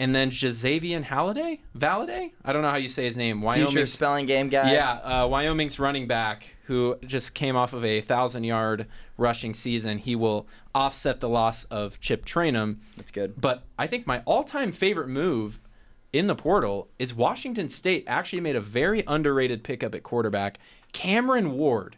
And 0.00 0.14
then 0.14 0.30
Xazavian 0.30 1.02
Halliday? 1.02 1.60
Valladay? 1.76 2.30
I 2.42 2.54
don't 2.54 2.62
know 2.62 2.70
how 2.70 2.76
you 2.78 2.88
say 2.88 3.04
his 3.04 3.18
name. 3.18 3.42
Future 3.42 3.66
Wyoming. 3.66 3.86
spelling 3.86 4.24
game 4.24 4.48
guy. 4.48 4.72
Yeah, 4.72 4.92
uh, 5.24 5.26
Wyoming's 5.28 5.78
running 5.78 6.06
back 6.06 6.56
who 6.64 6.96
just 7.04 7.34
came 7.34 7.54
off 7.54 7.74
of 7.74 7.84
a 7.84 8.00
thousand 8.00 8.44
yard 8.44 8.86
rushing 9.18 9.52
season. 9.52 9.98
He 9.98 10.16
will 10.16 10.48
offset 10.74 11.20
the 11.20 11.28
loss 11.28 11.64
of 11.64 12.00
Chip 12.00 12.24
Trayanum. 12.24 12.78
that's 12.96 13.10
good. 13.10 13.38
But 13.38 13.64
I 13.78 13.86
think 13.86 14.06
my 14.06 14.22
all 14.24 14.42
time 14.42 14.72
favorite 14.72 15.08
move 15.08 15.60
in 16.14 16.28
the 16.28 16.34
portal 16.34 16.88
is 16.98 17.12
Washington 17.12 17.68
State 17.68 18.04
actually 18.06 18.40
made 18.40 18.56
a 18.56 18.60
very 18.62 19.04
underrated 19.06 19.62
pickup 19.62 19.94
at 19.94 20.02
quarterback, 20.02 20.58
Cameron 20.92 21.52
Ward, 21.52 21.96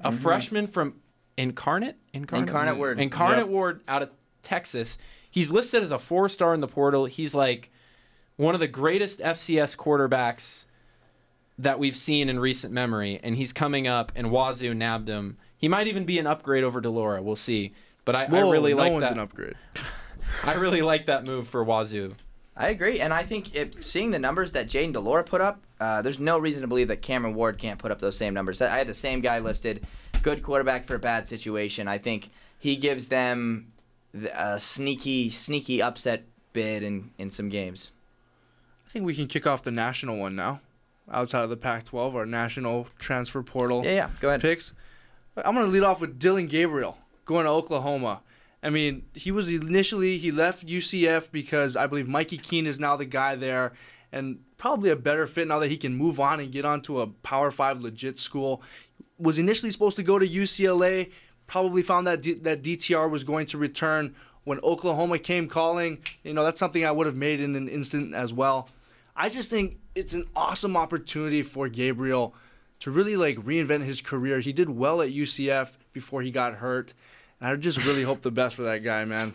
a 0.00 0.12
freshman 0.12 0.68
from 0.68 1.00
Incarnate? 1.36 1.96
Incarnate, 2.12 2.48
Incarnate 2.48 2.76
Word. 2.76 3.00
Incarnate 3.00 3.38
Yep. 3.46 3.48
Ward 3.48 3.80
out 3.88 4.02
of 4.02 4.10
Texas. 4.44 4.98
He's 5.34 5.50
listed 5.50 5.82
as 5.82 5.90
a 5.90 5.98
four 5.98 6.28
star 6.28 6.54
in 6.54 6.60
the 6.60 6.68
portal. 6.68 7.06
He's 7.06 7.34
like 7.34 7.68
one 8.36 8.54
of 8.54 8.60
the 8.60 8.68
greatest 8.68 9.18
FCS 9.18 9.76
quarterbacks 9.76 10.66
that 11.58 11.80
we've 11.80 11.96
seen 11.96 12.28
in 12.28 12.38
recent 12.38 12.72
memory, 12.72 13.18
and 13.20 13.34
he's 13.34 13.52
coming 13.52 13.88
up, 13.88 14.12
and 14.14 14.30
Wazoo 14.30 14.74
nabbed 14.74 15.08
him. 15.08 15.36
He 15.58 15.66
might 15.66 15.88
even 15.88 16.04
be 16.04 16.20
an 16.20 16.28
upgrade 16.28 16.62
over 16.62 16.80
de 16.80 16.88
Laura. 16.88 17.20
We'll 17.20 17.34
see. 17.34 17.74
But 18.04 18.14
I, 18.14 18.26
Whoa, 18.26 18.48
I 18.48 18.52
really 18.52 18.74
no 18.74 18.82
like 18.84 18.92
one's 18.92 19.02
that. 19.02 19.10
an 19.14 19.18
upgrade. 19.18 19.56
I 20.44 20.54
really 20.54 20.82
like 20.82 21.06
that 21.06 21.24
move 21.24 21.48
for 21.48 21.64
Wazoo. 21.64 22.14
I 22.56 22.68
agree, 22.68 23.00
and 23.00 23.12
I 23.12 23.24
think 23.24 23.56
if, 23.56 23.82
seeing 23.82 24.12
the 24.12 24.20
numbers 24.20 24.52
that 24.52 24.68
Jayden 24.68 24.92
de 24.92 25.00
Laura 25.00 25.24
put 25.24 25.40
up, 25.40 25.64
uh, 25.80 26.00
there's 26.00 26.20
no 26.20 26.38
reason 26.38 26.62
to 26.62 26.68
believe 26.68 26.86
that 26.86 27.02
Cameron 27.02 27.34
Ward 27.34 27.58
can't 27.58 27.80
put 27.80 27.90
up 27.90 27.98
those 27.98 28.16
same 28.16 28.34
numbers. 28.34 28.62
I 28.62 28.78
had 28.78 28.86
the 28.86 28.94
same 28.94 29.20
guy 29.20 29.40
listed, 29.40 29.84
good 30.22 30.44
quarterback 30.44 30.84
for 30.84 30.94
a 30.94 31.00
bad 31.00 31.26
situation. 31.26 31.88
I 31.88 31.98
think 31.98 32.30
he 32.60 32.76
gives 32.76 33.08
them 33.08 33.66
th- 33.66 33.73
a 34.14 34.40
uh, 34.40 34.58
sneaky, 34.58 35.30
sneaky 35.30 35.82
upset 35.82 36.24
bid 36.52 36.82
in 36.82 37.10
in 37.18 37.30
some 37.30 37.48
games. 37.48 37.90
I 38.86 38.90
think 38.90 39.04
we 39.04 39.14
can 39.14 39.26
kick 39.26 39.46
off 39.46 39.62
the 39.62 39.70
national 39.70 40.16
one 40.18 40.36
now. 40.36 40.60
Outside 41.12 41.42
of 41.42 41.50
the 41.50 41.56
Pac-12, 41.56 42.14
our 42.14 42.24
national 42.24 42.86
transfer 42.98 43.42
portal 43.42 43.84
Yeah, 43.84 43.90
yeah. 43.90 44.10
Go 44.20 44.28
ahead. 44.28 44.40
picks. 44.40 44.72
I'm 45.36 45.54
gonna 45.54 45.66
lead 45.66 45.82
off 45.82 46.00
with 46.00 46.18
Dillon 46.18 46.46
Gabriel 46.46 46.96
going 47.24 47.44
to 47.44 47.50
Oklahoma. 47.50 48.20
I 48.62 48.70
mean, 48.70 49.02
he 49.14 49.30
was 49.30 49.48
initially 49.48 50.16
he 50.18 50.30
left 50.30 50.66
UCF 50.66 51.30
because 51.30 51.76
I 51.76 51.86
believe 51.86 52.08
Mikey 52.08 52.38
Keene 52.38 52.66
is 52.66 52.80
now 52.80 52.96
the 52.96 53.04
guy 53.04 53.36
there, 53.36 53.72
and 54.10 54.38
probably 54.56 54.90
a 54.90 54.96
better 54.96 55.26
fit 55.26 55.48
now 55.48 55.58
that 55.58 55.68
he 55.68 55.76
can 55.76 55.94
move 55.94 56.18
on 56.18 56.40
and 56.40 56.50
get 56.50 56.64
onto 56.64 57.00
a 57.00 57.06
Power 57.06 57.50
Five 57.50 57.82
legit 57.82 58.18
school. 58.18 58.62
Was 59.18 59.38
initially 59.38 59.70
supposed 59.70 59.96
to 59.96 60.02
go 60.02 60.18
to 60.18 60.26
UCLA. 60.26 61.10
Probably 61.46 61.82
found 61.82 62.06
that 62.06 62.22
D- 62.22 62.34
that 62.34 62.62
DTR 62.62 63.10
was 63.10 63.24
going 63.24 63.46
to 63.46 63.58
return 63.58 64.14
when 64.44 64.58
Oklahoma 64.60 65.18
came 65.18 65.48
calling. 65.48 65.98
You 66.22 66.32
know 66.34 66.44
that's 66.44 66.58
something 66.60 66.84
I 66.84 66.90
would 66.90 67.06
have 67.06 67.16
made 67.16 67.40
in 67.40 67.54
an 67.54 67.68
instant 67.68 68.14
as 68.14 68.32
well. 68.32 68.68
I 69.16 69.28
just 69.28 69.50
think 69.50 69.78
it's 69.94 70.12
an 70.14 70.26
awesome 70.34 70.76
opportunity 70.76 71.42
for 71.42 71.68
Gabriel 71.68 72.34
to 72.80 72.90
really 72.90 73.16
like 73.16 73.36
reinvent 73.38 73.84
his 73.84 74.00
career. 74.00 74.40
He 74.40 74.52
did 74.52 74.68
well 74.70 75.00
at 75.02 75.10
UCF 75.10 75.70
before 75.92 76.22
he 76.22 76.30
got 76.30 76.54
hurt. 76.54 76.92
And 77.40 77.50
I 77.50 77.56
just 77.56 77.84
really 77.84 78.02
hope 78.02 78.22
the 78.22 78.30
best 78.30 78.56
for 78.56 78.62
that 78.62 78.78
guy, 78.82 79.04
man. 79.04 79.34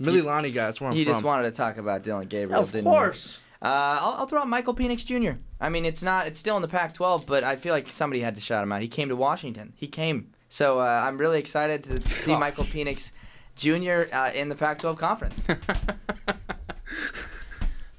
Mililani 0.00 0.52
guy, 0.52 0.66
that's 0.66 0.80
where 0.80 0.90
I'm 0.90 0.96
You 0.96 1.04
from. 1.04 1.14
just 1.14 1.24
wanted 1.24 1.44
to 1.44 1.50
talk 1.52 1.78
about 1.78 2.02
Dillon 2.02 2.28
Gabriel, 2.28 2.60
of 2.62 2.70
didn't 2.70 2.84
course. 2.84 3.38
you? 3.62 3.68
Uh, 3.68 3.98
I'll, 4.00 4.12
I'll 4.18 4.26
throw 4.26 4.40
out 4.42 4.48
Michael 4.48 4.74
Penix 4.74 5.04
Jr. 5.04 5.38
I 5.60 5.70
mean, 5.70 5.84
it's 5.86 6.02
not, 6.02 6.26
it's 6.26 6.38
still 6.38 6.56
in 6.56 6.62
the 6.62 6.68
Pac-12, 6.68 7.24
but 7.26 7.42
I 7.44 7.56
feel 7.56 7.72
like 7.72 7.88
somebody 7.90 8.20
had 8.20 8.34
to 8.34 8.40
shout 8.42 8.62
him 8.62 8.72
out. 8.72 8.82
He 8.82 8.88
came 8.88 9.08
to 9.08 9.16
Washington. 9.16 9.72
He 9.74 9.86
came. 9.86 10.30
So 10.48 10.80
uh, 10.80 11.02
I'm 11.04 11.18
really 11.18 11.38
excited 11.38 11.84
to 11.84 12.00
see 12.08 12.30
Gosh. 12.32 12.40
Michael 12.40 12.64
Penix 12.64 13.10
Jr. 13.56 14.14
Uh, 14.14 14.30
in 14.32 14.48
the 14.48 14.54
Pac-12 14.54 14.98
conference. 14.98 15.42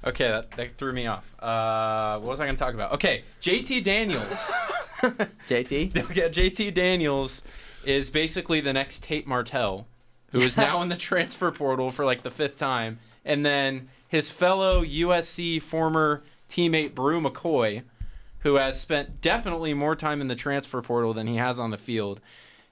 Okay, 0.04 0.28
that, 0.28 0.50
that 0.52 0.76
threw 0.76 0.92
me 0.92 1.06
off. 1.06 1.34
Uh, 1.42 2.18
what 2.20 2.30
was 2.30 2.40
I 2.40 2.44
going 2.44 2.56
to 2.56 2.58
talk 2.58 2.72
about? 2.72 2.92
Okay, 2.92 3.24
JT 3.42 3.84
Daniels. 3.84 4.50
JT. 5.48 5.96
Okay, 5.96 6.30
JT 6.30 6.72
Daniels 6.72 7.42
is 7.84 8.08
basically 8.08 8.60
the 8.60 8.72
next 8.72 9.02
Tate 9.02 9.26
Martell, 9.26 9.86
who 10.30 10.40
is 10.40 10.56
now 10.56 10.80
in 10.82 10.88
the 10.88 10.96
transfer 10.96 11.50
portal 11.50 11.90
for 11.90 12.04
like 12.04 12.22
the 12.22 12.30
fifth 12.30 12.56
time. 12.56 12.98
And 13.24 13.44
then 13.44 13.88
his 14.08 14.30
fellow 14.30 14.82
USC 14.82 15.60
former 15.60 16.22
teammate 16.48 16.94
Bru 16.94 17.20
McCoy, 17.20 17.82
who 18.40 18.54
has 18.56 18.80
spent 18.80 19.20
definitely 19.20 19.74
more 19.74 19.96
time 19.96 20.20
in 20.20 20.28
the 20.28 20.34
transfer 20.36 20.80
portal 20.82 21.12
than 21.14 21.26
he 21.26 21.36
has 21.36 21.58
on 21.58 21.70
the 21.70 21.78
field. 21.78 22.20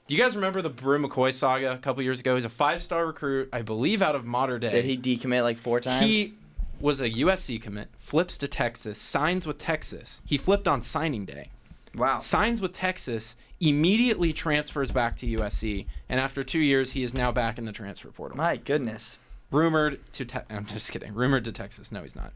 Do 0.07 0.15
you 0.15 0.23
guys 0.23 0.37
remember 0.37 0.63
the 0.63 0.71
Bru 0.71 1.05
McCoy 1.05 1.33
saga 1.33 1.73
a 1.73 1.79
couple 1.79 2.03
years 2.03 2.21
ago? 2.21 2.37
He's 2.37 2.45
a 2.45 2.49
five-star 2.49 3.07
recruit, 3.07 3.49
I 3.53 3.63
believe, 3.63 4.03
out 4.03 4.15
of 4.15 4.25
Mater 4.25 4.59
Dei. 4.59 4.71
Did 4.71 4.85
he 4.85 4.97
decommit 4.97 5.43
like 5.43 5.59
four 5.59 5.81
times? 5.81 6.05
He 6.05 6.35
was 6.81 7.01
a 7.01 7.11
USC 7.11 7.61
commit, 7.61 7.89
flips 7.99 8.37
to 8.39 8.47
Texas, 8.49 8.99
signs 9.01 9.47
with 9.47 9.59
Texas. 9.59 10.21
He 10.25 10.37
flipped 10.39 10.69
on 10.69 10.81
signing 10.83 11.25
day. 11.25 11.51
wow. 11.95 12.21
Signs 12.21 12.61
with 12.61 12.73
Texas, 12.73 13.35
immediately 13.61 14.33
transfers 14.33 14.93
back 14.93 15.17
to 15.17 15.27
USC, 15.27 15.87
and 16.09 16.21
after 16.21 16.45
two 16.45 16.61
years, 16.61 16.93
he 16.93 17.03
is 17.03 17.13
now 17.15 17.33
back 17.33 17.59
in 17.59 17.65
the 17.65 17.73
transfer 17.73 18.09
portal. 18.11 18.37
My 18.37 18.59
goodness. 18.59 19.19
Rumored 19.51 20.01
to, 20.13 20.25
te- 20.25 20.39
I'm 20.51 20.67
just 20.67 20.93
kidding. 20.93 21.15
Rumored 21.15 21.45
to 21.47 21.53
Texas. 21.53 21.91
No, 21.91 22.03
he's 22.03 22.15
not. 22.15 22.33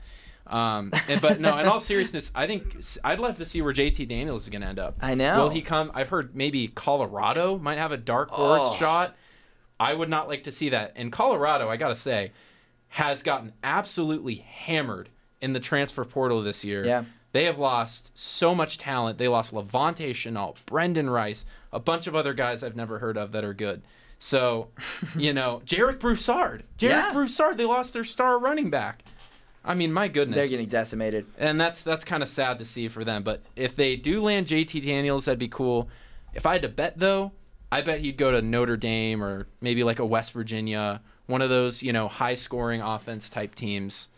Um, 0.51 0.93
and, 1.09 1.21
but 1.21 1.41
no, 1.41 1.57
in 1.59 1.67
all 1.67 1.79
seriousness, 1.81 2.33
I 2.35 2.47
think 2.47 2.77
I'd 3.05 3.21
love 3.21 3.39
to 3.39 3.45
see 3.45 3.63
where 3.63 3.73
JT 3.73 4.09
Daniels 4.09 4.43
is 4.43 4.49
going 4.49 4.63
to 4.63 4.69
end 4.69 4.79
up. 4.81 4.97
I 5.01 5.15
know. 5.15 5.39
Will 5.45 5.49
he 5.51 5.63
come? 5.63 5.91
I've 5.95 6.09
heard 6.09 6.35
maybe 6.35 6.67
Colorado 6.69 7.57
might 7.59 7.79
have 7.79 7.93
a 7.93 7.97
dark 7.97 8.31
horse 8.31 8.63
Oh. 8.65 8.75
shot. 8.77 9.17
I 9.79 9.95
would 9.95 10.09
not 10.11 10.29
like 10.29 10.43
to 10.43 10.53
see 10.53 10.71
that. 10.71 10.93
And 10.97 11.11
Colorado, 11.13 11.69
I 11.71 11.77
got 11.77 11.89
to 11.89 11.97
say, 11.97 12.33
has 12.89 13.23
gotten 13.23 13.53
absolutely 13.63 14.35
hammered 14.47 15.09
in 15.41 15.53
the 15.53 15.61
transfer 15.61 16.05
portal 16.05 16.43
this 16.43 16.65
year. 16.65 16.85
Yeah. 16.85 17.05
They 17.33 17.45
have 17.45 17.59
lost 17.59 18.11
so 18.19 18.53
much 18.55 18.77
talent. 18.77 19.19
They 19.19 19.29
lost 19.29 19.55
La'Vontae 19.55 20.11
Shenault, 20.11 20.57
Brendan 20.67 21.09
Rice, 21.09 21.47
a 21.73 21.79
bunch 21.79 22.09
of 22.09 22.17
other 22.17 22.35
guys 22.35 22.65
I've 22.65 22.75
never 22.75 22.99
heard 22.99 23.17
of 23.17 23.31
that 23.33 23.45
are 23.45 23.55
good. 23.55 23.83
So, 24.19 24.69
you 25.17 25.33
know, 25.33 25.63
Jarek 25.65 26.01
Broussard. 26.01 26.65
Jarek 26.77 26.91
Yeah. 26.91 27.13
Broussard, 27.13 27.57
they 27.57 27.65
lost 27.65 27.93
their 27.93 28.05
star 28.05 28.37
running 28.39 28.69
back. 28.69 29.05
I 29.65 29.75
mean, 29.75 29.93
my 29.93 30.09
goodness 30.09 30.37
They're 30.39 30.49
getting 30.49 30.69
decimated. 30.69 31.27
and 31.39 31.61
that's 31.61 31.83
that's 31.83 32.05
kind 32.05 32.23
of 32.23 32.29
sad 32.29 32.59
to 32.59 32.65
see 32.65 32.89
for 32.89 33.05
them. 33.05 33.23
But 33.23 33.43
if 33.57 33.77
they 33.77 33.97
do 33.97 34.23
land 34.23 34.47
JT 34.47 34.85
Daniels, 34.85 35.27
that'd 35.27 35.39
be 35.39 35.49
cool. 35.49 35.89
If 36.35 36.47
I 36.47 36.53
had 36.55 36.63
to 36.63 36.69
bet 36.69 36.99
though, 36.99 37.33
I 37.71 37.83
bet 37.83 38.01
he'd 38.01 38.17
go 38.17 38.31
to 38.31 38.41
Notre 38.43 38.77
Dame 38.77 39.23
or 39.23 39.47
maybe 39.61 39.85
like 39.85 39.99
a 39.99 40.07
West 40.07 40.33
Virginia, 40.33 41.03
one 41.27 41.43
of 41.43 41.51
those 41.51 41.83
you 41.83 41.93
know 41.93 42.09
high 42.09 42.35
scoring 42.35 42.81
offense 42.81 43.29
type 43.29 43.55
teams. 43.55 44.09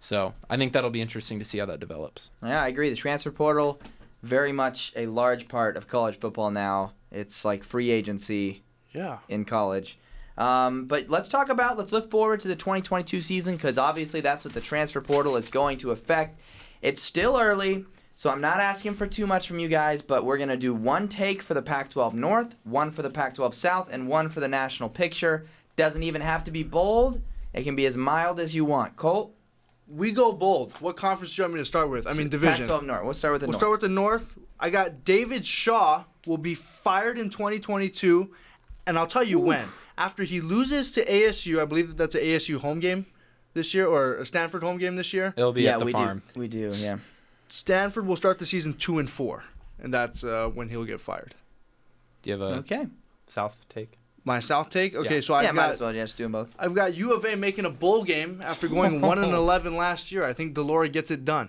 So 0.00 0.34
I 0.50 0.56
think 0.56 0.72
that'll 0.72 0.90
be 0.90 1.00
interesting 1.00 1.38
to 1.38 1.44
see 1.44 1.58
how 1.58 1.66
that 1.66 1.80
develops. 1.80 2.30
Yeah, 2.42 2.62
I 2.62 2.68
agree. 2.68 2.90
The 2.90 2.96
transfer 2.96 3.30
portal, 3.30 3.80
very 4.22 4.50
much 4.52 4.92
a 4.96 5.06
large 5.06 5.46
part 5.48 5.76
of 5.76 5.86
college 5.88 6.18
football 6.18 6.50
now. 6.50 6.92
It's 7.10 7.44
like 7.44 7.62
free 7.64 7.90
agency 7.90 8.62
Yeah. 8.92 9.18
in 9.28 9.44
college. 9.44 9.98
Um, 10.42 10.86
but 10.86 11.08
let's 11.08 11.28
talk 11.28 11.50
about, 11.50 11.78
let's 11.78 11.92
look 11.92 12.10
forward 12.10 12.40
to 12.40 12.48
the 12.48 12.56
2022 12.56 13.20
season 13.20 13.54
because 13.54 13.78
obviously 13.78 14.20
that's 14.20 14.44
what 14.44 14.52
the 14.52 14.60
transfer 14.60 15.00
portal 15.00 15.36
is 15.36 15.48
going 15.48 15.78
to 15.78 15.92
affect. 15.92 16.40
It's 16.80 17.00
still 17.00 17.38
early, 17.38 17.84
so 18.16 18.28
I'm 18.28 18.40
not 18.40 18.58
asking 18.58 18.94
for 18.94 19.06
too 19.06 19.24
much 19.24 19.46
from 19.46 19.60
you 19.60 19.68
guys, 19.68 20.02
but 20.02 20.24
we're 20.24 20.38
going 20.38 20.48
to 20.48 20.56
do 20.56 20.74
one 20.74 21.06
take 21.06 21.42
for 21.42 21.54
the 21.54 21.62
Pac 21.62 21.92
12 21.92 22.14
North, 22.14 22.56
one 22.64 22.90
for 22.90 23.02
the 23.02 23.10
Pac 23.10 23.36
12 23.36 23.54
South, 23.54 23.88
and 23.92 24.08
one 24.08 24.28
for 24.28 24.40
the 24.40 24.48
national 24.48 24.88
picture. 24.88 25.46
Doesn't 25.76 26.02
even 26.02 26.20
have 26.20 26.42
to 26.42 26.50
be 26.50 26.64
bold, 26.64 27.22
it 27.52 27.62
can 27.62 27.76
be 27.76 27.86
as 27.86 27.96
mild 27.96 28.40
as 28.40 28.52
you 28.52 28.64
want. 28.64 28.96
Colt? 28.96 29.32
We 29.86 30.10
go 30.10 30.32
bold. 30.32 30.72
What 30.80 30.96
conference 30.96 31.36
do 31.36 31.42
you 31.42 31.44
want 31.44 31.54
me 31.54 31.60
to 31.60 31.64
start 31.64 31.88
with? 31.88 32.08
I 32.08 32.14
mean, 32.14 32.28
division. 32.28 32.66
Pac 32.66 32.66
12 32.66 32.84
North. 32.84 33.04
We'll 33.04 33.14
start 33.14 33.32
with 33.32 33.42
the 33.42 33.46
north. 33.46 33.54
We'll 33.54 33.60
start 33.60 33.72
with 33.72 33.80
the 33.82 33.88
North. 33.88 34.34
I 34.58 34.70
got 34.70 35.04
David 35.04 35.46
Shaw 35.46 36.02
will 36.26 36.38
be 36.38 36.56
fired 36.56 37.16
in 37.16 37.30
2022, 37.30 38.34
and 38.88 38.98
I'll 38.98 39.06
tell 39.06 39.22
you 39.22 39.38
when. 39.38 39.68
After 40.02 40.24
he 40.24 40.40
loses 40.40 40.90
to 40.92 41.04
ASU, 41.06 41.60
I 41.60 41.64
believe 41.64 41.86
that 41.88 41.96
that's 41.96 42.14
an 42.16 42.22
ASU 42.22 42.58
home 42.58 42.80
game 42.80 43.06
this 43.54 43.72
year 43.74 43.86
or 43.86 44.16
a 44.16 44.26
Stanford 44.26 44.62
home 44.62 44.78
game 44.78 44.96
this 44.96 45.12
year. 45.12 45.32
It'll 45.36 45.52
be 45.52 45.62
yeah, 45.62 45.74
at 45.74 45.78
the 45.78 45.84
we 45.84 45.92
farm. 45.92 46.22
do. 46.34 46.40
We 46.40 46.48
do, 46.48 46.68
yeah. 46.72 46.96
Stanford 47.48 48.06
will 48.06 48.16
start 48.16 48.38
the 48.38 48.46
season 48.46 48.72
two 48.72 48.98
and 48.98 49.08
four, 49.08 49.44
and 49.80 49.92
that's 49.94 50.24
uh, 50.24 50.50
when 50.52 50.68
he'll 50.70 50.84
get 50.84 51.00
fired. 51.00 51.34
Do 52.22 52.30
you 52.30 52.38
have 52.38 52.42
a 52.42 52.54
Okay. 52.60 52.86
South 53.26 53.56
take? 53.68 53.98
My 54.24 54.40
South 54.40 54.70
take. 54.70 54.94
Okay, 54.94 55.16
Yeah. 55.16 55.20
so 55.20 55.34
I've 55.34 55.44
yeah, 55.44 55.52
might 55.52 55.62
got 55.66 55.70
as 55.72 55.80
well 55.80 55.92
just 55.92 56.16
do 56.16 56.24
them 56.24 56.32
both. 56.32 56.50
I've 56.58 56.74
got 56.74 56.94
U 56.96 57.12
of 57.14 57.24
A 57.24 57.34
making 57.36 57.64
a 57.64 57.70
bowl 57.70 58.04
game 58.04 58.40
after 58.42 58.68
going 58.68 59.00
one 59.00 59.18
and 59.22 59.32
eleven 59.44 59.76
last 59.76 60.10
year. 60.12 60.24
I 60.24 60.32
think 60.32 60.54
de 60.54 60.62
Laura 60.62 60.88
gets 60.88 61.10
it 61.10 61.24
done. 61.24 61.48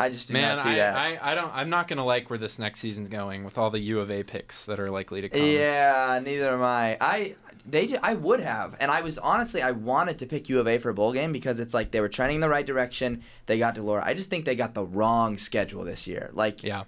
I 0.00 0.10
just 0.10 0.28
do 0.28 0.34
Man, 0.34 0.56
not 0.56 0.64
see 0.64 0.70
I, 0.70 0.76
that. 0.76 0.96
I, 0.96 1.32
I 1.32 1.34
don't. 1.34 1.52
I'm 1.54 1.70
not 1.70 1.86
gonna 1.88 2.04
like 2.04 2.28
where 2.28 2.38
this 2.38 2.58
next 2.58 2.80
season's 2.80 3.08
going 3.08 3.44
with 3.44 3.56
all 3.58 3.70
the 3.70 3.80
U 3.80 4.00
of 4.00 4.10
A 4.10 4.22
picks 4.22 4.64
that 4.64 4.80
are 4.80 4.90
likely 4.90 5.20
to 5.20 5.28
come. 5.28 5.40
Yeah, 5.40 6.20
neither 6.22 6.52
am 6.52 6.62
I. 6.62 6.96
I 7.00 7.36
they 7.66 7.96
I 8.02 8.14
would 8.14 8.40
have, 8.40 8.76
and 8.80 8.90
I 8.90 9.00
was 9.00 9.18
honestly 9.18 9.62
I 9.62 9.70
wanted 9.70 10.18
to 10.18 10.26
pick 10.26 10.48
U 10.48 10.60
of 10.60 10.68
A 10.68 10.78
for 10.78 10.90
a 10.90 10.94
bowl 10.94 11.12
game 11.12 11.32
because 11.32 11.60
it's 11.60 11.72
like 11.74 11.92
they 11.92 12.00
were 12.00 12.08
trending 12.08 12.36
in 12.36 12.40
the 12.40 12.48
right 12.48 12.66
direction. 12.66 13.22
They 13.46 13.58
got 13.58 13.74
de 13.74 13.82
Laura. 13.82 14.02
I 14.04 14.14
just 14.14 14.30
think 14.30 14.44
they 14.44 14.56
got 14.56 14.74
the 14.74 14.84
wrong 14.84 15.38
schedule 15.38 15.84
this 15.84 16.06
year. 16.06 16.30
Like, 16.32 16.62
Yeah. 16.62 16.84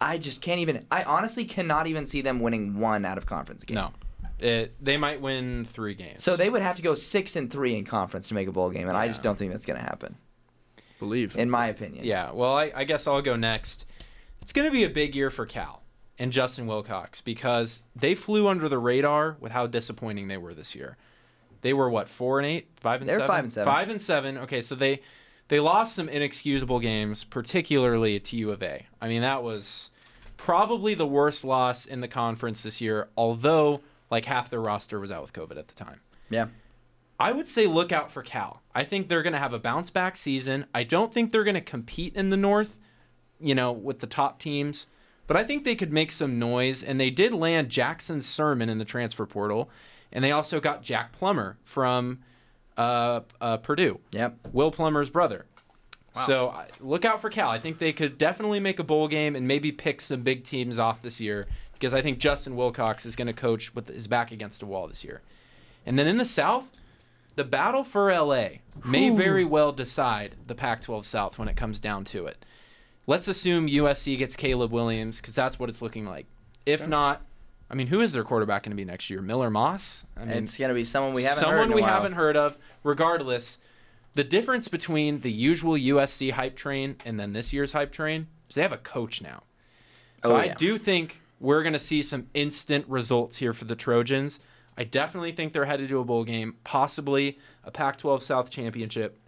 I 0.00 0.18
just 0.18 0.42
can't 0.42 0.60
even. 0.60 0.84
I 0.90 1.02
honestly 1.04 1.46
cannot 1.46 1.86
even 1.86 2.04
see 2.04 2.20
them 2.20 2.40
winning 2.40 2.78
one 2.78 3.06
out 3.06 3.16
of 3.16 3.24
conference 3.24 3.64
game. 3.64 3.76
No. 3.76 3.92
It, 4.38 4.74
they 4.84 4.98
might 4.98 5.22
win 5.22 5.64
three 5.64 5.94
games. 5.94 6.22
So 6.22 6.36
they 6.36 6.50
would 6.50 6.60
have 6.60 6.76
to 6.76 6.82
go 6.82 6.94
six 6.94 7.36
and 7.36 7.50
three 7.50 7.74
in 7.74 7.86
conference 7.86 8.28
to 8.28 8.34
make 8.34 8.48
a 8.48 8.52
bowl 8.52 8.68
game, 8.70 8.86
and 8.86 8.96
I 8.96 9.08
just 9.08 9.22
don't 9.22 9.38
think 9.38 9.50
that's 9.50 9.64
gonna 9.64 9.80
happen, 9.80 10.14
Believe. 10.98 11.36
in 11.36 11.50
my 11.50 11.66
opinion. 11.66 12.04
Yeah, 12.04 12.32
well, 12.32 12.56
I, 12.56 12.72
I 12.74 12.84
guess 12.84 13.06
I'll 13.06 13.22
go 13.22 13.36
next. 13.36 13.86
It's 14.42 14.52
going 14.52 14.66
to 14.66 14.72
be 14.72 14.84
a 14.84 14.90
big 14.90 15.14
year 15.14 15.30
for 15.30 15.46
Cal 15.46 15.82
and 16.18 16.32
Justin 16.32 16.66
Wilcox 16.66 17.20
because 17.20 17.82
they 17.94 18.14
flew 18.14 18.48
under 18.48 18.68
the 18.68 18.78
radar 18.78 19.36
with 19.40 19.52
how 19.52 19.66
disappointing 19.66 20.28
they 20.28 20.36
were 20.36 20.54
this 20.54 20.74
year. 20.74 20.96
They 21.62 21.72
were 21.72 21.90
what 21.90 22.08
four 22.08 22.38
and 22.38 22.46
eight, 22.46 22.68
five 22.76 23.00
and 23.00 23.10
They 23.10 23.14
were 23.14 23.20
seven, 23.20 23.34
five 23.34 23.44
and 23.44 23.52
seven. 23.52 23.72
Five 23.72 23.90
and 23.90 24.00
seven. 24.00 24.38
Okay, 24.38 24.60
so 24.60 24.74
they 24.74 25.00
they 25.48 25.60
lost 25.60 25.94
some 25.94 26.08
inexcusable 26.08 26.80
games, 26.80 27.24
particularly 27.24 28.18
to 28.20 28.36
U 28.36 28.50
of 28.50 28.62
A. 28.62 28.86
I 29.00 29.08
mean, 29.08 29.22
that 29.22 29.42
was 29.42 29.90
probably 30.36 30.94
the 30.94 31.06
worst 31.06 31.44
loss 31.44 31.86
in 31.86 32.00
the 32.00 32.08
conference 32.08 32.62
this 32.62 32.80
year. 32.80 33.08
Although, 33.16 33.80
like 34.10 34.24
half 34.26 34.50
their 34.50 34.60
roster 34.60 35.00
was 35.00 35.10
out 35.10 35.22
with 35.22 35.32
COVID 35.32 35.58
at 35.58 35.68
the 35.68 35.74
time. 35.74 36.00
Yeah. 36.30 36.46
I 37.18 37.32
would 37.32 37.48
say 37.48 37.66
look 37.66 37.92
out 37.92 38.10
for 38.10 38.22
Cal. 38.22 38.62
I 38.74 38.84
think 38.84 39.08
they're 39.08 39.22
going 39.22 39.32
to 39.32 39.38
have 39.38 39.52
a 39.54 39.58
bounce 39.58 39.90
back 39.90 40.16
season. 40.16 40.66
I 40.74 40.82
don't 40.84 41.12
think 41.12 41.32
they're 41.32 41.44
going 41.44 41.54
to 41.54 41.60
compete 41.62 42.14
in 42.14 42.28
the 42.30 42.36
North, 42.36 42.76
you 43.40 43.54
know, 43.54 43.72
with 43.72 44.00
the 44.00 44.06
top 44.06 44.38
teams, 44.38 44.86
but 45.26 45.36
I 45.36 45.44
think 45.44 45.64
they 45.64 45.74
could 45.74 45.92
make 45.92 46.12
some 46.12 46.38
noise. 46.38 46.82
And 46.82 47.00
they 47.00 47.10
did 47.10 47.32
land 47.32 47.70
Jackson 47.70 48.18
Sirmon 48.18 48.68
in 48.68 48.78
the 48.78 48.84
transfer 48.84 49.24
portal, 49.26 49.70
and 50.12 50.22
they 50.22 50.30
also 50.30 50.60
got 50.60 50.82
Jack 50.82 51.12
Plummer 51.12 51.56
from 51.64 52.18
uh, 52.76 53.20
uh, 53.40 53.56
Purdue, 53.58 53.98
Yep. 54.12 54.36
Will 54.52 54.70
Plummer's 54.70 55.08
brother. 55.08 55.46
Wow. 56.14 56.26
So 56.26 56.48
I- 56.50 56.68
look 56.80 57.06
out 57.06 57.22
for 57.22 57.30
Cal. 57.30 57.48
I 57.48 57.58
think 57.58 57.78
they 57.78 57.92
could 57.94 58.18
definitely 58.18 58.60
make 58.60 58.78
a 58.78 58.84
bowl 58.84 59.08
game 59.08 59.34
and 59.34 59.48
maybe 59.48 59.72
pick 59.72 60.00
some 60.02 60.22
big 60.22 60.44
teams 60.44 60.78
off 60.78 61.00
this 61.00 61.18
year 61.20 61.46
because 61.72 61.94
I 61.94 62.02
think 62.02 62.18
Justin 62.18 62.56
Wilcox 62.56 63.06
is 63.06 63.16
going 63.16 63.26
to 63.26 63.32
coach 63.32 63.74
with 63.74 63.88
his 63.88 64.06
back 64.06 64.30
against 64.32 64.62
a 64.62 64.66
wall 64.66 64.86
this 64.88 65.02
year. 65.04 65.22
And 65.86 65.98
then 65.98 66.06
in 66.06 66.16
the 66.16 66.24
South, 66.24 66.70
the 67.36 67.44
battle 67.44 67.84
for 67.84 68.12
LA 68.12 68.48
may 68.84 69.10
very 69.10 69.44
well 69.44 69.72
decide 69.72 70.34
the 70.46 70.54
Pac 70.54 70.82
12 70.82 71.06
South 71.06 71.38
when 71.38 71.48
it 71.48 71.56
comes 71.56 71.80
down 71.80 72.04
to 72.06 72.26
it. 72.26 72.44
Let's 73.06 73.28
assume 73.28 73.68
USC 73.68 74.18
gets 74.18 74.34
Caleb 74.34 74.72
Williams 74.72 75.20
because 75.20 75.34
that's 75.34 75.58
what 75.58 75.68
it's 75.68 75.80
looking 75.80 76.04
like. 76.06 76.26
If 76.64 76.88
not, 76.88 77.22
I 77.70 77.74
mean, 77.74 77.86
who 77.88 78.00
is 78.00 78.12
their 78.12 78.24
quarterback 78.24 78.64
going 78.64 78.70
to 78.70 78.76
be 78.76 78.84
next 78.84 79.10
year? 79.10 79.22
Miller 79.22 79.50
Moss? 79.50 80.04
I 80.16 80.24
mean, 80.24 80.38
it's 80.44 80.56
gonna 80.58 80.74
be 80.74 80.84
someone 80.84 81.14
we 81.14 81.22
haven't 81.22 81.44
heard 81.44 81.50
someone 81.50 81.68
in 81.70 81.74
we 81.76 81.82
while. 81.82 81.90
haven't 81.92 82.12
heard 82.12 82.36
of. 82.36 82.56
Regardless, 82.82 83.58
The 84.14 84.24
difference 84.24 84.68
between 84.68 85.20
the 85.20 85.30
usual 85.30 85.74
USC 85.74 86.32
hype 86.32 86.56
train 86.56 86.96
and 87.04 87.20
then 87.20 87.32
this 87.34 87.52
year's 87.52 87.72
hype 87.72 87.92
train 87.92 88.28
is 88.48 88.54
they 88.54 88.62
have 88.62 88.72
a 88.72 88.78
coach 88.78 89.20
now. 89.20 89.42
Oh, 90.24 90.30
so 90.30 90.34
Oh, 90.36 90.38
I 90.38 90.48
do 90.48 90.78
think 90.78 91.20
we're 91.38 91.62
going 91.62 91.74
to 91.74 91.78
see 91.78 92.00
some 92.02 92.28
instant 92.32 92.86
results 92.88 93.36
here 93.36 93.52
for 93.52 93.66
the 93.66 93.76
Trojans. 93.76 94.40
I 94.76 94.84
definitely 94.84 95.32
think 95.32 95.52
they're 95.52 95.64
headed 95.64 95.88
to 95.88 95.98
a 95.98 96.04
bowl 96.04 96.24
game, 96.24 96.56
possibly 96.64 97.38
a 97.64 97.70
Pac 97.70 97.98
12 97.98 98.22
South 98.22 98.50
championship. 98.50 99.18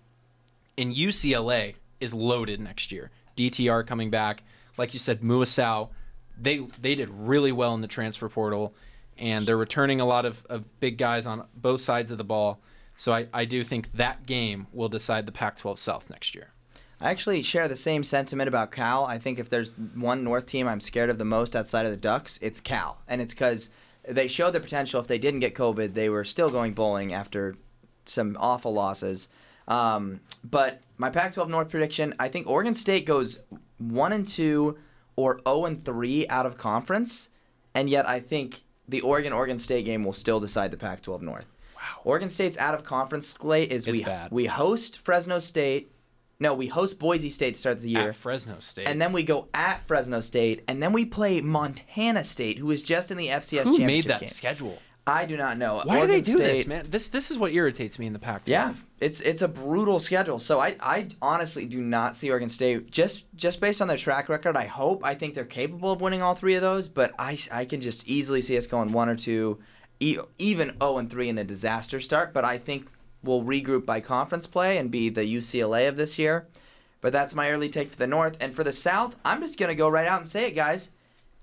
And 0.76 0.94
UCLA 0.94 1.74
is 2.00 2.14
loaded 2.14 2.60
next 2.60 2.92
year. 2.92 3.10
DTR 3.36 3.86
coming 3.86 4.10
back. 4.10 4.42
Like 4.76 4.92
you 4.92 5.00
said, 5.00 5.22
Muasau, 5.22 5.88
they, 6.40 6.58
they 6.80 6.94
did 6.94 7.08
really 7.10 7.52
well 7.52 7.74
in 7.74 7.80
the 7.80 7.88
transfer 7.88 8.28
portal, 8.28 8.74
and 9.16 9.46
they're 9.46 9.56
returning 9.56 10.00
a 10.00 10.04
lot 10.06 10.24
of, 10.24 10.44
of 10.46 10.80
big 10.80 10.98
guys 10.98 11.26
on 11.26 11.44
both 11.56 11.80
sides 11.80 12.10
of 12.10 12.18
the 12.18 12.24
ball. 12.24 12.60
So 12.96 13.12
I, 13.12 13.26
I 13.32 13.44
do 13.44 13.64
think 13.64 13.92
that 13.92 14.26
game 14.26 14.66
will 14.72 14.88
decide 14.88 15.26
the 15.26 15.32
Pac 15.32 15.56
12 15.56 15.78
South 15.78 16.10
next 16.10 16.34
year. 16.34 16.48
I 17.00 17.10
actually 17.10 17.42
share 17.42 17.68
the 17.68 17.76
same 17.76 18.02
sentiment 18.02 18.48
about 18.48 18.72
Cal. 18.72 19.04
I 19.04 19.18
think 19.18 19.38
if 19.38 19.48
there's 19.48 19.76
one 19.94 20.24
North 20.24 20.46
team 20.46 20.66
I'm 20.66 20.80
scared 20.80 21.10
of 21.10 21.18
the 21.18 21.24
most 21.24 21.54
outside 21.54 21.86
of 21.86 21.92
the 21.92 21.96
Ducks, 21.96 22.38
it's 22.42 22.60
Cal. 22.60 22.98
And 23.06 23.20
it's 23.20 23.32
because 23.32 23.70
they 24.08 24.28
showed 24.28 24.52
their 24.52 24.60
potential. 24.60 25.00
If 25.00 25.06
they 25.06 25.18
didn't 25.18 25.40
get 25.40 25.54
COVID, 25.54 25.94
they 25.94 26.08
were 26.08 26.24
still 26.24 26.48
going 26.50 26.72
bowling 26.72 27.12
after 27.12 27.56
some 28.06 28.36
awful 28.40 28.72
losses. 28.72 29.28
Um, 29.66 30.20
but 30.42 30.80
my 30.96 31.10
Pac-12 31.10 31.48
North 31.48 31.68
prediction, 31.68 32.14
I 32.18 32.28
think 32.28 32.46
Oregon 32.46 32.74
State 32.74 33.04
goes 33.06 33.38
one 33.78 34.12
and 34.12 34.26
two 34.26 34.78
or 35.16 35.40
zero 35.46 35.66
and 35.66 35.84
three 35.84 36.26
out 36.28 36.46
of 36.46 36.56
conference, 36.56 37.28
and 37.74 37.90
yet 37.90 38.08
I 38.08 38.20
think 38.20 38.62
the 38.88 39.00
Oregon 39.02 39.32
Oregon 39.32 39.58
State 39.58 39.84
game 39.84 40.04
will 40.04 40.12
still 40.14 40.40
decide 40.40 40.70
the 40.70 40.76
Pac-12 40.78 41.20
North. 41.20 41.44
Wow. 41.76 42.00
Oregon 42.04 42.28
State's 42.30 42.56
out 42.58 42.74
of 42.74 42.82
conference 42.84 43.26
slate 43.28 43.70
is 43.70 43.86
It's 43.86 43.98
we 43.98 44.04
bad. 44.04 44.30
we 44.32 44.46
host 44.46 44.98
Fresno 45.04 45.38
State. 45.38 45.92
No, 46.40 46.54
we 46.54 46.68
host 46.68 46.98
Boise 47.00 47.30
State 47.30 47.54
to 47.54 47.60
start 47.60 47.80
the 47.80 47.90
year. 47.90 48.10
At 48.10 48.14
Fresno 48.14 48.60
State. 48.60 48.86
And 48.86 49.02
then 49.02 49.12
we 49.12 49.24
go 49.24 49.48
at 49.54 49.84
Fresno 49.88 50.20
State, 50.20 50.62
and 50.68 50.80
then 50.80 50.92
we 50.92 51.04
play 51.04 51.40
Montana 51.40 52.22
State, 52.22 52.58
who 52.58 52.70
is 52.70 52.80
just 52.80 53.10
in 53.10 53.16
the 53.16 53.26
FCS 53.26 53.64
who 53.64 53.78
championship 53.78 53.86
made 53.86 54.04
that 54.04 54.20
game. 54.20 54.28
schedule? 54.28 54.78
I 55.04 55.24
do 55.24 55.36
not 55.36 55.56
know. 55.58 55.80
Why 55.84 55.98
Oregon 56.00 56.20
do 56.20 56.22
they 56.22 56.32
do 56.32 56.38
this, 56.38 56.66
man? 56.66 56.84
This 56.88 57.08
this 57.08 57.30
is 57.30 57.38
what 57.38 57.52
irritates 57.52 57.98
me 57.98 58.06
in 58.06 58.12
the 58.12 58.18
Pac-12. 58.18 58.48
Yeah, 58.48 58.74
it's 59.00 59.20
it's 59.22 59.40
a 59.40 59.48
brutal 59.48 59.98
schedule. 59.98 60.38
So 60.38 60.60
I, 60.60 60.76
I 60.80 61.08
honestly 61.22 61.64
do 61.64 61.80
not 61.80 62.14
see 62.14 62.30
Oregon 62.30 62.50
State 62.50 62.90
just 62.90 63.24
just 63.34 63.58
based 63.58 63.80
on 63.80 63.88
their 63.88 63.96
track 63.96 64.28
record. 64.28 64.54
I 64.54 64.66
hope 64.66 65.04
I 65.04 65.14
think 65.14 65.34
they're 65.34 65.46
capable 65.46 65.90
of 65.92 66.02
winning 66.02 66.20
all 66.20 66.34
three 66.34 66.56
of 66.56 66.62
those, 66.62 66.88
but 66.88 67.14
I 67.18 67.38
I 67.50 67.64
can 67.64 67.80
just 67.80 68.06
easily 68.06 68.42
see 68.42 68.58
us 68.58 68.66
going 68.66 68.92
one 68.92 69.08
or 69.08 69.16
two, 69.16 69.58
e- 69.98 70.18
even 70.38 70.76
zero 70.78 70.98
and 70.98 71.10
three 71.10 71.30
in 71.30 71.38
a 71.38 71.44
disaster 71.44 72.00
start. 72.00 72.34
But 72.34 72.44
I 72.44 72.58
think 72.58 72.90
we'll 73.22 73.42
regroup 73.42 73.84
by 73.84 74.00
conference 74.00 74.46
play 74.46 74.78
and 74.78 74.90
be 74.90 75.08
the 75.08 75.22
UCLA 75.22 75.88
of 75.88 75.96
this 75.96 76.18
year. 76.18 76.46
But 77.00 77.12
that's 77.12 77.34
my 77.34 77.50
early 77.50 77.68
take 77.68 77.90
for 77.90 77.96
the 77.96 78.06
North 78.06 78.36
and 78.40 78.54
for 78.54 78.64
the 78.64 78.72
South. 78.72 79.14
I'm 79.24 79.40
just 79.40 79.58
gonna 79.58 79.74
go 79.74 79.88
right 79.88 80.06
out 80.06 80.20
and 80.20 80.28
say 80.28 80.46
it, 80.46 80.52
guys. 80.56 80.90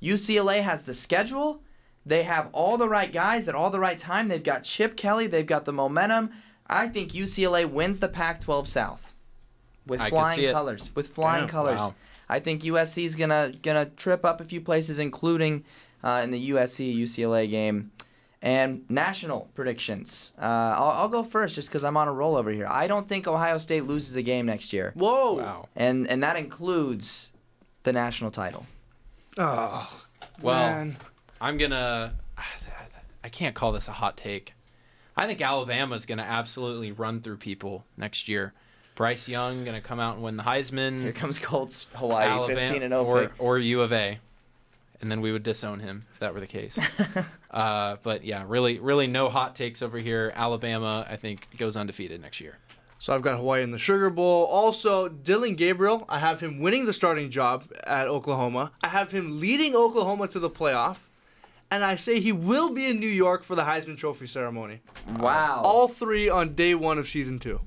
UCLA 0.02 0.62
has 0.62 0.84
the 0.84 0.94
schedule. 0.94 1.62
They 2.06 2.24
have 2.24 2.50
all 2.54 2.78
the 2.78 2.90
right 2.90 3.12
guys 3.12 3.48
at 3.48 3.56
all 3.56 3.70
the 3.70 3.80
right 3.80 3.98
time. 3.98 4.28
They've 4.28 4.44
got 4.44 4.64
Chip 4.64 4.96
Kelly. 4.96 5.28
They've 5.28 5.46
got 5.46 5.66
the 5.66 5.74
momentum. 5.74 6.32
I 6.68 6.88
think 6.88 7.12
UCLA 7.14 7.70
wins 7.70 8.00
the 8.00 8.08
Pac-12 8.08 8.68
South 8.68 9.14
with 9.88 10.02
I 10.02 10.10
flying 10.10 10.52
colors. 10.52 10.92
With 10.96 11.08
flying 11.10 11.44
Yeah, 11.46 11.50
colors. 11.50 11.80
wow. 11.80 11.96
I 12.28 12.40
think 12.40 12.64
USC's 12.64 13.16
gonna 13.16 13.54
gonna 13.62 13.86
trip 13.86 14.26
up 14.26 14.42
a 14.42 14.44
few 14.44 14.62
places, 14.62 15.00
including 15.00 15.64
uh, 16.04 16.22
in 16.24 16.32
the 16.32 16.50
USC 16.52 16.96
UCLA 16.96 17.50
game. 17.50 17.92
And 18.46 18.86
national 18.90 19.50
predictions. 19.56 20.32
Uh, 20.40 20.46
I'll, 20.78 20.90
I'll 21.02 21.08
go 21.10 21.24
first 21.24 21.56
just 21.56 21.68
because 21.68 21.84
I'm 21.84 21.98
on 21.98 22.08
a 22.08 22.14
roll 22.14 22.36
over 22.38 22.52
here. 22.52 22.68
I 22.70 22.86
don't 22.86 23.10
think 23.10 23.28
Ohio 23.28 23.58
State 23.58 23.86
loses 23.86 24.16
a 24.16 24.22
game 24.22 24.46
next 24.46 24.72
year, 24.72 24.92
Whoa. 24.96 25.34
Wow. 25.34 25.68
and 25.76 26.08
and 26.08 26.22
that 26.22 26.36
includes 26.38 27.32
the 27.84 27.92
national 27.92 28.30
title. 28.30 28.68
Oh, 29.38 30.02
Well, 30.42 30.60
man. 30.70 30.96
I'm 31.42 31.58
gonna. 31.58 32.14
I 33.24 33.30
can't 33.30 33.56
call 33.56 33.72
this 33.72 33.88
a 33.88 33.92
hot 33.92 34.16
take. 34.16 34.54
I 35.18 35.26
think 35.26 35.42
Alabama's 35.42 36.06
gonna 36.06 36.22
absolutely 36.22 36.92
run 36.92 37.22
through 37.22 37.38
people 37.38 37.84
next 37.98 38.30
year. 38.30 38.54
Bryce 38.94 39.28
Young 39.28 39.66
gonna 39.66 39.82
come 39.82 40.00
out 40.00 40.16
and 40.16 40.24
win 40.24 40.38
the 40.38 40.44
Heisman. 40.44 41.02
Here 41.02 41.12
comes 41.14 41.40
Colts 41.40 41.88
Hawaii, 41.96 42.28
Alabama 42.28 42.60
15 42.60 42.84
and 42.84 42.92
0 42.92 43.04
or 43.04 43.32
or 43.40 43.58
U 43.58 43.82
of 43.82 43.92
A, 43.92 44.20
and 45.06 45.12
then 45.12 45.22
we 45.22 45.32
would 45.32 45.44
disown 45.44 45.82
him 45.82 46.04
if 46.14 46.20
that 46.20 46.34
were 46.34 46.40
the 46.40 46.48
case. 46.48 46.76
uh, 47.52 47.98
but 48.02 48.24
yeah, 48.24 48.44
really, 48.48 48.80
really 48.80 49.06
no 49.06 49.30
hot 49.30 49.56
takes 49.56 49.84
over 49.84 50.00
here. 50.00 50.34
Alabama, 50.36 51.06
I 51.08 51.16
think, 51.16 51.48
goes 51.60 51.78
undefeated 51.78 52.20
next 52.20 52.42
year. 52.42 52.58
So 52.98 53.14
I've 53.14 53.22
got 53.22 53.38
Hawaii 53.38 53.62
in 53.62 53.70
the 53.70 53.78
Sugar 53.78 54.10
Bowl. 54.10 54.46
Also, 54.46 55.08
Dillon 55.08 55.54
Gabriel, 55.54 56.06
I 56.10 56.18
have 56.18 56.40
him 56.40 56.60
winning 56.60 56.88
the 56.88 56.92
starting 56.92 57.30
job 57.30 57.72
at 57.84 58.08
Oklahoma. 58.08 58.72
I 58.82 58.88
have 58.88 59.12
him 59.12 59.40
leading 59.40 59.76
Oklahoma 59.76 60.28
to 60.30 60.40
the 60.40 60.50
playoff. 60.50 60.98
And 61.70 61.86
I 61.86 61.98
say 61.98 62.20
he 62.20 62.32
will 62.32 62.72
be 62.72 62.88
in 62.88 63.00
New 63.00 63.08
York 63.08 63.44
for 63.44 63.54
the 63.54 63.62
Heisman 63.62 63.96
Trophy 63.96 64.26
ceremony. 64.26 64.82
Wow. 65.20 65.62
All 65.64 65.88
three 65.88 66.30
on 66.30 66.56
day 66.56 66.74
one 66.74 66.98
of 66.98 67.08
season 67.08 67.38
two. 67.38 67.62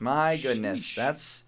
My 0.00 0.38
goodness, 0.38 0.92
that's 0.92 1.44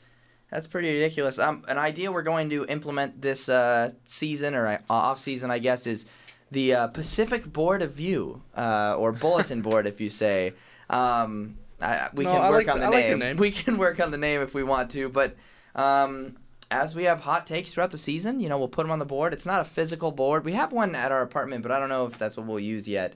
that's 0.51 0.67
pretty 0.67 0.93
ridiculous. 0.93 1.39
Um, 1.39 1.65
an 1.69 1.79
idea 1.79 2.11
we're 2.13 2.23
going 2.23 2.51
to 2.51 2.65
implement 2.67 3.21
this 3.21 3.49
uh, 3.49 3.91
season 4.07 4.55
or 4.55 4.67
uh, 4.69 4.79
off 4.89 5.19
season, 5.19 5.51
I 5.51 5.59
guess, 5.59 5.87
is 5.87 6.07
the 6.51 6.75
uh, 6.75 6.87
Pacific 6.89 7.53
Board 7.53 7.83
of 7.83 7.93
View 7.93 8.43
uh, 8.57 8.95
or 8.97 9.13
Bulletin 9.13 9.63
Board, 9.69 9.87
if 9.87 10.01
you 10.01 10.09
say. 10.11 10.53
Um, 10.91 11.57
I, 11.81 12.09
we 12.15 12.25
No, 12.25 12.33
can 12.33 12.41
I 12.41 12.51
work 12.51 12.67
like 12.67 12.75
on 12.75 12.81
the- 12.81 12.87
I 12.87 12.89
like 12.89 13.05
the 13.07 13.11
name. 13.11 13.19
name. 13.19 13.37
We 13.37 13.51
can 13.51 13.77
work 13.77 14.01
on 14.01 14.11
the 14.11 14.19
name 14.19 14.41
if 14.41 14.55
we 14.55 14.63
want 14.63 14.91
to, 14.93 15.09
but. 15.09 15.37
Um, 15.75 16.37
as 16.69 16.97
we 16.97 17.05
have 17.05 17.21
hot 17.21 17.47
takes 17.47 17.71
throughout 17.71 17.93
the 17.93 17.99
season, 17.99 18.41
you 18.41 18.49
know, 18.49 18.59
we'll 18.59 18.67
put 18.67 18.83
them 18.83 18.91
on 18.91 18.99
the 18.99 19.05
board. 19.05 19.33
It's 19.33 19.47
not 19.47 19.61
a 19.61 19.65
physical 19.65 20.11
board. 20.11 20.45
We 20.45 20.53
have 20.55 20.73
one 20.73 20.97
at 20.97 21.13
our 21.13 21.23
apartment, 21.23 21.63
but 21.63 21.71
I 21.71 21.79
don't 21.79 21.89
know 21.89 22.07
if 22.07 22.19
that's 22.19 22.37
what 22.37 22.45
we'll 22.47 22.59
use 22.59 22.89
yet. 22.89 23.15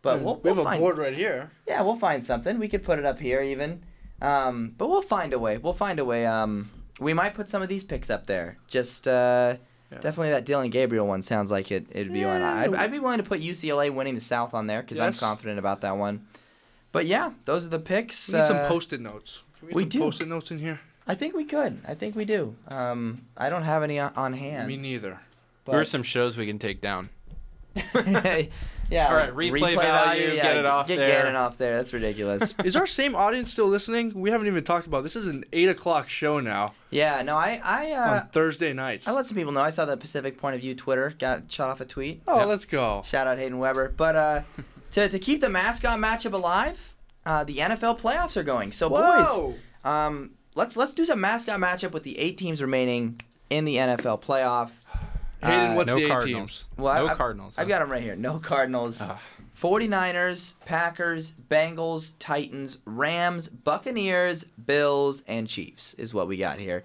But 0.00 0.20
we'll, 0.20 0.34
Hmm. 0.36 0.40
we 0.46 0.52
we'll 0.52 0.54
have 0.56 0.64
find 0.64 0.78
a 0.78 0.80
board 0.80 0.98
right 0.98 1.12
here. 1.16 1.50
yeah, 1.66 1.82
we'll 1.82 1.96
find 1.96 2.22
something. 2.22 2.56
We 2.60 2.68
could 2.68 2.84
put 2.84 3.00
it 3.00 3.04
up 3.04 3.18
here 3.18 3.42
even. 3.42 3.82
Um, 4.24 4.74
but 4.78 4.88
we'll 4.88 5.02
find 5.02 5.32
a 5.32 5.38
way. 5.38 5.58
We'll 5.58 5.72
find 5.74 5.98
a 5.98 6.04
way. 6.04 6.26
Um, 6.26 6.70
we 7.00 7.12
might 7.14 7.34
put 7.34 7.48
some 7.48 7.62
of 7.62 7.68
these 7.68 7.84
picks 7.84 8.10
up 8.10 8.26
there. 8.26 8.56
Just 8.68 9.06
uh, 9.08 9.56
Yeah. 9.90 9.98
definitely 9.98 10.30
that 10.30 10.44
Dillon 10.44 10.70
Gabriel 10.70 11.06
one 11.06 11.22
sounds 11.22 11.50
like 11.50 11.70
it. 11.70 11.86
It'd 11.90 12.12
be 12.12 12.24
one. 12.24 12.40
I'd, 12.42 12.74
I'd 12.74 12.90
be 12.92 12.98
willing 12.98 13.18
to 13.18 13.24
put 13.24 13.40
UCLA 13.40 13.92
winning 13.92 14.14
the 14.14 14.20
South 14.20 14.54
on 14.54 14.66
there 14.66 14.80
because 14.82 14.98
I'm 15.00 15.12
confident 15.12 15.58
about 15.58 15.80
that 15.82 15.96
one. 15.96 16.26
But 16.92 17.06
yeah, 17.06 17.32
those 17.44 17.66
are 17.66 17.70
the 17.70 17.80
picks. 17.80 18.28
We 18.32 18.38
need 18.38 18.46
some 18.46 18.56
Uh, 18.58 18.68
post-it 18.68 19.00
notes. 19.00 19.42
Can 19.58 19.68
get 19.68 19.76
we 19.76 19.82
some 19.82 19.88
do. 19.88 19.98
post-it 19.98 20.28
notes 20.28 20.50
in 20.50 20.58
here. 20.60 20.80
I 21.06 21.14
think 21.14 21.34
we 21.34 21.44
could. 21.44 21.80
I 21.86 21.94
think 21.94 22.14
we 22.16 22.24
do. 22.24 22.54
Um, 22.68 23.22
I 23.36 23.50
don't 23.50 23.64
have 23.64 23.82
any 23.82 23.98
on, 23.98 24.12
on 24.16 24.32
hand. 24.32 24.68
Me 24.68 24.76
neither. 24.76 25.20
Here 25.66 25.80
are 25.80 25.84
some 25.84 26.02
shows 26.02 26.36
we 26.36 26.46
can 26.46 26.58
take 26.58 26.80
down. 26.80 27.08
yeah. 28.90 29.08
All 29.08 29.14
right, 29.16 29.34
replay 29.34 29.76
value, 29.76 30.34
get 30.34 30.56
it 30.56 30.66
off 30.66 30.86
get 30.86 30.96
there. 30.96 31.06
Get 31.08 31.22
Gannon 31.22 31.36
off 31.36 31.58
there. 31.58 31.76
That's 31.76 31.92
ridiculous. 31.92 32.54
Is 32.64 32.76
our 32.76 32.86
same 32.86 33.14
audience 33.14 33.52
still 33.52 33.68
listening? 33.68 34.12
We 34.14 34.30
haven't 34.30 34.46
even 34.46 34.64
talked 34.64 34.86
about 34.86 35.02
this. 35.02 35.16
Is 35.16 35.26
an 35.26 35.44
eight 35.52 35.68
o'clock 35.68 36.08
show 36.08 36.40
now 36.40 36.74
yeah. 36.94 37.20
No, 37.22 37.36
I 37.36 37.60
I 37.62 37.92
uh, 37.92 38.10
on 38.20 38.28
Thursday 38.28 38.72
nights. 38.72 39.08
I 39.08 39.12
let 39.12 39.26
some 39.26 39.36
people 39.36 39.52
know. 39.52 39.60
I 39.60 39.70
saw 39.70 39.84
the 39.84 39.96
Pacific 39.96 40.38
Point 40.38 40.54
of 40.54 40.60
View 40.60 40.74
Twitter 40.74 41.12
got 41.18 41.50
shot 41.50 41.70
off 41.70 41.80
a 41.80 41.84
tweet. 41.84 42.22
oh, 42.28 42.38
Yeah. 42.38 42.44
let's 42.44 42.64
go. 42.64 43.02
Shout 43.04 43.26
out 43.26 43.36
Hayden 43.36 43.58
Weber. 43.58 43.92
But 43.96 44.16
uh, 44.16 44.42
to, 44.92 45.08
to 45.08 45.18
keep 45.18 45.40
the 45.40 45.48
mascot 45.48 45.98
matchup 45.98 46.32
alive, 46.32 46.94
uh, 47.26 47.42
the 47.44 47.58
NFL 47.58 47.98
playoffs 47.98 48.36
are 48.36 48.44
going. 48.44 48.70
So 48.70 48.88
Whoa. 48.88 49.24
boys, 49.42 49.60
um, 49.84 50.30
let's 50.54 50.76
let's 50.76 50.94
do 50.94 51.04
some 51.04 51.20
mascot 51.20 51.60
matchup 51.60 51.90
with 51.90 52.04
the 52.04 52.16
eight 52.18 52.38
teams 52.38 52.62
remaining 52.62 53.20
in 53.50 53.64
the 53.64 53.76
NFL 53.76 54.22
playoff. 54.22 54.70
Hayden, 55.44 55.70
Uh, 55.72 55.74
what's 55.74 55.88
no 55.88 55.94
the 55.96 56.04
eight 56.04 56.08
Cardinals. 56.08 56.50
teams? 56.50 56.68
Well, 56.76 56.94
no 56.94 57.06
I've- 57.08 57.16
Cardinals. 57.16 57.54
I've 57.58 57.64
huh? 57.66 57.68
got 57.68 57.78
them 57.80 57.90
right 57.90 58.02
here. 58.02 58.16
No 58.16 58.38
Cardinals. 58.38 58.98
Ah. 59.00 59.20
49ers, 59.56 60.54
Packers, 60.64 61.32
Bengals, 61.50 62.12
Titans, 62.18 62.78
Rams, 62.84 63.48
Buccaneers, 63.48 64.44
Bills, 64.44 65.22
and 65.28 65.46
Chiefs 65.48 65.94
is 65.94 66.12
what 66.12 66.26
we 66.28 66.36
got 66.36 66.58
here. 66.58 66.82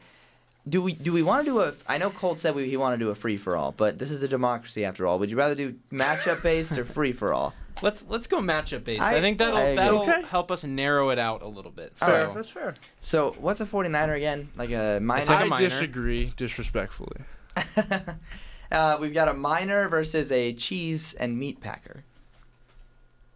Do 0.67 0.81
we 0.81 0.93
do 0.93 1.11
we 1.11 1.23
want 1.23 1.45
to 1.45 1.51
do 1.51 1.61
a? 1.61 1.73
I 1.87 1.97
know 1.97 2.11
Colt 2.11 2.37
said 2.39 2.53
we, 2.53 2.69
he 2.69 2.77
wanted 2.77 2.97
to 2.99 3.05
do 3.05 3.09
a 3.09 3.15
free 3.15 3.37
for 3.37 3.55
all, 3.57 3.71
but 3.71 3.97
this 3.97 4.11
is 4.11 4.21
a 4.21 4.27
democracy 4.27 4.85
after 4.85 5.07
all. 5.07 5.17
Would 5.17 5.31
you 5.31 5.37
rather 5.37 5.55
do 5.55 5.73
matchup 5.91 6.43
based 6.43 6.77
or 6.77 6.85
free 6.85 7.11
for 7.11 7.33
all? 7.33 7.53
Let's 7.81 8.05
let's 8.07 8.27
go 8.27 8.37
matchup 8.39 8.83
based. 8.83 9.01
I, 9.01 9.15
I- 9.17 9.21
think 9.21 9.39
that'll 9.39 9.57
I 9.57 9.73
that'll 9.75 10.01
Okay. 10.03 10.21
help 10.29 10.51
us 10.51 10.63
narrow 10.63 11.09
it 11.09 11.17
out 11.17 11.41
a 11.41 11.47
little 11.47 11.71
bit. 11.71 11.97
So 11.97 12.05
Fair. 12.05 12.31
That's 12.35 12.49
fair. 12.49 12.75
So 12.99 13.35
what's 13.39 13.61
a 13.61 13.65
49er 13.65 14.15
again? 14.15 14.49
Like 14.55 14.69
a 14.69 14.99
minor? 15.01 15.21
It's 15.21 15.29
like 15.29 15.39
a 15.41 15.43
I 15.45 15.47
minor. 15.47 15.69
disagree 15.69 16.33
disrespectfully. 16.37 17.21
uh, 18.71 18.97
we've 18.99 19.13
got 19.13 19.27
a 19.27 19.33
miner 19.33 19.87
versus 19.89 20.31
a 20.31 20.53
cheese 20.53 21.13
and 21.15 21.37
meat 21.37 21.59
packer. 21.61 22.03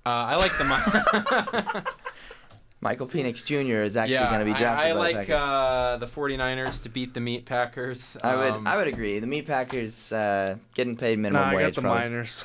uh, 0.05 0.09
I 0.09 0.35
like 0.35 0.51
the 0.57 0.65
mi- 0.65 1.81
Michael 2.81 3.07
Penix 3.07 3.45
Jr. 3.45 3.81
is 3.83 3.95
actually 3.95 4.15
yeah, 4.15 4.27
going 4.29 4.39
to 4.39 4.45
be 4.45 4.51
I- 4.51 4.57
drafted 4.57 4.91
I, 4.91 4.93
by 4.93 4.99
like 5.13 5.27
the 5.27 5.37
uh, 5.37 5.97
the 5.97 6.05
49ers 6.05 6.81
to 6.83 6.89
beat 6.89 7.13
the 7.13 7.21
Meat 7.21 7.45
Packers. 7.45 8.17
I 8.21 8.35
would 8.35 8.51
Um, 8.51 8.67
I 8.67 8.75
would 8.75 8.87
agree. 8.87 9.19
The 9.19 9.27
meat 9.27 9.47
packers 9.47 10.11
uh, 10.11 10.57
getting 10.75 10.97
paid 10.97 11.17
minimum 11.19 11.41
Nah, 11.43 11.49
I 11.51 11.55
wage. 11.55 11.65
got 11.67 11.75
the 11.75 11.81
probably. 11.81 11.99
miners. 12.01 12.43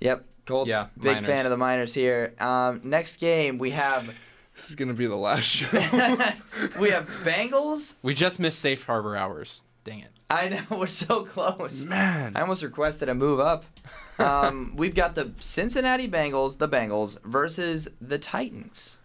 Yep. 0.00 0.24
Colts, 0.46 0.68
Yeah, 0.68 0.86
big 0.96 1.04
Miners. 1.04 1.26
fan 1.26 1.46
of 1.46 1.50
the 1.50 1.56
miners 1.56 1.94
here. 1.94 2.34
Um, 2.40 2.80
next 2.82 3.18
game 3.20 3.58
we 3.58 3.70
have 3.70 4.12
This 4.56 4.68
is 4.70 4.74
gonna 4.74 4.94
be 4.94 5.06
the 5.06 5.14
last 5.14 5.44
show. 5.44 5.68
we 6.80 6.90
have 6.90 7.06
Bengals. 7.22 7.94
We 8.02 8.12
just 8.14 8.40
missed 8.40 8.58
safe 8.58 8.84
harbor 8.84 9.16
hours. 9.16 9.62
Dang 9.84 10.00
it. 10.00 10.10
I 10.30 10.48
know 10.48 10.62
we're 10.78 10.86
so 10.86 11.24
close. 11.24 11.84
Man. 11.84 12.32
I 12.36 12.40
almost 12.42 12.62
requested 12.62 13.08
a 13.08 13.14
move 13.14 13.40
up. 13.40 13.64
Um, 14.18 14.72
we've 14.76 14.94
got 14.94 15.14
the 15.14 15.32
Cincinnati 15.40 16.08
Bengals, 16.08 16.58
the 16.58 16.68
Bengals 16.68 17.20
versus 17.24 17.88
the 18.00 18.18
Titans. 18.18 18.96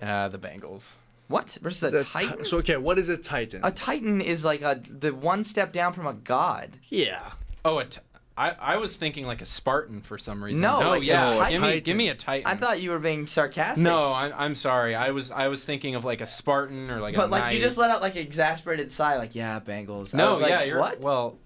Uh, 0.00 0.28
the 0.28 0.38
Bengals. 0.38 0.94
What 1.28 1.58
versus 1.60 1.82
a 1.82 1.90
The 1.90 2.04
ti- 2.04 2.10
Titan? 2.26 2.44
so 2.44 2.58
okay, 2.58 2.76
what 2.76 2.98
is 2.98 3.08
a 3.08 3.16
Titan? 3.16 3.60
a 3.64 3.70
Titan 3.72 4.20
is 4.20 4.44
like 4.44 4.62
a 4.62 4.80
the 4.88 5.10
one 5.12 5.42
step 5.44 5.72
down 5.72 5.92
from 5.92 6.06
a 6.06 6.14
god. 6.14 6.78
yeah. 6.88 7.32
Oh, 7.64 7.78
a 7.80 7.84
t- 7.84 7.98
I, 8.38 8.50
I 8.50 8.76
was 8.76 8.96
thinking 8.96 9.26
like 9.26 9.40
a 9.40 9.46
Spartan 9.46 10.02
for 10.02 10.18
some 10.18 10.44
reason. 10.44 10.60
No, 10.60 10.80
no 10.80 10.90
like 10.90 11.02
a 11.02 11.06
yeah. 11.06 11.24
Titan. 11.24 11.52
give 11.52 11.62
me 11.62 11.80
give 11.80 11.96
me 11.96 12.08
a 12.10 12.14
Titan. 12.14 12.46
I 12.46 12.54
thought 12.54 12.82
you 12.82 12.90
were 12.90 12.98
being 12.98 13.26
sarcastic. 13.26 13.82
No, 13.82 14.12
I'm, 14.12 14.32
I'm 14.36 14.54
sorry. 14.54 14.94
I 14.94 15.10
was 15.10 15.30
I 15.30 15.48
was 15.48 15.64
thinking 15.64 15.94
of 15.94 16.04
like 16.04 16.20
a 16.20 16.26
Spartan 16.26 16.90
or 16.90 17.00
like 17.00 17.14
a 17.14 17.18
but 17.18 17.30
like 17.30 17.54
you 17.54 17.60
just 17.60 17.78
let 17.78 17.90
out 17.90 18.02
like 18.02 18.14
an 18.16 18.22
exasperated 18.22 18.90
sigh, 18.90 19.16
like 19.16 19.34
yeah, 19.34 19.58
Bengals. 19.60 20.14
I 20.14 20.18
No, 20.18 20.32
was 20.32 20.40
like, 20.40 20.50
yeah, 20.50 20.62
you're 20.64 20.78
what? 20.78 21.00
well. 21.00 21.38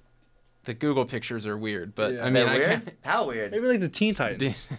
The 0.64 0.74
Google 0.74 1.07
pictures 1.07 1.47
are 1.47 1.57
weird, 1.57 1.95
but 1.95 2.12
Yeah. 2.12 2.20
I 2.20 2.24
mean, 2.24 2.34
They're 2.34 2.49
I 2.49 2.55
weird. 2.59 2.66
can't. 2.84 2.97
How 3.01 3.26
weird? 3.26 3.51
Maybe 3.53 3.66
like 3.66 3.80
the 3.80 3.88
Teen 3.88 4.14
Titans. 4.14 4.66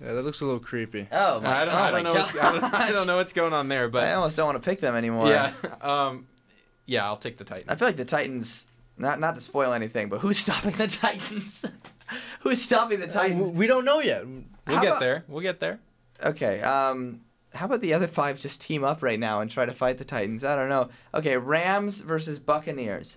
Yeah, 0.00 0.12
that 0.14 0.24
looks 0.24 0.40
a 0.40 0.44
little 0.44 0.60
creepy. 0.60 1.08
Oh 1.12 1.40
my, 1.40 1.64
don't, 1.64 1.74
oh 1.74 1.78
I 1.78 1.90
don't 1.90 2.02
know. 2.02 2.14
What's, 2.14 2.36
I, 2.36 2.52
don't, 2.52 2.74
I 2.74 2.90
don't 2.90 3.06
know 3.06 3.16
what's 3.16 3.32
going 3.32 3.52
on 3.54 3.68
there, 3.68 3.88
but 3.88 4.04
I 4.04 4.12
almost 4.14 4.36
don't 4.36 4.44
want 4.46 4.62
to 4.62 4.68
pick 4.68 4.80
them 4.80 4.94
anymore. 4.94 5.28
yeah, 5.28 5.52
um, 5.80 6.26
yeah, 6.84 7.06
I'll 7.06 7.16
take 7.16 7.38
the 7.38 7.44
Titan. 7.44 7.70
I 7.70 7.76
feel 7.76 7.88
like 7.88 7.96
the 7.96 8.04
Titans. 8.04 8.66
Not 8.96 9.18
not 9.20 9.34
to 9.34 9.40
spoil 9.40 9.72
anything, 9.72 10.08
but 10.08 10.20
who's 10.20 10.38
stopping 10.38 10.72
the 10.72 10.86
Titans? 10.86 11.64
who's 12.40 12.62
stopping 12.62 13.00
the 13.00 13.06
Titans? 13.08 13.50
We 13.50 13.66
don't 13.66 13.84
know 13.84 14.00
yet. 14.00 14.26
We'll 14.26 14.44
How 14.66 14.82
get 14.82 14.88
about- 14.88 15.00
there. 15.00 15.24
We'll 15.28 15.42
get 15.42 15.60
there. 15.60 15.80
Okay. 16.22 16.60
Um, 16.62 17.20
how 17.54 17.66
about 17.66 17.80
the 17.80 17.94
other 17.94 18.06
five 18.06 18.38
just 18.40 18.60
team 18.60 18.82
up 18.84 19.02
right 19.02 19.18
now 19.18 19.40
and 19.40 19.50
try 19.50 19.66
to 19.66 19.72
fight 19.72 19.98
the 19.98 20.04
Titans? 20.04 20.44
I 20.44 20.54
don't 20.56 20.68
know. 20.68 20.88
Okay, 21.12 21.36
Rams 21.36 22.00
versus 22.00 22.38
Buccaneers. 22.38 23.16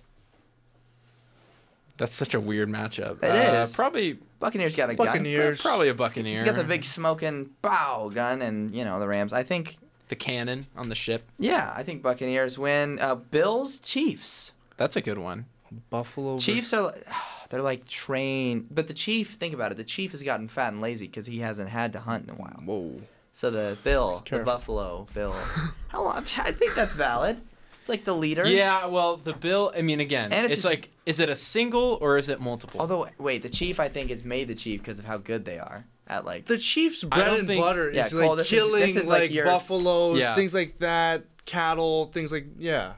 That's 1.96 2.14
such 2.14 2.34
a 2.34 2.40
weird 2.40 2.68
matchup. 2.68 3.22
It 3.24 3.30
uh, 3.30 3.62
is. 3.64 3.74
Probably, 3.74 4.18
Buccaneers 4.38 4.76
got 4.76 4.90
a 4.90 4.94
Buccaneers. 4.94 5.60
probably 5.60 5.88
a. 5.88 5.94
Buccaneer. 5.94 6.34
He's 6.34 6.44
got 6.44 6.54
the 6.54 6.62
big 6.62 6.84
smoking 6.84 7.50
bow 7.60 8.10
gun, 8.14 8.40
and 8.42 8.72
you 8.72 8.84
know 8.84 9.00
the 9.00 9.08
Rams. 9.08 9.32
I 9.32 9.42
think. 9.42 9.76
the 10.08 10.14
cannon 10.16 10.66
on 10.76 10.88
the 10.88 10.94
ship. 10.94 11.22
Yeah, 11.38 11.72
I 11.76 11.82
think 11.82 12.02
Buccaneers 12.02 12.56
win. 12.58 13.00
Uh, 13.00 13.16
Bills 13.16 13.80
Chiefs. 13.80 14.52
That's 14.76 14.94
a 14.94 15.00
good 15.00 15.18
one. 15.18 15.46
Buffalo. 15.90 16.38
Chiefs 16.38 16.72
are. 16.72 16.82
like- 16.84 17.06
They're 17.50 17.62
like 17.62 17.86
trained, 17.86 18.66
but 18.70 18.88
the 18.88 18.94
chief. 18.94 19.34
Think 19.34 19.54
about 19.54 19.72
it. 19.72 19.76
The 19.78 19.84
chief 19.84 20.10
has 20.12 20.22
gotten 20.22 20.48
fat 20.48 20.72
and 20.74 20.82
lazy 20.82 21.06
because 21.06 21.24
he 21.24 21.38
hasn't 21.38 21.70
had 21.70 21.94
to 21.94 22.00
hunt 22.00 22.24
in 22.24 22.30
a 22.30 22.34
while. 22.34 22.60
Whoa. 22.62 23.00
So 23.32 23.50
the 23.50 23.78
Bill, 23.84 24.22
the 24.28 24.40
Buffalo 24.40 25.06
Bill. 25.14 25.32
How 25.88 26.02
long? 26.04 26.16
I 26.38 26.52
think 26.52 26.74
that's 26.74 26.94
valid. 26.94 27.40
It's 27.80 27.88
like 27.88 28.04
the 28.04 28.14
leader. 28.14 28.46
Yeah, 28.46 28.84
well, 28.84 29.16
the 29.16 29.32
bill. 29.32 29.72
I 29.74 29.80
mean, 29.80 30.00
again, 30.00 30.30
And 30.30 30.44
it's 30.44 30.52
it's, 30.54 30.62
just- 30.62 30.66
like, 30.66 30.90
is 31.06 31.20
it 31.20 31.30
a 31.30 31.36
single 31.36 31.96
or 32.02 32.18
is 32.18 32.28
it 32.28 32.38
multiple? 32.38 32.80
Although 32.80 33.08
wait, 33.16 33.40
the 33.42 33.48
chief 33.48 33.80
I 33.80 33.88
think 33.88 34.10
is 34.10 34.24
made 34.24 34.48
the 34.48 34.54
chief 34.54 34.80
because 34.82 34.98
of 34.98 35.06
how 35.06 35.16
good 35.16 35.46
they 35.46 35.58
are 35.58 35.86
at 36.06 36.26
like. 36.26 36.44
The 36.44 36.58
Chiefs' 36.58 37.02
bread 37.04 37.28
and 37.38 37.48
think- 37.48 37.62
butter 37.62 37.90
Yeah, 37.90 38.04
is 38.04 38.12
Cole, 38.12 38.28
like 38.30 38.36
this 38.38 38.46
is- 38.46 38.50
killing 38.50 38.80
this 38.82 38.96
is 38.96 39.06
like 39.08 39.30
like, 39.30 39.44
buffaloes, 39.44 40.18
Yeah. 40.18 40.34
things 40.34 40.52
like 40.52 40.76
that, 40.80 41.24
cattle, 41.46 42.06
things 42.12 42.30
like 42.30 42.44
yeah. 42.58 42.94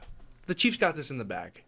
The 0.47 0.55
Chiefs 0.55 0.75
got 0.75 0.97
this 0.97 1.09
in 1.09 1.17
the 1.19 1.23
bag. 1.23 1.63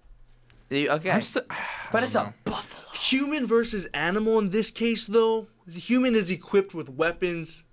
The- 0.73 0.89
okay, 0.89 1.11
I'm 1.11 1.21
st- 1.21 1.45
but 1.91 2.03
it's 2.03 2.13
don't 2.13 2.27
a 2.27 2.33
buffalo. 2.49 2.81
Human 2.93 3.45
versus 3.45 3.85
animal 3.93 4.39
in 4.39 4.49
this 4.49 4.71
case, 4.71 5.05
though. 5.07 5.47
The 5.67 5.79
human 5.79 6.15
is 6.15 6.29
equipped 6.31 6.73
with 6.73 6.89
weapons. 6.89 7.63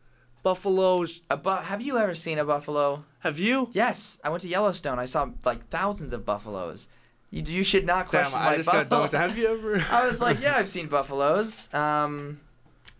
Buffaloes. 0.43 1.21
A 1.31 1.37
bu- 1.37 1.51
have 1.71 1.83
you 1.83 1.99
ever 1.99 2.15
seen 2.15 2.39
a 2.39 2.45
buffalo? 2.45 3.05
Have 3.21 3.39
you? 3.39 3.69
Yes, 3.73 4.19
I 4.25 4.31
went 4.31 4.41
to 4.43 4.49
Yellowstone. 4.49 4.99
I 4.99 5.05
saw 5.05 5.29
like 5.45 5.69
thousands 5.69 6.13
of 6.13 6.25
buffaloes. 6.25 6.89
You, 7.31 7.43
you 7.43 7.63
should 7.63 7.85
not 7.87 8.11
Damn, 8.11 8.23
question 8.25 8.39
I 8.41 8.45
my 8.45 8.57
just 8.57 8.69
buffalo. 8.71 9.03
with 9.03 9.11
that. 9.13 9.29
Have 9.29 9.39
you 9.39 9.49
ever? 9.49 9.85
I 9.91 10.07
was 10.09 10.21
like, 10.21 10.41
yeah, 10.41 10.57
I've 10.61 10.69
seen 10.69 10.87
buffaloes. 10.89 11.73
Um, 11.75 12.41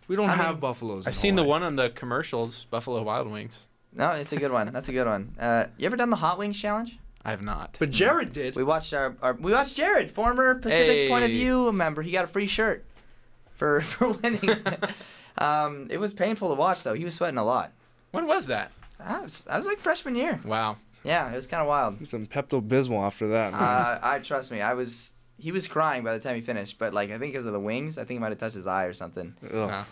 we 0.07 0.15
don't 0.15 0.29
I 0.29 0.35
have 0.35 0.55
mean, 0.55 0.59
buffaloes. 0.59 1.07
I've 1.07 1.13
in 1.13 1.19
seen 1.19 1.35
the 1.35 1.43
one 1.43 1.63
on 1.63 1.75
the 1.75 1.89
commercials, 1.89 2.65
Buffalo 2.69 3.01
Wild 3.01 3.29
Wings. 3.31 3.67
no, 3.93 4.11
it's 4.11 4.31
a 4.33 4.37
good 4.37 4.51
one. 4.51 4.71
That's 4.71 4.89
a 4.89 4.93
good 4.93 5.07
one. 5.07 5.35
Uh, 5.39 5.65
you 5.77 5.85
ever 5.87 5.95
done 5.97 6.09
the 6.11 6.15
hot 6.17 6.37
wings 6.37 6.57
challenge? 6.57 6.97
I 7.23 7.31
have 7.31 7.41
not. 7.41 7.75
But 7.79 7.91
Jared 7.91 8.33
did. 8.33 8.55
We 8.55 8.63
watched 8.63 8.93
our, 8.93 9.15
our 9.21 9.33
we 9.33 9.51
watched 9.51 9.75
Jared, 9.75 10.11
former 10.11 10.55
Pacific 10.55 11.09
Point 11.09 11.23
of 11.25 11.29
View 11.29 11.71
member. 11.71 12.01
He 12.01 12.11
got 12.11 12.25
a 12.25 12.27
free 12.27 12.47
shirt 12.47 12.85
for 13.53 13.81
for 13.81 14.09
winning. 14.09 14.41
um, 15.37 15.87
it 15.89 15.97
was 15.97 16.13
painful 16.13 16.49
to 16.49 16.55
watch 16.55 16.83
though. 16.83 16.93
He 16.93 17.05
was 17.05 17.15
sweating 17.15 17.37
a 17.37 17.45
lot. 17.45 17.71
when 18.11 18.27
was 18.27 18.47
that? 18.47 18.71
I 18.99 19.21
was, 19.21 19.45
I 19.49 19.57
was 19.57 19.65
like 19.65 19.79
freshman 19.79 20.15
year. 20.15 20.39
Wow. 20.45 20.77
Yeah, 21.03 21.31
it 21.31 21.35
was 21.35 21.47
kind 21.47 21.61
of 21.61 21.67
wild. 21.67 22.05
Some 22.07 22.27
Pepto 22.27 22.61
Bismol 22.61 23.03
after 23.03 23.27
that. 23.29 23.53
Uh, 23.53 23.99
I 24.03 24.19
trust 24.19 24.51
me. 24.51 24.61
I 24.61 24.73
was. 24.73 25.11
He 25.37 25.51
was 25.51 25.65
crying 25.65 26.03
by 26.03 26.13
the 26.13 26.19
time 26.19 26.35
he 26.35 26.41
finished, 26.41 26.77
but 26.77 26.93
like 26.93 27.09
I 27.09 27.17
think 27.17 27.33
because 27.33 27.47
of 27.47 27.53
the 27.53 27.59
wings, 27.59 27.97
I 27.97 28.01
think 28.01 28.11
he 28.11 28.19
might 28.19 28.29
have 28.29 28.37
touched 28.37 28.55
his 28.55 28.67
eye 28.67 28.85
or 28.85 28.93
something. 28.93 29.35
Ugh. 29.51 29.85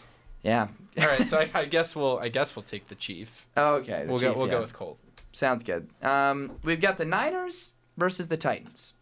Yeah. 0.43 0.67
All 0.97 1.05
right, 1.05 1.27
so 1.27 1.39
I, 1.39 1.49
I 1.53 1.65
guess 1.65 1.95
we'll 1.95 2.19
I 2.19 2.29
guess 2.29 2.55
we'll 2.55 2.63
take 2.63 2.87
the 2.87 2.95
Chief. 2.95 3.45
Oh, 3.57 3.75
okay. 3.75 4.03
the 4.05 4.11
We'll 4.11 4.21
go 4.21 4.33
we'll 4.33 4.47
yeah. 4.47 4.53
go 4.53 4.61
with 4.61 4.73
Colt. 4.73 4.99
Sounds 5.31 5.63
good. 5.63 5.87
Um, 6.01 6.51
we've 6.63 6.81
got 6.81 6.97
the 6.97 7.05
Niners 7.05 7.73
versus 7.97 8.27
the 8.27 8.37
Titans. 8.37 8.93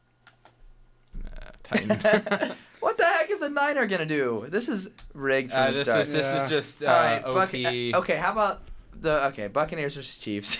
Uh, 1.25 1.49
Titan. 1.63 1.89
what 2.79 2.97
the 2.97 3.05
heck 3.05 3.29
is 3.29 3.41
a 3.41 3.49
Niner 3.49 3.85
gonna 3.87 4.05
do? 4.05 4.45
This 4.49 4.69
is 4.69 4.89
rigged 5.13 5.51
from 5.51 5.59
uh, 5.61 5.67
the 5.67 5.73
this 5.73 5.81
start. 5.87 5.99
is 6.01 6.11
this 6.11 6.25
Yeah. 6.27 6.43
is 6.43 6.49
just 6.49 6.83
uh, 6.83 6.87
All 6.87 6.93
right, 6.99 7.23
OP. 7.23 7.49
Buc- 7.51 7.93
uh, 7.95 7.97
okay. 7.99 8.17
How 8.17 8.31
about 8.31 8.61
the 8.99 9.25
okay 9.27 9.47
Buccaneers 9.47 9.95
versus 9.95 10.17
Chiefs? 10.17 10.57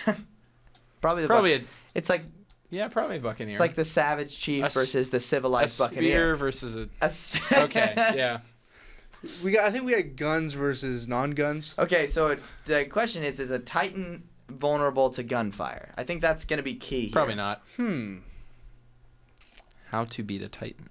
probably 1.02 1.24
the 1.24 1.28
Probably 1.28 1.60
Buc- 1.60 1.64
a, 1.64 1.68
it's 1.96 2.10
like 2.10 2.24
yeah, 2.70 2.88
probably 2.90 3.20
Buccaneer. 3.20 3.54
it's 3.54 3.60
like 3.62 3.76
the 3.76 3.86
savage 3.86 4.38
chief 4.38 4.64
A 4.64 4.68
s- 4.68 4.74
versus 4.74 5.10
the 5.10 5.18
a 5.18 5.20
civilized 5.22 5.76
spear 5.76 5.88
Buccaneer. 5.90 6.36
versus 6.36 6.76
a. 6.76 6.90
A 7.02 7.06
s- 7.06 7.40
Okay, 7.52 7.94
yeah. 7.96 8.40
We 9.44 9.52
got. 9.52 9.66
I 9.66 9.72
think 9.72 9.84
we 9.86 9.94
got 9.94 10.16
guns 10.16 10.54
versus 10.54 11.08
non-guns. 11.08 11.76
Okay, 11.80 12.08
so 12.08 12.28
it, 12.28 12.40
the 12.66 12.86
question 12.86 13.24
is: 13.24 13.40
Is 13.40 13.52
a 13.52 13.58
Titan 13.60 14.24
vulnerable 14.50 15.10
to 15.12 15.24
gunfire? 15.24 15.92
I 15.98 16.04
think 16.04 16.22
that's 16.22 16.46
gonna 16.46 16.64
be 16.64 16.76
key. 16.76 17.04
Here. 17.04 17.12
Probably 17.12 17.36
not. 17.36 17.64
Hmm. 17.76 18.18
How 19.90 20.04
to 20.06 20.24
beat 20.24 20.42
a 20.42 20.50
Titan 20.50 20.90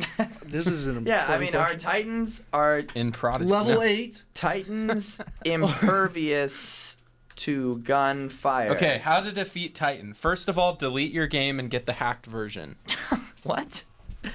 This 0.44 0.66
is 0.66 0.86
an 0.86 0.96
important. 0.96 1.06
Yeah, 1.08 1.26
I 1.28 1.34
important 1.34 1.52
mean, 1.52 1.60
our. 1.60 1.74
Titans 1.74 2.42
are 2.52 2.82
in 2.94 3.12
Prodigy. 3.12 3.50
level 3.50 3.74
no. 3.74 3.82
eight. 3.82 4.22
Titans 4.34 5.20
impervious 5.44 6.96
to 7.36 7.78
gunfire. 7.78 8.70
Okay, 8.70 8.98
how 8.98 9.20
to 9.20 9.32
defeat 9.32 9.74
Titan? 9.74 10.14
First 10.14 10.48
of 10.48 10.58
all, 10.58 10.74
delete 10.74 11.12
your 11.12 11.26
game 11.26 11.58
and 11.60 11.70
get 11.70 11.86
the 11.86 11.92
hacked 11.94 12.26
version. 12.26 12.76
What? 13.44 13.84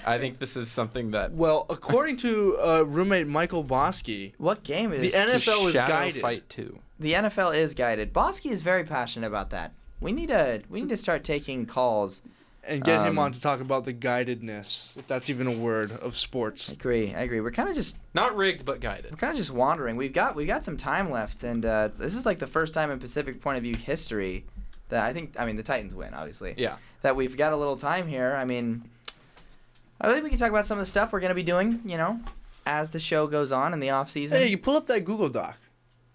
I 0.05 0.17
think 0.17 0.39
this 0.39 0.55
is 0.55 0.71
something 0.71 1.11
that 1.11 1.31
Well, 1.33 1.65
according 1.69 2.17
to 2.17 2.57
uh, 2.59 2.81
roommate 2.83 3.27
Michael 3.27 3.63
Bosky, 3.63 4.33
What 4.37 4.63
game 4.63 4.91
is 4.93 5.01
the 5.01 5.07
is 5.07 5.15
NFL 5.43 5.67
is 5.67 5.73
Shadow 5.73 5.87
guided. 5.87 6.21
Fight 6.21 6.47
2. 6.49 6.79
the 6.99 7.13
NFL 7.13 7.55
is 7.55 7.73
guided. 7.73 8.13
Bosky 8.13 8.51
is 8.51 8.61
very 8.61 8.83
passionate 8.83 9.27
about 9.27 9.49
that. 9.51 9.73
We 9.99 10.11
need 10.11 10.27
to 10.29 10.61
we 10.69 10.81
need 10.81 10.89
to 10.89 10.97
start 10.97 11.23
taking 11.23 11.65
calls. 11.65 12.21
and 12.65 12.81
get 12.83 13.01
him 13.05 13.19
Um, 13.19 13.19
on 13.19 13.31
to 13.33 13.41
talk 13.41 13.59
about 13.59 13.83
the 13.83 13.93
guidedness, 13.93 14.95
if 14.97 15.05
that's 15.05 15.29
even 15.29 15.47
a 15.47 15.51
word, 15.51 15.91
of 15.91 16.15
sports. 16.15 16.69
I 16.69 16.73
agree. 16.73 17.13
I 17.13 17.21
agree. 17.21 17.41
We're 17.41 17.51
kind 17.51 17.67
of 17.69 17.75
just 17.75 17.97
Not 18.13 18.35
rigged, 18.37 18.63
but 18.65 18.79
guided. 18.79 19.11
we're 19.11 19.17
kind 19.17 19.31
of 19.31 19.37
just 19.37 19.51
wandering. 19.51 19.95
We've 19.97 20.13
got 20.13 20.35
we've 20.35 20.47
got 20.47 20.63
some 20.63 20.77
time 20.77 21.11
left, 21.11 21.43
and 21.43 21.65
uh, 21.65 21.89
this 21.89 22.15
is 22.15 22.25
like 22.25 22.39
the 22.39 22.47
first 22.47 22.73
time 22.73 22.89
in 22.89 22.99
Pacific 22.99 23.41
Point 23.41 23.57
of 23.57 23.63
View 23.63 23.75
history 23.75 24.45
that 24.89 25.03
I 25.03 25.11
think. 25.11 25.35
I 25.37 25.45
mean, 25.45 25.57
the 25.57 25.63
Titans 25.63 25.93
win, 25.93 26.13
obviously. 26.13 26.53
Yeah. 26.57 26.77
That 27.01 27.17
we've 27.17 27.35
got 27.35 27.51
a 27.51 27.57
little 27.57 27.75
time 27.75 28.07
here. 28.07 28.33
I 28.33 28.45
mean, 28.45 28.89
I 30.01 30.09
think 30.09 30.23
we 30.23 30.29
can 30.29 30.39
talk 30.39 30.49
about 30.49 30.65
some 30.65 30.77
of 30.77 30.81
the 30.85 30.89
stuff 30.89 31.13
we're 31.13 31.19
gonna 31.21 31.33
be 31.33 31.43
doing. 31.43 31.81
You 31.85 31.97
know, 31.97 32.19
as 32.65 32.91
the 32.91 32.99
show 32.99 33.27
goes 33.27 33.51
on 33.51 33.73
in 33.73 33.79
the 33.79 33.89
off 33.91 34.09
season. 34.09 34.37
Hey, 34.37 34.47
you 34.47 34.57
pull 34.57 34.75
up 34.77 34.87
that 34.87 35.01
Google 35.05 35.29
Doc. 35.29 35.57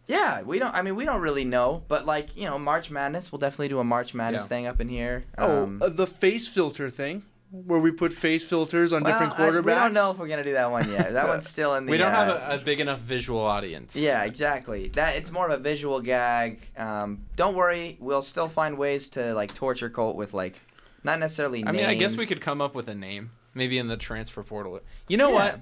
Yeah, 0.06 0.40
we 0.42 0.58
don't. 0.58 0.74
I 0.74 0.80
mean, 0.82 0.96
we 0.96 1.04
don't 1.04 1.20
really 1.20 1.44
know, 1.44 1.82
but 1.88 2.06
like 2.06 2.36
you 2.36 2.46
know, 2.46 2.58
March 2.58 2.90
Madness. 2.90 3.30
We'll 3.30 3.38
definitely 3.38 3.68
do 3.68 3.78
a 3.78 3.84
March 3.84 4.14
Madness 4.14 4.44
Yeah. 4.44 4.48
thing 4.48 4.66
up 4.66 4.80
in 4.80 4.88
here. 4.88 5.24
Oh, 5.36 5.64
Um, 5.64 5.82
uh, 5.82 5.88
the 5.90 6.06
face 6.06 6.48
filter 6.48 6.88
thing, 6.88 7.24
where 7.50 7.78
we 7.78 7.90
put 7.90 8.14
face 8.14 8.42
filters 8.42 8.94
on 8.94 9.02
well, 9.02 9.12
different 9.12 9.34
I- 9.38 9.42
quarterbacks. 9.50 9.64
we 9.66 9.72
don't 9.72 9.92
know 9.92 10.10
if 10.10 10.18
we're 10.18 10.28
gonna 10.28 10.42
do 10.44 10.54
that 10.54 10.70
one 10.70 10.90
yet. 10.90 11.12
That 11.12 11.28
one's 11.32 11.46
still 11.46 11.74
in 11.74 11.84
the. 11.84 11.90
We 11.90 11.98
don't 11.98 12.10
have 12.10 12.28
uh, 12.28 12.40
a, 12.52 12.54
a 12.56 12.58
big 12.58 12.80
enough 12.80 13.00
visual 13.00 13.40
audience. 13.40 13.96
Yeah, 13.96 14.24
exactly. 14.24 14.88
That 14.88 15.16
it's 15.16 15.30
more 15.30 15.44
of 15.46 15.52
a 15.52 15.62
visual 15.62 16.00
gag. 16.00 16.66
Um, 16.78 17.26
don't 17.36 17.54
worry, 17.54 17.98
we'll 18.00 18.22
still 18.22 18.48
find 18.48 18.78
ways 18.78 19.10
to 19.10 19.34
like 19.34 19.54
torture 19.54 19.90
Colt 19.90 20.16
with 20.16 20.32
like, 20.32 20.58
not 21.04 21.18
necessarily. 21.18 21.58
Names. 21.62 21.68
I 21.68 21.72
mean, 21.78 21.84
I 21.86 21.94
guess 21.94 22.16
we 22.16 22.24
could 22.24 22.40
come 22.40 22.62
up 22.62 22.74
with 22.74 22.88
a 22.88 22.94
name. 22.94 23.32
Maybe 23.54 23.78
in 23.78 23.88
the 23.88 23.96
transfer 23.96 24.42
portal. 24.42 24.80
You 25.08 25.16
know 25.16 25.28
Yeah. 25.30 25.34
what? 25.34 25.60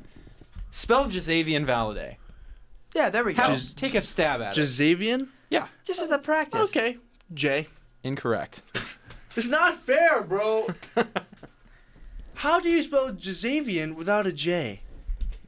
Spell 0.70 1.06
Xazavian 1.06 1.64
Valladay. 1.66 2.16
Yeah, 2.94 3.10
there 3.10 3.24
we 3.24 3.34
go. 3.34 3.42
How, 3.42 3.54
Just, 3.54 3.76
take 3.76 3.94
a 3.94 4.00
stab 4.00 4.40
at 4.40 4.56
it. 4.56 4.60
Xazavian? 4.60 5.28
Yeah. 5.50 5.68
Just 5.84 6.00
as 6.02 6.10
a 6.10 6.18
practice. 6.18 6.70
Okay. 6.76 6.98
J. 7.34 7.68
Incorrect. 8.02 8.62
It's 9.36 9.46
not 9.48 9.74
fair, 9.74 10.22
bro. 10.22 10.66
How 12.34 12.58
do 12.60 12.68
you 12.70 12.82
spell 12.82 13.12
Xazavian 13.12 13.94
without 13.94 14.26
a 14.26 14.32
J? 14.32 14.80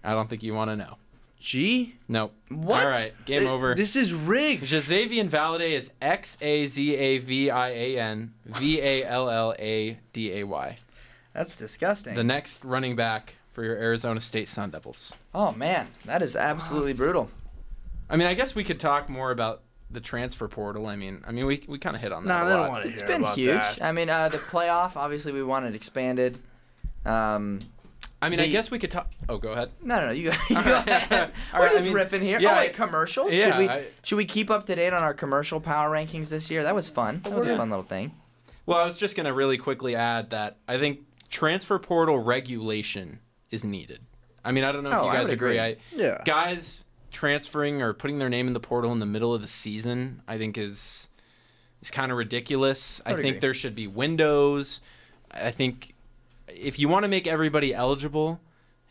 I 0.05 0.13
don't 0.13 0.29
think 0.29 0.43
you 0.43 0.53
want 0.55 0.71
to 0.71 0.77
know. 0.77 0.97
G. 1.41 1.95
Nope. 2.09 2.35
What? 2.51 2.85
All 2.85 2.91
right, 2.91 3.15
game 3.25 3.41
Th- 3.41 3.51
over. 3.51 3.75
This 3.75 3.95
is 3.97 4.13
rigged. 4.13 4.65
Xazavian 4.65 5.31
Valladay 5.31 5.77
is 5.77 5.93
X 6.03 6.37
A 6.41 6.67
Z 6.67 6.97
A 6.97 7.19
V 7.19 7.51
I 7.51 7.69
A 7.71 7.99
N 7.99 8.35
V 8.45 8.81
A 8.81 9.05
L 9.05 9.31
L 9.31 9.55
A 9.59 9.99
D 10.13 10.33
A 10.41 10.45
Y. 10.45 10.77
That's 11.39 11.57
disgusting. 11.57 12.15
The 12.15 12.25
next 12.25 12.65
running 12.65 12.97
back 12.97 13.35
for 13.53 13.63
your 13.65 13.77
Arizona 13.77 14.21
State 14.21 14.49
Sun 14.49 14.71
Devils. 14.71 15.15
oh 15.35 15.53
man, 15.53 15.87
that 16.05 16.21
is 16.21 16.35
absolutely 16.37 16.93
brutal. 16.93 17.31
I 18.11 18.17
mean, 18.17 18.27
I 18.27 18.35
guess 18.35 18.55
we 18.55 18.65
could 18.65 18.81
talk 18.81 19.09
more 19.09 19.31
about 19.31 19.63
the 19.91 20.01
transfer 20.01 20.49
portal. 20.49 20.87
I 20.87 20.97
mean, 20.97 21.23
I 21.27 21.31
mean, 21.33 21.47
we 21.47 21.63
we 21.69 21.79
kind 21.79 21.95
of 21.95 22.03
hit 22.03 22.11
on 22.13 22.25
that 22.25 22.29
Nah, 22.29 22.43
a 22.43 22.49
they 22.49 22.53
don't 22.55 22.61
lot. 22.63 22.71
want 22.71 22.85
to 22.85 22.91
It's 22.91 23.01
hear 23.03 23.09
been 23.09 23.21
about 23.23 23.37
huge. 23.37 23.55
that. 23.55 23.83
I 23.83 23.93
mean, 23.93 24.11
uh, 24.11 24.29
the 24.31 24.39
playoff. 24.39 24.97
Obviously, 24.97 25.33
we 25.33 25.43
want 25.45 25.65
it 25.67 25.75
expanded. 25.77 26.39
Um, 27.07 27.61
I 28.21 28.29
mean, 28.31 28.41
I 28.41 28.47
the- 28.47 28.51
guess 28.53 28.71
we 28.71 28.79
could 28.81 28.91
talk. 28.91 29.11
Oh, 29.29 29.39
go 29.39 29.51
ahead. 29.51 29.71
no, 29.81 30.01
no, 30.01 30.07
no, 30.07 30.13
you 30.13 30.31
go. 30.31 30.37
You 30.51 30.57
go 30.57 30.75
ahead. 30.77 31.31
All 31.53 31.61
We're 31.61 31.67
right, 31.67 31.73
I 31.73 31.75
just 31.77 31.87
mean, 31.87 31.95
ripping 31.95 32.23
here. 32.23 32.41
yeah, 32.41 32.51
oh, 32.51 32.57
wait, 32.57 32.71
I- 32.71 32.73
commercials. 32.73 33.33
yeah, 33.33 33.51
should 33.51 33.59
we 33.59 33.69
I- 33.69 33.85
should 34.03 34.17
we 34.17 34.25
keep 34.25 34.51
up 34.51 34.67
to 34.67 34.75
date 34.75 34.93
on 34.93 35.03
our 35.05 35.15
commercial 35.15 35.61
power 35.61 35.89
rankings 35.89 36.29
this 36.29 36.51
year? 36.51 36.65
That 36.65 36.75
was 36.75 36.89
fun. 36.89 37.21
That 37.25 37.33
was 37.33 37.45
a 37.45 37.57
fun 37.57 37.71
little 37.71 37.85
thing. 37.85 38.13
Well, 38.67 38.79
I 38.79 38.85
was 38.85 38.97
just 38.97 39.17
gonna 39.17 39.33
really 39.33 39.57
quickly 39.57 39.95
add 39.95 40.31
that 40.31 40.57
I 40.67 40.79
think 40.79 41.01
transfer 41.31 41.79
portal 41.79 42.19
regulation 42.19 43.21
is 43.51 43.65
needed. 43.65 44.01
I 44.45 44.53
mean, 44.53 44.65
I 44.65 44.73
don't 44.73 44.83
know 44.85 44.91
if 44.91 44.97
Oh, 44.97 45.07
you 45.07 45.13
guys 45.13 45.27
would 45.27 45.35
agree. 45.35 45.59
agree. 45.59 45.61
I, 45.61 45.77
Yeah. 45.95 46.23
Guys 46.25 46.85
transferring 47.11 47.83
or 47.83 47.93
putting 47.93 48.19
their 48.19 48.29
name 48.29 48.47
in 48.47 48.53
the 48.53 48.61
portal 48.61 48.93
in 48.93 48.99
the 48.99 49.07
middle 49.07 49.35
of 49.35 49.41
the 49.43 49.49
season, 49.49 50.23
I 50.29 50.39
think 50.39 50.57
is 50.59 51.09
is 51.81 51.91
kind 51.91 52.11
of 52.11 52.19
ridiculous. 52.19 53.01
I, 53.07 53.13
would 53.13 53.23
think 53.23 53.41
there 53.41 53.55
should 53.55 53.75
be 53.75 53.87
windows. 53.87 54.81
I 55.31 55.51
think 55.53 55.95
if 56.49 56.79
you 56.79 56.89
want 56.89 57.05
to 57.05 57.09
make 57.09 57.27
everybody 57.27 57.73
eligible 57.75 58.41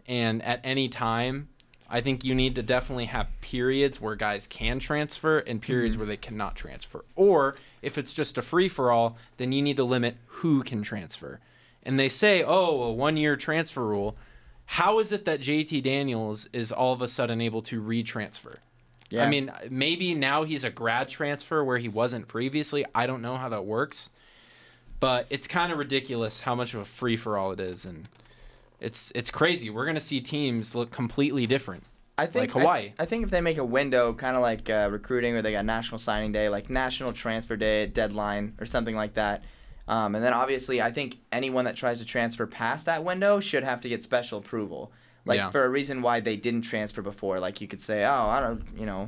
and 0.08 0.42
at 0.44 0.62
any 0.64 0.88
time, 0.88 1.50
I 1.90 2.00
think 2.02 2.24
you 2.24 2.34
need 2.34 2.56
to 2.56 2.64
definitely 2.64 3.06
have 3.06 3.28
periods 3.42 4.00
where 4.00 4.16
guys 4.16 4.48
can 4.48 4.80
transfer 4.80 5.40
and 5.40 5.62
periods 5.62 5.96
Mm-hmm. 5.96 6.00
where 6.02 6.08
they 6.08 6.18
cannot 6.18 6.56
transfer. 6.56 7.04
Or 7.16 7.56
if 7.82 7.98
it's 7.98 8.14
just 8.14 8.38
a 8.38 8.42
free 8.42 8.70
for 8.70 8.92
all, 8.92 9.18
then 9.38 9.52
you 9.52 9.62
need 9.62 9.78
to 9.78 9.84
limit 9.84 10.16
who 10.28 10.64
can 10.64 10.82
transfer. 10.82 11.40
And 11.88 11.98
they 11.98 12.10
say, 12.10 12.44
oh, 12.44 12.84
a 12.84 12.94
one 12.94 13.18
year 13.18 13.36
transfer 13.36 13.84
rule. 13.84 14.16
How 14.66 15.00
is 15.00 15.12
it 15.12 15.26
that 15.26 15.40
JT 15.40 15.82
Daniels 15.82 16.48
is 16.52 16.72
all 16.72 16.94
of 16.94 17.02
a 17.02 17.08
sudden 17.08 17.42
able 17.42 17.62
to 17.64 17.82
retransfer? 17.82 18.58
Yeah. 19.10 19.24
I 19.24 19.30
mean, 19.30 19.52
maybe 19.70 20.14
now 20.14 20.44
he's 20.44 20.66
a 20.66 20.70
grad 20.70 21.08
transfer 21.08 21.64
where 21.64 21.78
he 21.78 21.88
wasn't 21.88 22.28
previously. 22.28 22.86
I 22.94 23.08
don't 23.08 23.22
know 23.22 23.38
how 23.38 23.48
that 23.50 23.66
works. 23.66 24.10
But 25.00 25.28
it's 25.30 25.48
kind 25.48 25.72
of 25.72 25.78
ridiculous 25.78 26.42
how 26.42 26.54
much 26.56 26.74
of 26.74 26.82
a 26.82 26.86
free 26.86 27.16
for 27.16 27.38
all 27.38 27.52
it 27.52 27.60
is 27.60 27.86
and 27.86 28.10
it's 28.80 29.12
it's 29.16 29.32
crazy. 29.32 29.70
We're 29.70 29.86
going 29.86 29.96
to 29.96 30.02
see 30.02 30.22
teams 30.22 30.76
look 30.76 30.92
completely 30.92 31.48
different. 31.48 31.84
I 32.18 32.26
think 32.26 32.54
Like 32.54 32.62
Hawaii. 32.62 32.94
I, 33.00 33.04
I 33.04 33.06
think 33.06 33.24
if 33.24 33.30
they 33.30 33.42
make 33.42 33.58
a 33.58 33.66
window, 33.66 34.14
kind 34.14 34.36
of 34.36 34.42
like 34.42 34.70
uh, 34.70 34.90
recruiting, 34.92 35.34
where 35.34 35.42
they 35.42 35.52
got 35.52 35.66
National 35.66 36.00
Signing 36.00 36.32
Day, 36.32 36.50
like 36.50 36.70
National 36.70 37.14
Transfer 37.14 37.56
Day 37.56 37.86
deadline, 37.88 38.56
or 38.60 38.66
something 38.66 38.96
like 38.96 39.14
that. 39.16 39.44
Um, 39.88 40.16
and 40.16 40.24
then 40.24 40.34
obviously, 40.34 40.82
I 40.82 40.92
think 40.92 41.18
anyone 41.32 41.66
that 41.66 41.76
tries 41.76 42.00
to 42.00 42.06
transfer 42.06 42.46
past 42.46 42.86
that 42.88 43.04
window 43.04 43.40
should 43.40 43.64
have 43.64 43.82
to 43.82 43.90
get 43.90 44.04
special 44.04 44.40
approval, 44.40 44.92
like 45.26 45.38
Yeah. 45.38 45.50
for 45.50 45.64
a 45.64 45.70
reason 45.70 46.02
why 46.02 46.20
they 46.20 46.36
didn't 46.36 46.64
transfer 46.64 47.02
before. 47.02 47.40
Like 47.40 47.62
you 47.62 47.68
could 47.68 47.82
say, 47.82 48.04
oh, 48.04 48.28
I 48.28 48.40
don't, 48.42 48.64
you 48.78 48.86
know, 48.86 49.08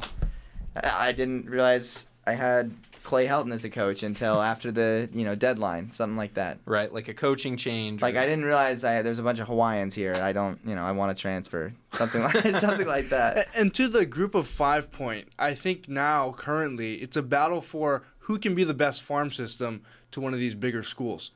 I, 0.76 1.08
I 1.08 1.12
didn't 1.12 1.50
realize 1.50 2.06
I 2.26 2.34
had 2.34 2.72
Clay 3.04 3.26
Helton 3.28 3.52
as 3.54 3.64
a 3.66 3.70
coach 3.70 4.04
until 4.04 4.42
after 4.54 4.72
the 4.72 5.10
you 5.14 5.26
know 5.26 5.36
deadline, 5.36 5.92
something 5.92 6.16
like 6.18 6.36
that. 6.36 6.60
Right? 6.66 6.94
Like 6.94 7.08
a 7.10 7.14
coaching 7.14 7.58
change. 7.58 8.02
Like 8.02 8.16
or- 8.16 8.20
I 8.20 8.26
didn't 8.26 8.46
realize 8.46 8.84
I, 8.86 9.02
there's 9.02 9.20
a 9.20 9.24
bunch 9.24 9.40
of 9.40 9.48
Hawaiians 9.48 9.94
here. 9.94 10.14
I 10.14 10.32
don't, 10.32 10.60
you 10.66 10.76
know, 10.76 10.84
I 10.84 10.92
want 10.94 11.16
to 11.16 11.20
transfer 11.22 11.74
something 11.94 12.22
like 12.24 12.56
something 12.56 12.88
like 12.88 13.10
that. 13.10 13.50
And 13.54 13.74
to 13.76 13.90
the 13.90 14.06
group 14.06 14.34
of 14.36 14.48
five 14.48 14.92
point, 14.92 15.28
I 15.38 15.56
think 15.56 15.90
now 15.90 16.34
currently 16.38 16.96
it's 16.96 17.18
a 17.18 17.22
battle 17.22 17.60
for 17.62 18.04
who 18.20 18.38
can 18.38 18.54
be 18.54 18.64
the 18.64 18.76
best 18.76 19.02
farm 19.02 19.32
system 19.32 19.82
to 20.12 20.22
one 20.22 20.34
of 20.34 20.40
these 20.40 20.56
bigger 20.56 20.84
schools. 20.84 21.32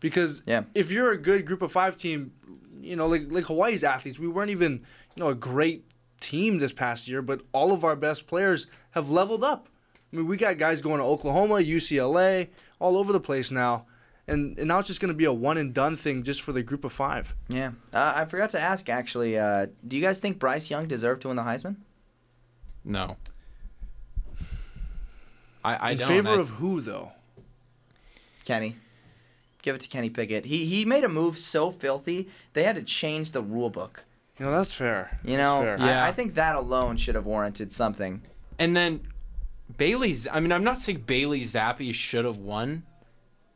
Because 0.00 0.42
Yeah. 0.46 0.62
if 0.74 0.90
you're 0.90 1.10
a 1.12 1.18
good 1.18 1.44
group 1.46 1.62
of 1.62 1.70
five 1.72 1.96
team, 1.96 2.32
you 2.80 2.96
know, 2.96 3.06
like 3.06 3.30
like 3.30 3.44
Hawaii's 3.44 3.84
athletes, 3.84 4.18
we 4.18 4.28
weren't 4.28 4.50
even, 4.50 4.72
you 5.14 5.22
know, 5.22 5.28
a 5.28 5.34
great 5.34 5.84
team 6.20 6.58
this 6.58 6.72
past 6.72 7.08
year, 7.08 7.22
but 7.22 7.42
all 7.52 7.72
of 7.72 7.84
our 7.84 7.96
best 7.96 8.26
players 8.26 8.66
have 8.92 9.10
leveled 9.10 9.44
up. 9.44 9.68
I 10.12 10.16
mean, 10.16 10.26
we 10.26 10.36
got 10.36 10.58
guys 10.58 10.82
going 10.82 10.98
to 10.98 11.04
Oklahoma, 11.04 11.56
UCLA, 11.56 12.48
all 12.78 12.96
over 12.96 13.12
the 13.12 13.20
place 13.20 13.50
now. 13.50 13.86
And, 14.26 14.56
and 14.58 14.68
now 14.68 14.78
it's 14.78 14.86
just 14.86 15.00
going 15.00 15.08
to 15.08 15.14
be 15.16 15.24
a 15.24 15.32
one 15.32 15.56
and 15.58 15.74
done 15.74 15.96
thing 15.96 16.22
just 16.22 16.40
for 16.42 16.52
the 16.52 16.62
group 16.62 16.84
of 16.84 16.92
five. 16.92 17.34
Yeah, 17.48 17.72
uh, 17.92 18.12
I 18.16 18.24
forgot 18.26 18.50
to 18.50 18.60
ask 18.60 18.88
actually. 18.88 19.36
Uh, 19.38 19.66
do 19.86 19.96
you 19.96 20.02
guys 20.02 20.18
think 20.20 20.38
Bryce 20.38 20.70
Young 20.70 20.86
deserved 20.86 21.22
to 21.22 21.28
win 21.28 21.36
the 21.36 21.42
Heisman? 21.42 21.76
No. 22.84 23.16
I, 25.64 25.74
I 25.74 25.90
In 25.92 25.98
don't. 25.98 26.10
In 26.10 26.16
favor 26.24 26.36
I- 26.36 26.40
of 26.40 26.48
who, 26.50 26.80
though? 26.80 27.12
Kenny, 28.44 28.76
give 29.62 29.74
it 29.74 29.80
to 29.82 29.88
Kenny 29.88 30.10
Pickett. 30.10 30.44
He 30.44 30.64
he 30.64 30.84
made 30.84 31.04
a 31.04 31.08
move 31.08 31.38
so 31.38 31.70
filthy 31.70 32.28
they 32.52 32.62
had 32.62 32.76
to 32.76 32.82
change 32.82 33.32
the 33.32 33.42
rule 33.42 33.70
book. 33.70 34.04
You 34.38 34.46
know, 34.46 34.52
that's 34.52 34.72
fair. 34.72 35.18
You 35.22 35.36
know, 35.36 35.60
fair. 35.60 35.76
Yeah. 35.78 36.04
I, 36.04 36.08
I 36.08 36.12
think 36.12 36.34
that 36.34 36.56
alone 36.56 36.96
should 36.96 37.14
have 37.14 37.26
warranted 37.26 37.72
something. 37.72 38.22
And 38.58 38.74
then 38.74 39.00
Bailey's. 39.76 40.26
I 40.26 40.40
mean, 40.40 40.52
I'm 40.52 40.64
not 40.64 40.78
saying 40.78 41.04
Bailey 41.06 41.40
Zappe 41.40 41.92
should 41.94 42.24
have 42.24 42.38
won, 42.38 42.84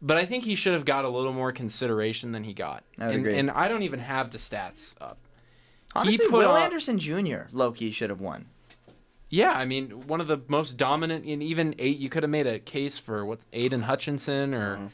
but 0.03 0.19
I 0.19 0.27
think 0.27 0.45
he 0.45 0.55
should 0.55 0.75
have 0.75 0.85
got 0.85 1.05
a 1.05 1.09
little 1.09 1.33
more 1.33 1.53
consideration 1.53 2.33
than 2.33 2.45
he 2.45 2.53
got. 2.53 2.85
I 2.99 3.07
would 3.07 3.15
and, 3.15 3.27
agree. 3.27 3.39
and 3.39 3.51
I 3.51 3.69
don't 3.69 3.83
even 3.83 4.01
have 4.01 4.31
the 4.31 4.39
stats 4.39 4.95
up. 5.01 5.19
Honestly, 5.95 6.27
put 6.27 6.33
Will 6.33 6.51
on- 6.51 6.63
Anderson 6.63 6.99
Jr. 6.99 7.43
Loki 7.53 7.91
should 7.91 8.11
have 8.11 8.21
won. 8.21 8.47
Yeah, 9.35 9.53
I 9.53 9.65
mean, 9.65 10.07
one 10.07 10.21
of 10.21 10.29
the 10.29 10.41
most 10.49 10.77
dominant, 10.77 11.25
and 11.27 11.43
even 11.43 11.75
eight. 11.79 11.99
You 11.99 12.09
could 12.09 12.23
have 12.23 12.31
made 12.31 12.47
a 12.47 12.59
case 12.59 12.99
for 12.99 13.25
what's 13.25 13.47
Aidan 13.53 13.83
Hutchinson, 13.83 14.55
or 14.55 14.75
Uh-huh. 14.77 14.89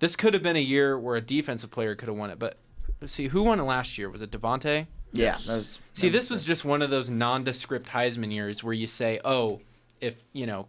this 0.00 0.16
could 0.16 0.34
have 0.34 0.42
been 0.42 0.56
a 0.56 0.60
year 0.74 0.98
where 0.98 1.16
a 1.16 1.20
defensive 1.20 1.70
player 1.70 1.94
could 1.94 2.08
have 2.08 2.16
won 2.16 2.30
it. 2.30 2.38
But 2.38 2.58
see, 3.06 3.28
who 3.28 3.42
won 3.44 3.60
it 3.60 3.64
last 3.64 3.96
year? 3.98 4.10
Was 4.10 4.22
it 4.22 4.30
DeVonta? 4.30 4.86
Yeah, 5.12 5.36
that 5.46 5.56
was. 5.56 5.78
See, 5.92 6.08
that 6.08 6.18
this 6.18 6.30
was 6.30 6.42
just 6.44 6.64
one 6.64 6.82
of 6.82 6.90
those 6.90 7.08
nondescript 7.08 7.88
Heisman 7.88 8.32
years 8.32 8.64
where 8.64 8.74
you 8.74 8.86
say, 8.86 9.20
"Oh, 9.24 9.60
if 10.00 10.16
you 10.32 10.46
know 10.46 10.66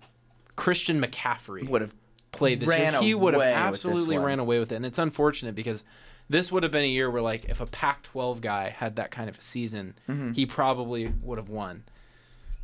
Christian 0.55 1.01
McCaffrey 1.01 1.67
would 1.67 1.81
have 1.81 1.93
played 2.31 2.59
this 2.59 2.69
year, 2.69 2.91
he 3.01 3.13
would 3.15 3.33
have 3.33 3.41
away 3.41 3.47
with 3.71 3.71
this 3.81 3.85
absolutely 3.85 4.17
ran 4.19 4.39
away 4.39 4.59
with 4.59 4.71
it." 4.71 4.75
And 4.75 4.85
it's 4.85 4.99
unfortunate 4.99 5.55
because 5.55 5.83
this 6.29 6.51
would 6.51 6.61
have 6.63 6.71
been 6.71 6.83
a 6.85 6.87
year 6.87 7.09
where, 7.09 7.21
like, 7.21 7.45
if 7.45 7.61
a 7.61 7.65
Pac-12 7.65 8.41
guy 8.41 8.69
had 8.69 8.97
that 8.97 9.11
kind 9.11 9.27
of 9.29 9.37
a 9.37 9.41
season, 9.41 9.95
Mm-hmm. 10.07 10.33
he 10.33 10.45
probably 10.45 11.11
would 11.23 11.37
have 11.39 11.49
won. 11.49 11.83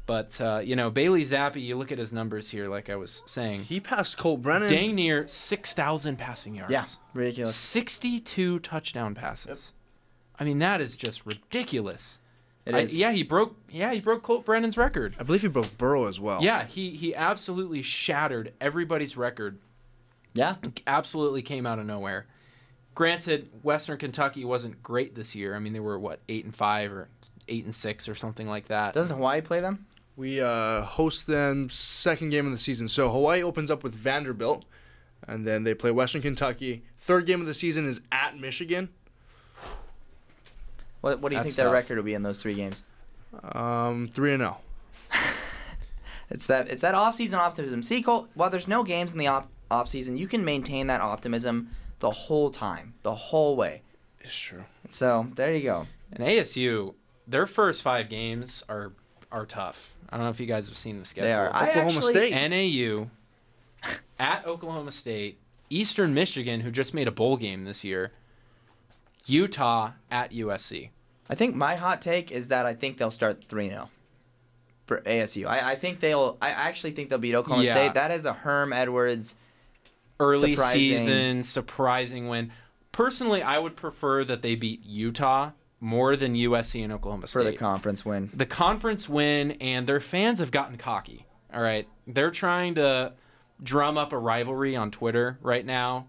But 0.06 0.40
uh, 0.42 0.62
you 0.64 0.76
know, 0.76 0.90
Bailey 0.90 1.22
Zappe, 1.24 1.62
you 1.62 1.78
look 1.78 1.92
at 1.92 1.98
his 1.98 2.12
numbers 2.12 2.50
here, 2.52 2.68
like 2.68 2.90
I 2.90 2.96
was 2.98 3.22
saying, 3.26 3.64
He 3.64 3.80
passed 3.80 4.18
Colt 4.18 4.42
Brennan. 4.42 4.70
dang 4.70 4.96
near 4.96 5.28
six 5.28 5.72
thousand 5.74 6.18
passing 6.18 6.56
yards. 6.56 6.72
Yeah, 6.72 6.84
ridiculous. 7.14 7.56
62 7.56 8.60
touchdown 8.60 9.16
passes. 9.16 9.72
I 10.38 10.44
mean, 10.44 10.60
that 10.60 10.82
is 10.82 10.98
just 10.98 11.26
ridiculous. 11.26 12.20
It 12.66 12.76
I- 12.76 12.80
is. 12.80 12.96
yeah, 12.96 13.12
he 13.14 13.24
broke. 13.24 13.56
Yeah, 13.70 13.94
he 13.94 14.02
broke 14.02 14.24
Colt 14.24 14.46
Brennan's 14.46 14.78
record. 14.78 15.16
I 15.20 15.24
believe 15.24 15.42
he 15.42 15.48
broke 15.48 15.78
Burrow 15.78 16.08
as 16.08 16.20
well. 16.20 16.44
Yeah, 16.44 16.66
he 16.66 16.92
he 16.98 17.16
absolutely 17.16 17.82
shattered 17.82 18.52
everybody's 18.60 19.16
record. 19.16 19.58
Yeah. 20.34 20.56
Absolutely 20.88 21.44
came 21.44 21.66
out 21.66 21.80
of 21.80 21.86
nowhere. 21.86 22.26
Granted, 22.96 23.50
Western 23.64 23.98
Kentucky 23.98 24.44
wasn't 24.46 24.82
great 24.84 25.16
this 25.16 25.34
year. 25.36 25.56
I 25.56 25.60
mean, 25.60 25.74
they 25.74 25.80
were 25.80 25.98
what 25.98 26.20
eight 26.28 26.44
and 26.46 26.56
five 26.56 26.92
or 26.92 27.08
eight 27.48 27.64
and 27.66 27.74
six 27.74 28.08
or 28.10 28.16
something 28.16 28.48
like 28.48 28.68
that. 28.68 28.94
Doesn't 28.94 29.16
Hawaii 29.16 29.42
play 29.42 29.60
them? 29.62 29.86
We 30.16 30.40
uh, 30.42 30.84
host 30.84 31.26
them 31.28 31.70
second 31.70 32.30
game 32.30 32.46
of 32.46 32.52
the 32.52 32.58
season. 32.60 32.88
So 32.88 33.10
Hawaii 33.12 33.42
opens 33.42 33.72
up 33.72 33.84
with 33.84 33.94
Vanderbilt, 33.96 34.64
and 35.28 35.46
then 35.48 35.64
they 35.64 35.74
play 35.74 35.92
Western 35.92 36.22
Kentucky. 36.22 36.84
Third 37.00 37.26
game 37.26 37.42
of 37.42 37.48
the 37.48 37.54
season 37.54 37.88
is 37.88 38.02
at 38.12 38.38
Michigan. 38.40 38.90
What 41.02 41.20
What 41.20 41.30
do 41.30 41.36
you 41.36 41.40
That's 41.40 41.48
think 41.50 41.56
their 41.58 41.66
tough. 41.66 41.74
record 41.74 41.98
will 41.98 42.04
be 42.04 42.14
in 42.14 42.24
those 42.24 42.42
three 42.42 42.54
games? 42.54 42.84
Um, 43.54 44.10
three 44.14 44.34
and 44.34 44.42
zero. 44.42 44.58
It's 46.30 46.48
that 46.48 46.68
it's 46.70 46.82
that 46.82 46.96
off-season 46.96 47.38
optimism. 47.38 47.84
See, 47.84 48.02
Cole, 48.02 48.28
while 48.34 48.50
there's 48.50 48.68
no 48.68 48.82
games 48.84 49.12
in 49.12 49.20
the 49.20 49.28
off 49.28 49.46
off-season, 49.70 50.18
you 50.18 50.28
can 50.28 50.44
maintain 50.44 50.88
that 50.88 51.00
optimism 51.00 51.70
the 52.00 52.10
whole 52.10 52.50
time, 52.50 52.96
the 53.04 53.14
whole 53.14 53.56
way. 53.56 53.82
It's 54.20 54.34
true. 54.36 54.64
So 54.88 55.28
there 55.36 55.54
you 55.54 55.62
go. 55.62 55.86
And 56.12 56.26
ASU, 56.26 56.96
their 57.28 57.46
first 57.46 57.84
five 57.84 58.10
games 58.10 58.64
are 58.68 58.94
are 59.32 59.46
tough. 59.46 59.94
I 60.14 60.18
don't 60.18 60.26
know 60.26 60.30
if 60.30 60.40
you 60.40 60.46
guys 60.46 60.68
have 60.68 60.78
seen 60.78 61.00
the 61.00 61.06
schedule. 61.06 61.28
They 61.30 61.34
are. 61.36 61.48
Oklahoma 61.48 61.98
actually- 61.98 62.32
State. 62.32 62.50
NAU 62.50 63.10
at 64.20 64.46
Oklahoma 64.46 64.92
State, 64.92 65.40
Eastern 65.72 66.14
Michigan, 66.14 66.60
who 66.62 66.70
just 66.70 66.94
made 66.94 67.08
a 67.08 67.12
bowl 67.12 67.36
game 67.36 67.64
this 67.66 67.84
year, 67.84 68.12
Utah 69.26 69.94
at 70.12 70.32
USC. 70.32 70.90
I 71.30 71.36
think 71.36 71.56
my 71.56 71.76
hot 71.76 72.00
take 72.02 72.32
is 72.32 72.50
that 72.50 72.68
I 72.68 72.76
think 72.76 72.98
they'll 72.98 73.10
start 73.10 73.44
3 73.46 73.70
0 73.70 73.90
for 74.86 75.02
ASU. 75.02 75.48
I, 75.48 75.72
I 75.72 75.76
think 75.76 76.00
they'll, 76.00 76.38
I 76.42 76.50
actually 76.50 76.92
think 76.92 77.10
they'll 77.10 77.18
beat 77.18 77.34
Oklahoma 77.34 77.66
Yeah. 77.66 77.74
State. 77.74 77.94
That 77.96 78.12
is 78.12 78.26
a 78.26 78.34
Herm 78.34 78.72
Edwards. 78.72 79.34
Early 80.20 80.56
Surprising. 80.56 80.80
season, 80.80 81.44
surprising 81.44 82.28
win. 82.28 82.52
Personally, 82.92 83.42
I 83.42 83.58
would 83.58 83.76
prefer 83.76 84.24
that 84.26 84.44
they 84.44 84.54
beat 84.54 84.86
Utah 84.86 85.52
more 85.84 86.16
than 86.16 86.34
USC 86.34 86.82
and 86.82 86.94
Oklahoma 86.94 87.28
State 87.28 87.40
for 87.40 87.44
the 87.52 87.58
conference 87.58 88.06
win. 88.06 88.30
the 88.34 88.46
conference 88.46 89.10
win 89.10 89.52
and 89.60 89.86
their 89.86 90.00
fans 90.00 90.40
have 90.40 90.50
gotten 90.50 90.78
cocky. 90.78 91.26
All 91.54 91.62
right. 91.62 91.86
They're 92.08 92.32
trying 92.32 92.76
to 92.76 93.12
drum 93.62 93.98
up 93.98 94.14
a 94.14 94.18
rivalry 94.18 94.78
on 94.78 94.92
Twitter 94.92 95.38
right 95.42 95.66
now, 95.66 96.08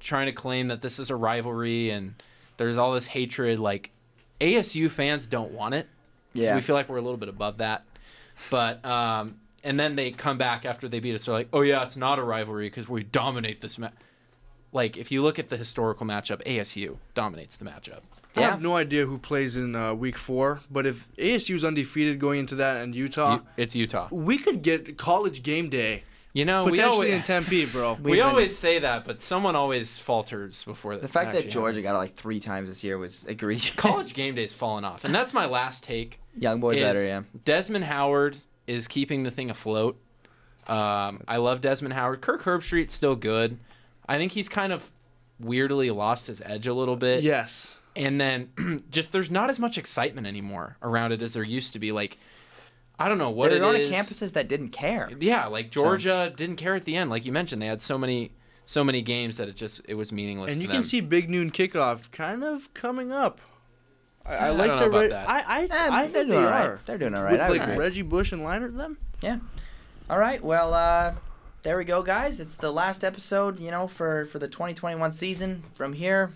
trying 0.00 0.26
to 0.26 0.32
claim 0.32 0.68
that 0.68 0.80
this 0.80 0.98
is 0.98 1.10
a 1.10 1.16
rivalry 1.16 1.90
and 1.90 2.14
there's 2.56 2.78
all 2.78 2.94
this 2.94 3.06
hatred. 3.06 3.58
Like, 3.58 3.90
ASU 4.40 4.90
fans 4.90 5.26
don't 5.26 5.52
want 5.52 5.74
it. 5.74 5.86
So 6.34 6.40
Yeah. 6.42 6.54
we 6.54 6.62
feel 6.62 6.74
like 6.74 6.88
we're 6.88 6.96
a 6.96 7.02
little 7.02 7.18
bit 7.18 7.28
above 7.28 7.58
that. 7.58 7.84
But, 8.48 8.82
um, 8.86 9.36
and 9.62 9.78
then 9.78 9.96
they 9.96 10.12
come 10.12 10.38
back 10.38 10.64
after 10.64 10.88
they 10.88 10.98
beat 10.98 11.14
us. 11.14 11.26
They're 11.26 11.34
like, 11.34 11.48
oh, 11.52 11.60
yeah, 11.60 11.82
it's 11.82 11.96
not 11.96 12.18
a 12.18 12.22
rivalry 12.22 12.68
because 12.70 12.88
we 12.88 13.02
dominate 13.02 13.60
this 13.60 13.78
match. 13.78 13.92
Like, 14.72 14.96
if 14.96 15.12
you 15.12 15.22
look 15.22 15.38
at 15.38 15.50
the 15.50 15.58
historical 15.58 16.06
matchup, 16.06 16.42
ASU 16.46 16.96
dominates 17.12 17.56
the 17.58 17.66
matchup. 17.66 18.00
I 18.36 18.42
have 18.42 18.62
no 18.62 18.76
idea 18.76 19.06
who 19.06 19.18
plays 19.18 19.56
in 19.56 19.74
uh, 19.74 19.92
week 19.94 20.16
four, 20.16 20.60
but 20.70 20.86
if 20.86 21.08
ASU's 21.16 21.64
undefeated 21.64 22.18
going 22.20 22.40
into 22.40 22.54
that 22.56 22.78
and 22.78 22.94
Utah, 22.94 23.34
U- 23.36 23.42
it's 23.56 23.74
Utah. 23.74 24.08
we 24.10 24.38
could 24.38 24.62
get 24.62 24.96
college 24.96 25.42
game 25.42 25.68
day 25.68 26.04
You 26.32 26.44
know, 26.44 26.64
we 26.64 26.80
always, 26.80 27.12
in 27.12 27.22
Tempe, 27.22 27.66
bro. 27.66 27.94
We 28.02 28.12
We've 28.12 28.24
always 28.24 28.56
say 28.56 28.78
that, 28.78 29.04
but 29.04 29.20
someone 29.20 29.56
always 29.56 29.98
falters 29.98 30.62
before 30.62 30.96
The 30.96 31.08
fact 31.08 31.32
that 31.32 31.50
Georgia 31.50 31.78
happens. 31.78 31.86
got 31.86 31.94
it 31.96 31.98
like 31.98 32.14
three 32.14 32.38
times 32.38 32.68
this 32.68 32.84
year 32.84 32.98
was 32.98 33.24
egregious. 33.24 33.74
college 33.74 34.14
game 34.20 34.36
day's 34.36 34.52
fallen 34.52 34.84
off, 34.84 35.04
and 35.04 35.12
that's 35.14 35.34
my 35.34 35.46
last 35.46 35.82
take. 35.82 36.20
Young 36.38 36.60
boy 36.60 36.76
better, 36.76 37.04
yeah. 37.04 37.22
Desmond 37.44 37.84
Howard 37.84 38.36
is 38.68 38.86
keeping 38.86 39.24
the 39.24 39.32
thing 39.32 39.50
afloat. 39.50 39.98
Um, 40.68 41.22
I 41.26 41.38
love 41.38 41.60
Desmond 41.60 41.94
Howard. 41.94 42.20
Kirk 42.20 42.42
Herbstreit's 42.44 42.94
still 42.94 43.16
good. 43.16 43.58
I 44.08 44.18
think 44.18 44.30
he's 44.30 44.48
kind 44.48 44.72
of 44.72 44.88
weirdly 45.40 45.90
lost 45.90 46.28
his 46.28 46.40
edge 46.44 46.66
a 46.68 46.74
little 46.74 46.96
bit. 46.96 47.22
yes. 47.24 47.76
And 47.96 48.20
then 48.20 48.84
just 48.90 49.12
there's 49.12 49.30
not 49.30 49.50
as 49.50 49.58
much 49.58 49.76
excitement 49.78 50.26
anymore 50.26 50.76
around 50.82 51.12
it 51.12 51.22
as 51.22 51.32
there 51.34 51.42
used 51.42 51.72
to 51.72 51.78
be. 51.78 51.92
Like 51.92 52.18
I 52.98 53.08
don't 53.08 53.18
know 53.18 53.30
what 53.30 53.48
They're 53.48 53.56
it 53.58 53.60
going 53.60 53.76
to 53.76 53.82
is. 53.82 53.90
campuses 53.90 54.34
that 54.34 54.46
didn't 54.48 54.68
care. 54.70 55.10
Yeah, 55.18 55.46
like 55.46 55.70
Georgia 55.70 56.32
didn't 56.36 56.56
care 56.56 56.74
at 56.74 56.84
the 56.84 56.96
end. 56.96 57.10
Like 57.10 57.24
you 57.24 57.32
mentioned, 57.32 57.60
they 57.62 57.66
had 57.66 57.80
so 57.80 57.96
many 57.98 58.32
so 58.66 58.84
many 58.84 59.02
games 59.02 59.38
that 59.38 59.48
it 59.48 59.56
just 59.56 59.80
it 59.88 59.94
was 59.94 60.12
meaningless. 60.12 60.52
And 60.52 60.60
to 60.60 60.66
you 60.66 60.72
them. 60.72 60.82
can 60.82 60.88
see 60.88 61.00
big 61.00 61.28
noon 61.30 61.50
kickoff 61.50 62.10
kind 62.12 62.44
of 62.44 62.72
coming 62.74 63.10
up. 63.10 63.40
I, 64.24 64.34
I 64.34 64.46
I 64.46 64.50
like 64.50 64.68
don't 64.68 64.78
know 64.80 64.86
about 64.86 65.00
Re- 65.00 65.08
that. 65.08 65.28
I 65.28 65.38
I, 65.40 65.62
Eh, 65.64 65.68
I 65.70 66.02
they're 66.02 66.02
think 66.02 66.12
doing 66.12 66.28
they 66.28 66.36
all 66.36 66.44
right. 66.44 66.66
are. 66.66 66.80
They're 66.86 66.98
doing 66.98 67.14
all 67.14 67.22
right. 67.24 67.32
With 67.32 67.40
I 67.40 67.48
like 67.48 67.62
agree. 67.62 67.76
Reggie 67.76 68.02
Bush 68.02 68.32
and 68.32 68.42
Leinart 68.42 68.76
them. 68.76 68.98
Yeah. 69.22 69.38
All 70.08 70.18
right. 70.18 70.42
Well, 70.44 70.74
uh, 70.74 71.14
there 71.62 71.76
we 71.78 71.84
go, 71.84 72.02
guys. 72.02 72.38
It's 72.38 72.56
the 72.56 72.70
last 72.72 73.02
episode, 73.02 73.58
you 73.58 73.70
know, 73.70 73.88
for 73.88 74.26
for 74.26 74.38
the 74.38 74.46
2021 74.48 75.10
season. 75.12 75.64
From 75.74 75.94
here, 75.94 76.32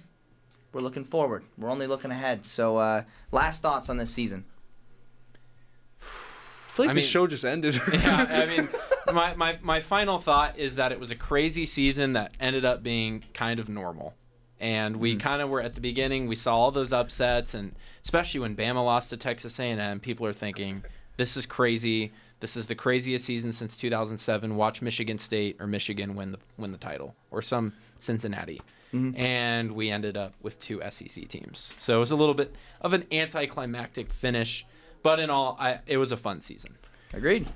we're 0.75 0.81
looking 0.81 1.05
forward. 1.05 1.45
We're 1.57 1.71
only 1.71 1.87
looking 1.87 2.11
ahead. 2.11 2.47
So, 2.47 2.77
uh, 2.77 3.05
last 3.33 3.63
thoughts 3.63 3.89
on 3.89 3.97
this 3.97 4.11
season. 4.11 4.45
I 6.03 6.73
feel 6.73 6.87
like 6.87 6.91
I 6.91 6.95
the 6.95 7.01
mean- 7.01 7.09
show 7.09 7.27
just 7.27 7.45
ended. 7.45 7.81
yeah, 7.93 8.27
I 8.29 8.47
mean, 8.57 8.69
my, 9.13 9.35
my, 9.35 9.59
my 9.63 9.81
final 9.81 10.19
thought 10.19 10.59
is 10.59 10.77
that 10.77 10.93
it 10.93 10.99
was 10.99 11.11
a 11.11 11.17
crazy 11.17 11.65
season 11.67 12.15
that 12.15 12.33
ended 12.41 12.65
up 12.65 12.83
being 12.83 13.25
kind 13.33 13.61
of 13.61 13.69
normal. 13.69 14.15
And 14.61 14.97
we 14.97 15.17
kind 15.17 15.43
of 15.43 15.51
were 15.51 15.61
at 15.61 15.75
the 15.75 15.81
beginning, 15.81 16.27
we 16.27 16.37
saw 16.37 16.57
all 16.57 16.71
those 16.71 16.93
upsets, 16.93 17.55
and 17.55 17.75
especially 18.03 18.41
when 18.41 18.57
Bama 18.57 18.85
lost 18.85 19.11
to 19.11 19.17
Texas 19.17 19.59
A&M, 19.59 20.01
people 20.01 20.27
are 20.27 20.33
thinking, 20.33 20.83
this 21.17 21.37
is 21.37 21.45
crazy. 21.45 22.13
This 22.41 22.57
is 22.57 22.67
the 22.67 22.75
craziest 22.75 23.25
season 23.25 23.53
since 23.53 23.77
2007. 23.77 24.57
Watch 24.57 24.81
Michigan 24.81 25.19
State 25.19 25.57
or 25.61 25.67
Michigan 25.67 26.15
win 26.15 26.33
the 26.33 26.39
win 26.57 26.73
the 26.73 26.79
title, 26.79 27.15
or 27.31 27.43
some 27.43 27.73
Cincinnati. 27.99 28.61
Mm-hmm. 28.95 29.21
And 29.21 29.73
we 29.73 29.91
ended 29.91 30.17
up 30.17 30.35
with 30.41 30.61
two 30.61 30.81
SEC 30.89 31.29
teams. 31.29 31.73
So 31.79 31.97
it 31.97 32.01
was 32.01 32.13
a 32.13 32.17
little 32.17 32.35
bit 32.35 32.55
of 32.81 32.93
an 32.93 33.05
anticlimactic 33.11 34.11
finish, 34.11 34.65
but 35.03 35.19
in 35.19 35.31
all, 35.31 35.57
I, 35.59 35.81
it 35.87 35.97
was 35.97 36.13
a 36.13 36.17
fun 36.17 36.41
season. 36.41 36.77
Agreed. 37.13 37.47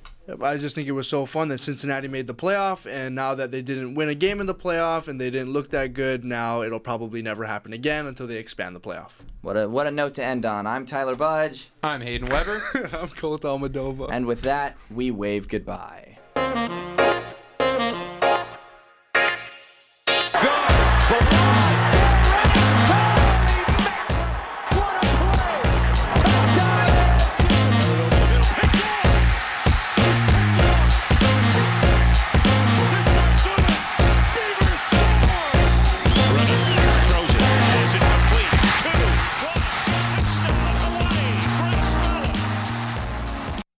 I 0.41 0.57
just 0.57 0.75
think 0.75 0.87
it 0.87 0.91
was 0.91 1.07
so 1.07 1.25
fun 1.25 1.49
that 1.49 1.59
Cincinnati 1.59 2.07
made 2.07 2.27
the 2.27 2.35
playoff, 2.35 2.85
and 2.85 3.15
now 3.15 3.35
that 3.35 3.51
they 3.51 3.61
didn't 3.61 3.95
win 3.95 4.07
a 4.09 4.15
game 4.15 4.39
in 4.39 4.45
the 4.45 4.53
playoff 4.53 5.07
and 5.07 5.19
they 5.19 5.29
didn't 5.29 5.51
look 5.51 5.71
that 5.71 5.93
good, 5.93 6.23
now 6.23 6.61
it'll 6.61 6.79
probably 6.79 7.21
never 7.21 7.45
happen 7.45 7.73
again 7.73 8.05
until 8.05 8.27
they 8.27 8.35
expand 8.37 8.75
the 8.75 8.79
playoff. 8.79 9.13
What 9.41 9.57
a 9.57 9.67
what 9.67 9.87
a 9.87 9.91
note 9.91 10.13
to 10.15 10.23
end 10.23 10.45
on. 10.45 10.67
I'm 10.67 10.85
Tyler 10.85 11.15
Budge, 11.15 11.71
I'm 11.83 12.01
Hayden 12.01 12.29
Weber. 12.29 12.61
I'm 12.93 13.09
Colt 13.09 13.41
Almadova. 13.41 14.09
and 14.11 14.25
with 14.27 14.41
that, 14.43 14.77
we 14.91 15.09
wave 15.11 15.47
goodbye. 15.47 16.17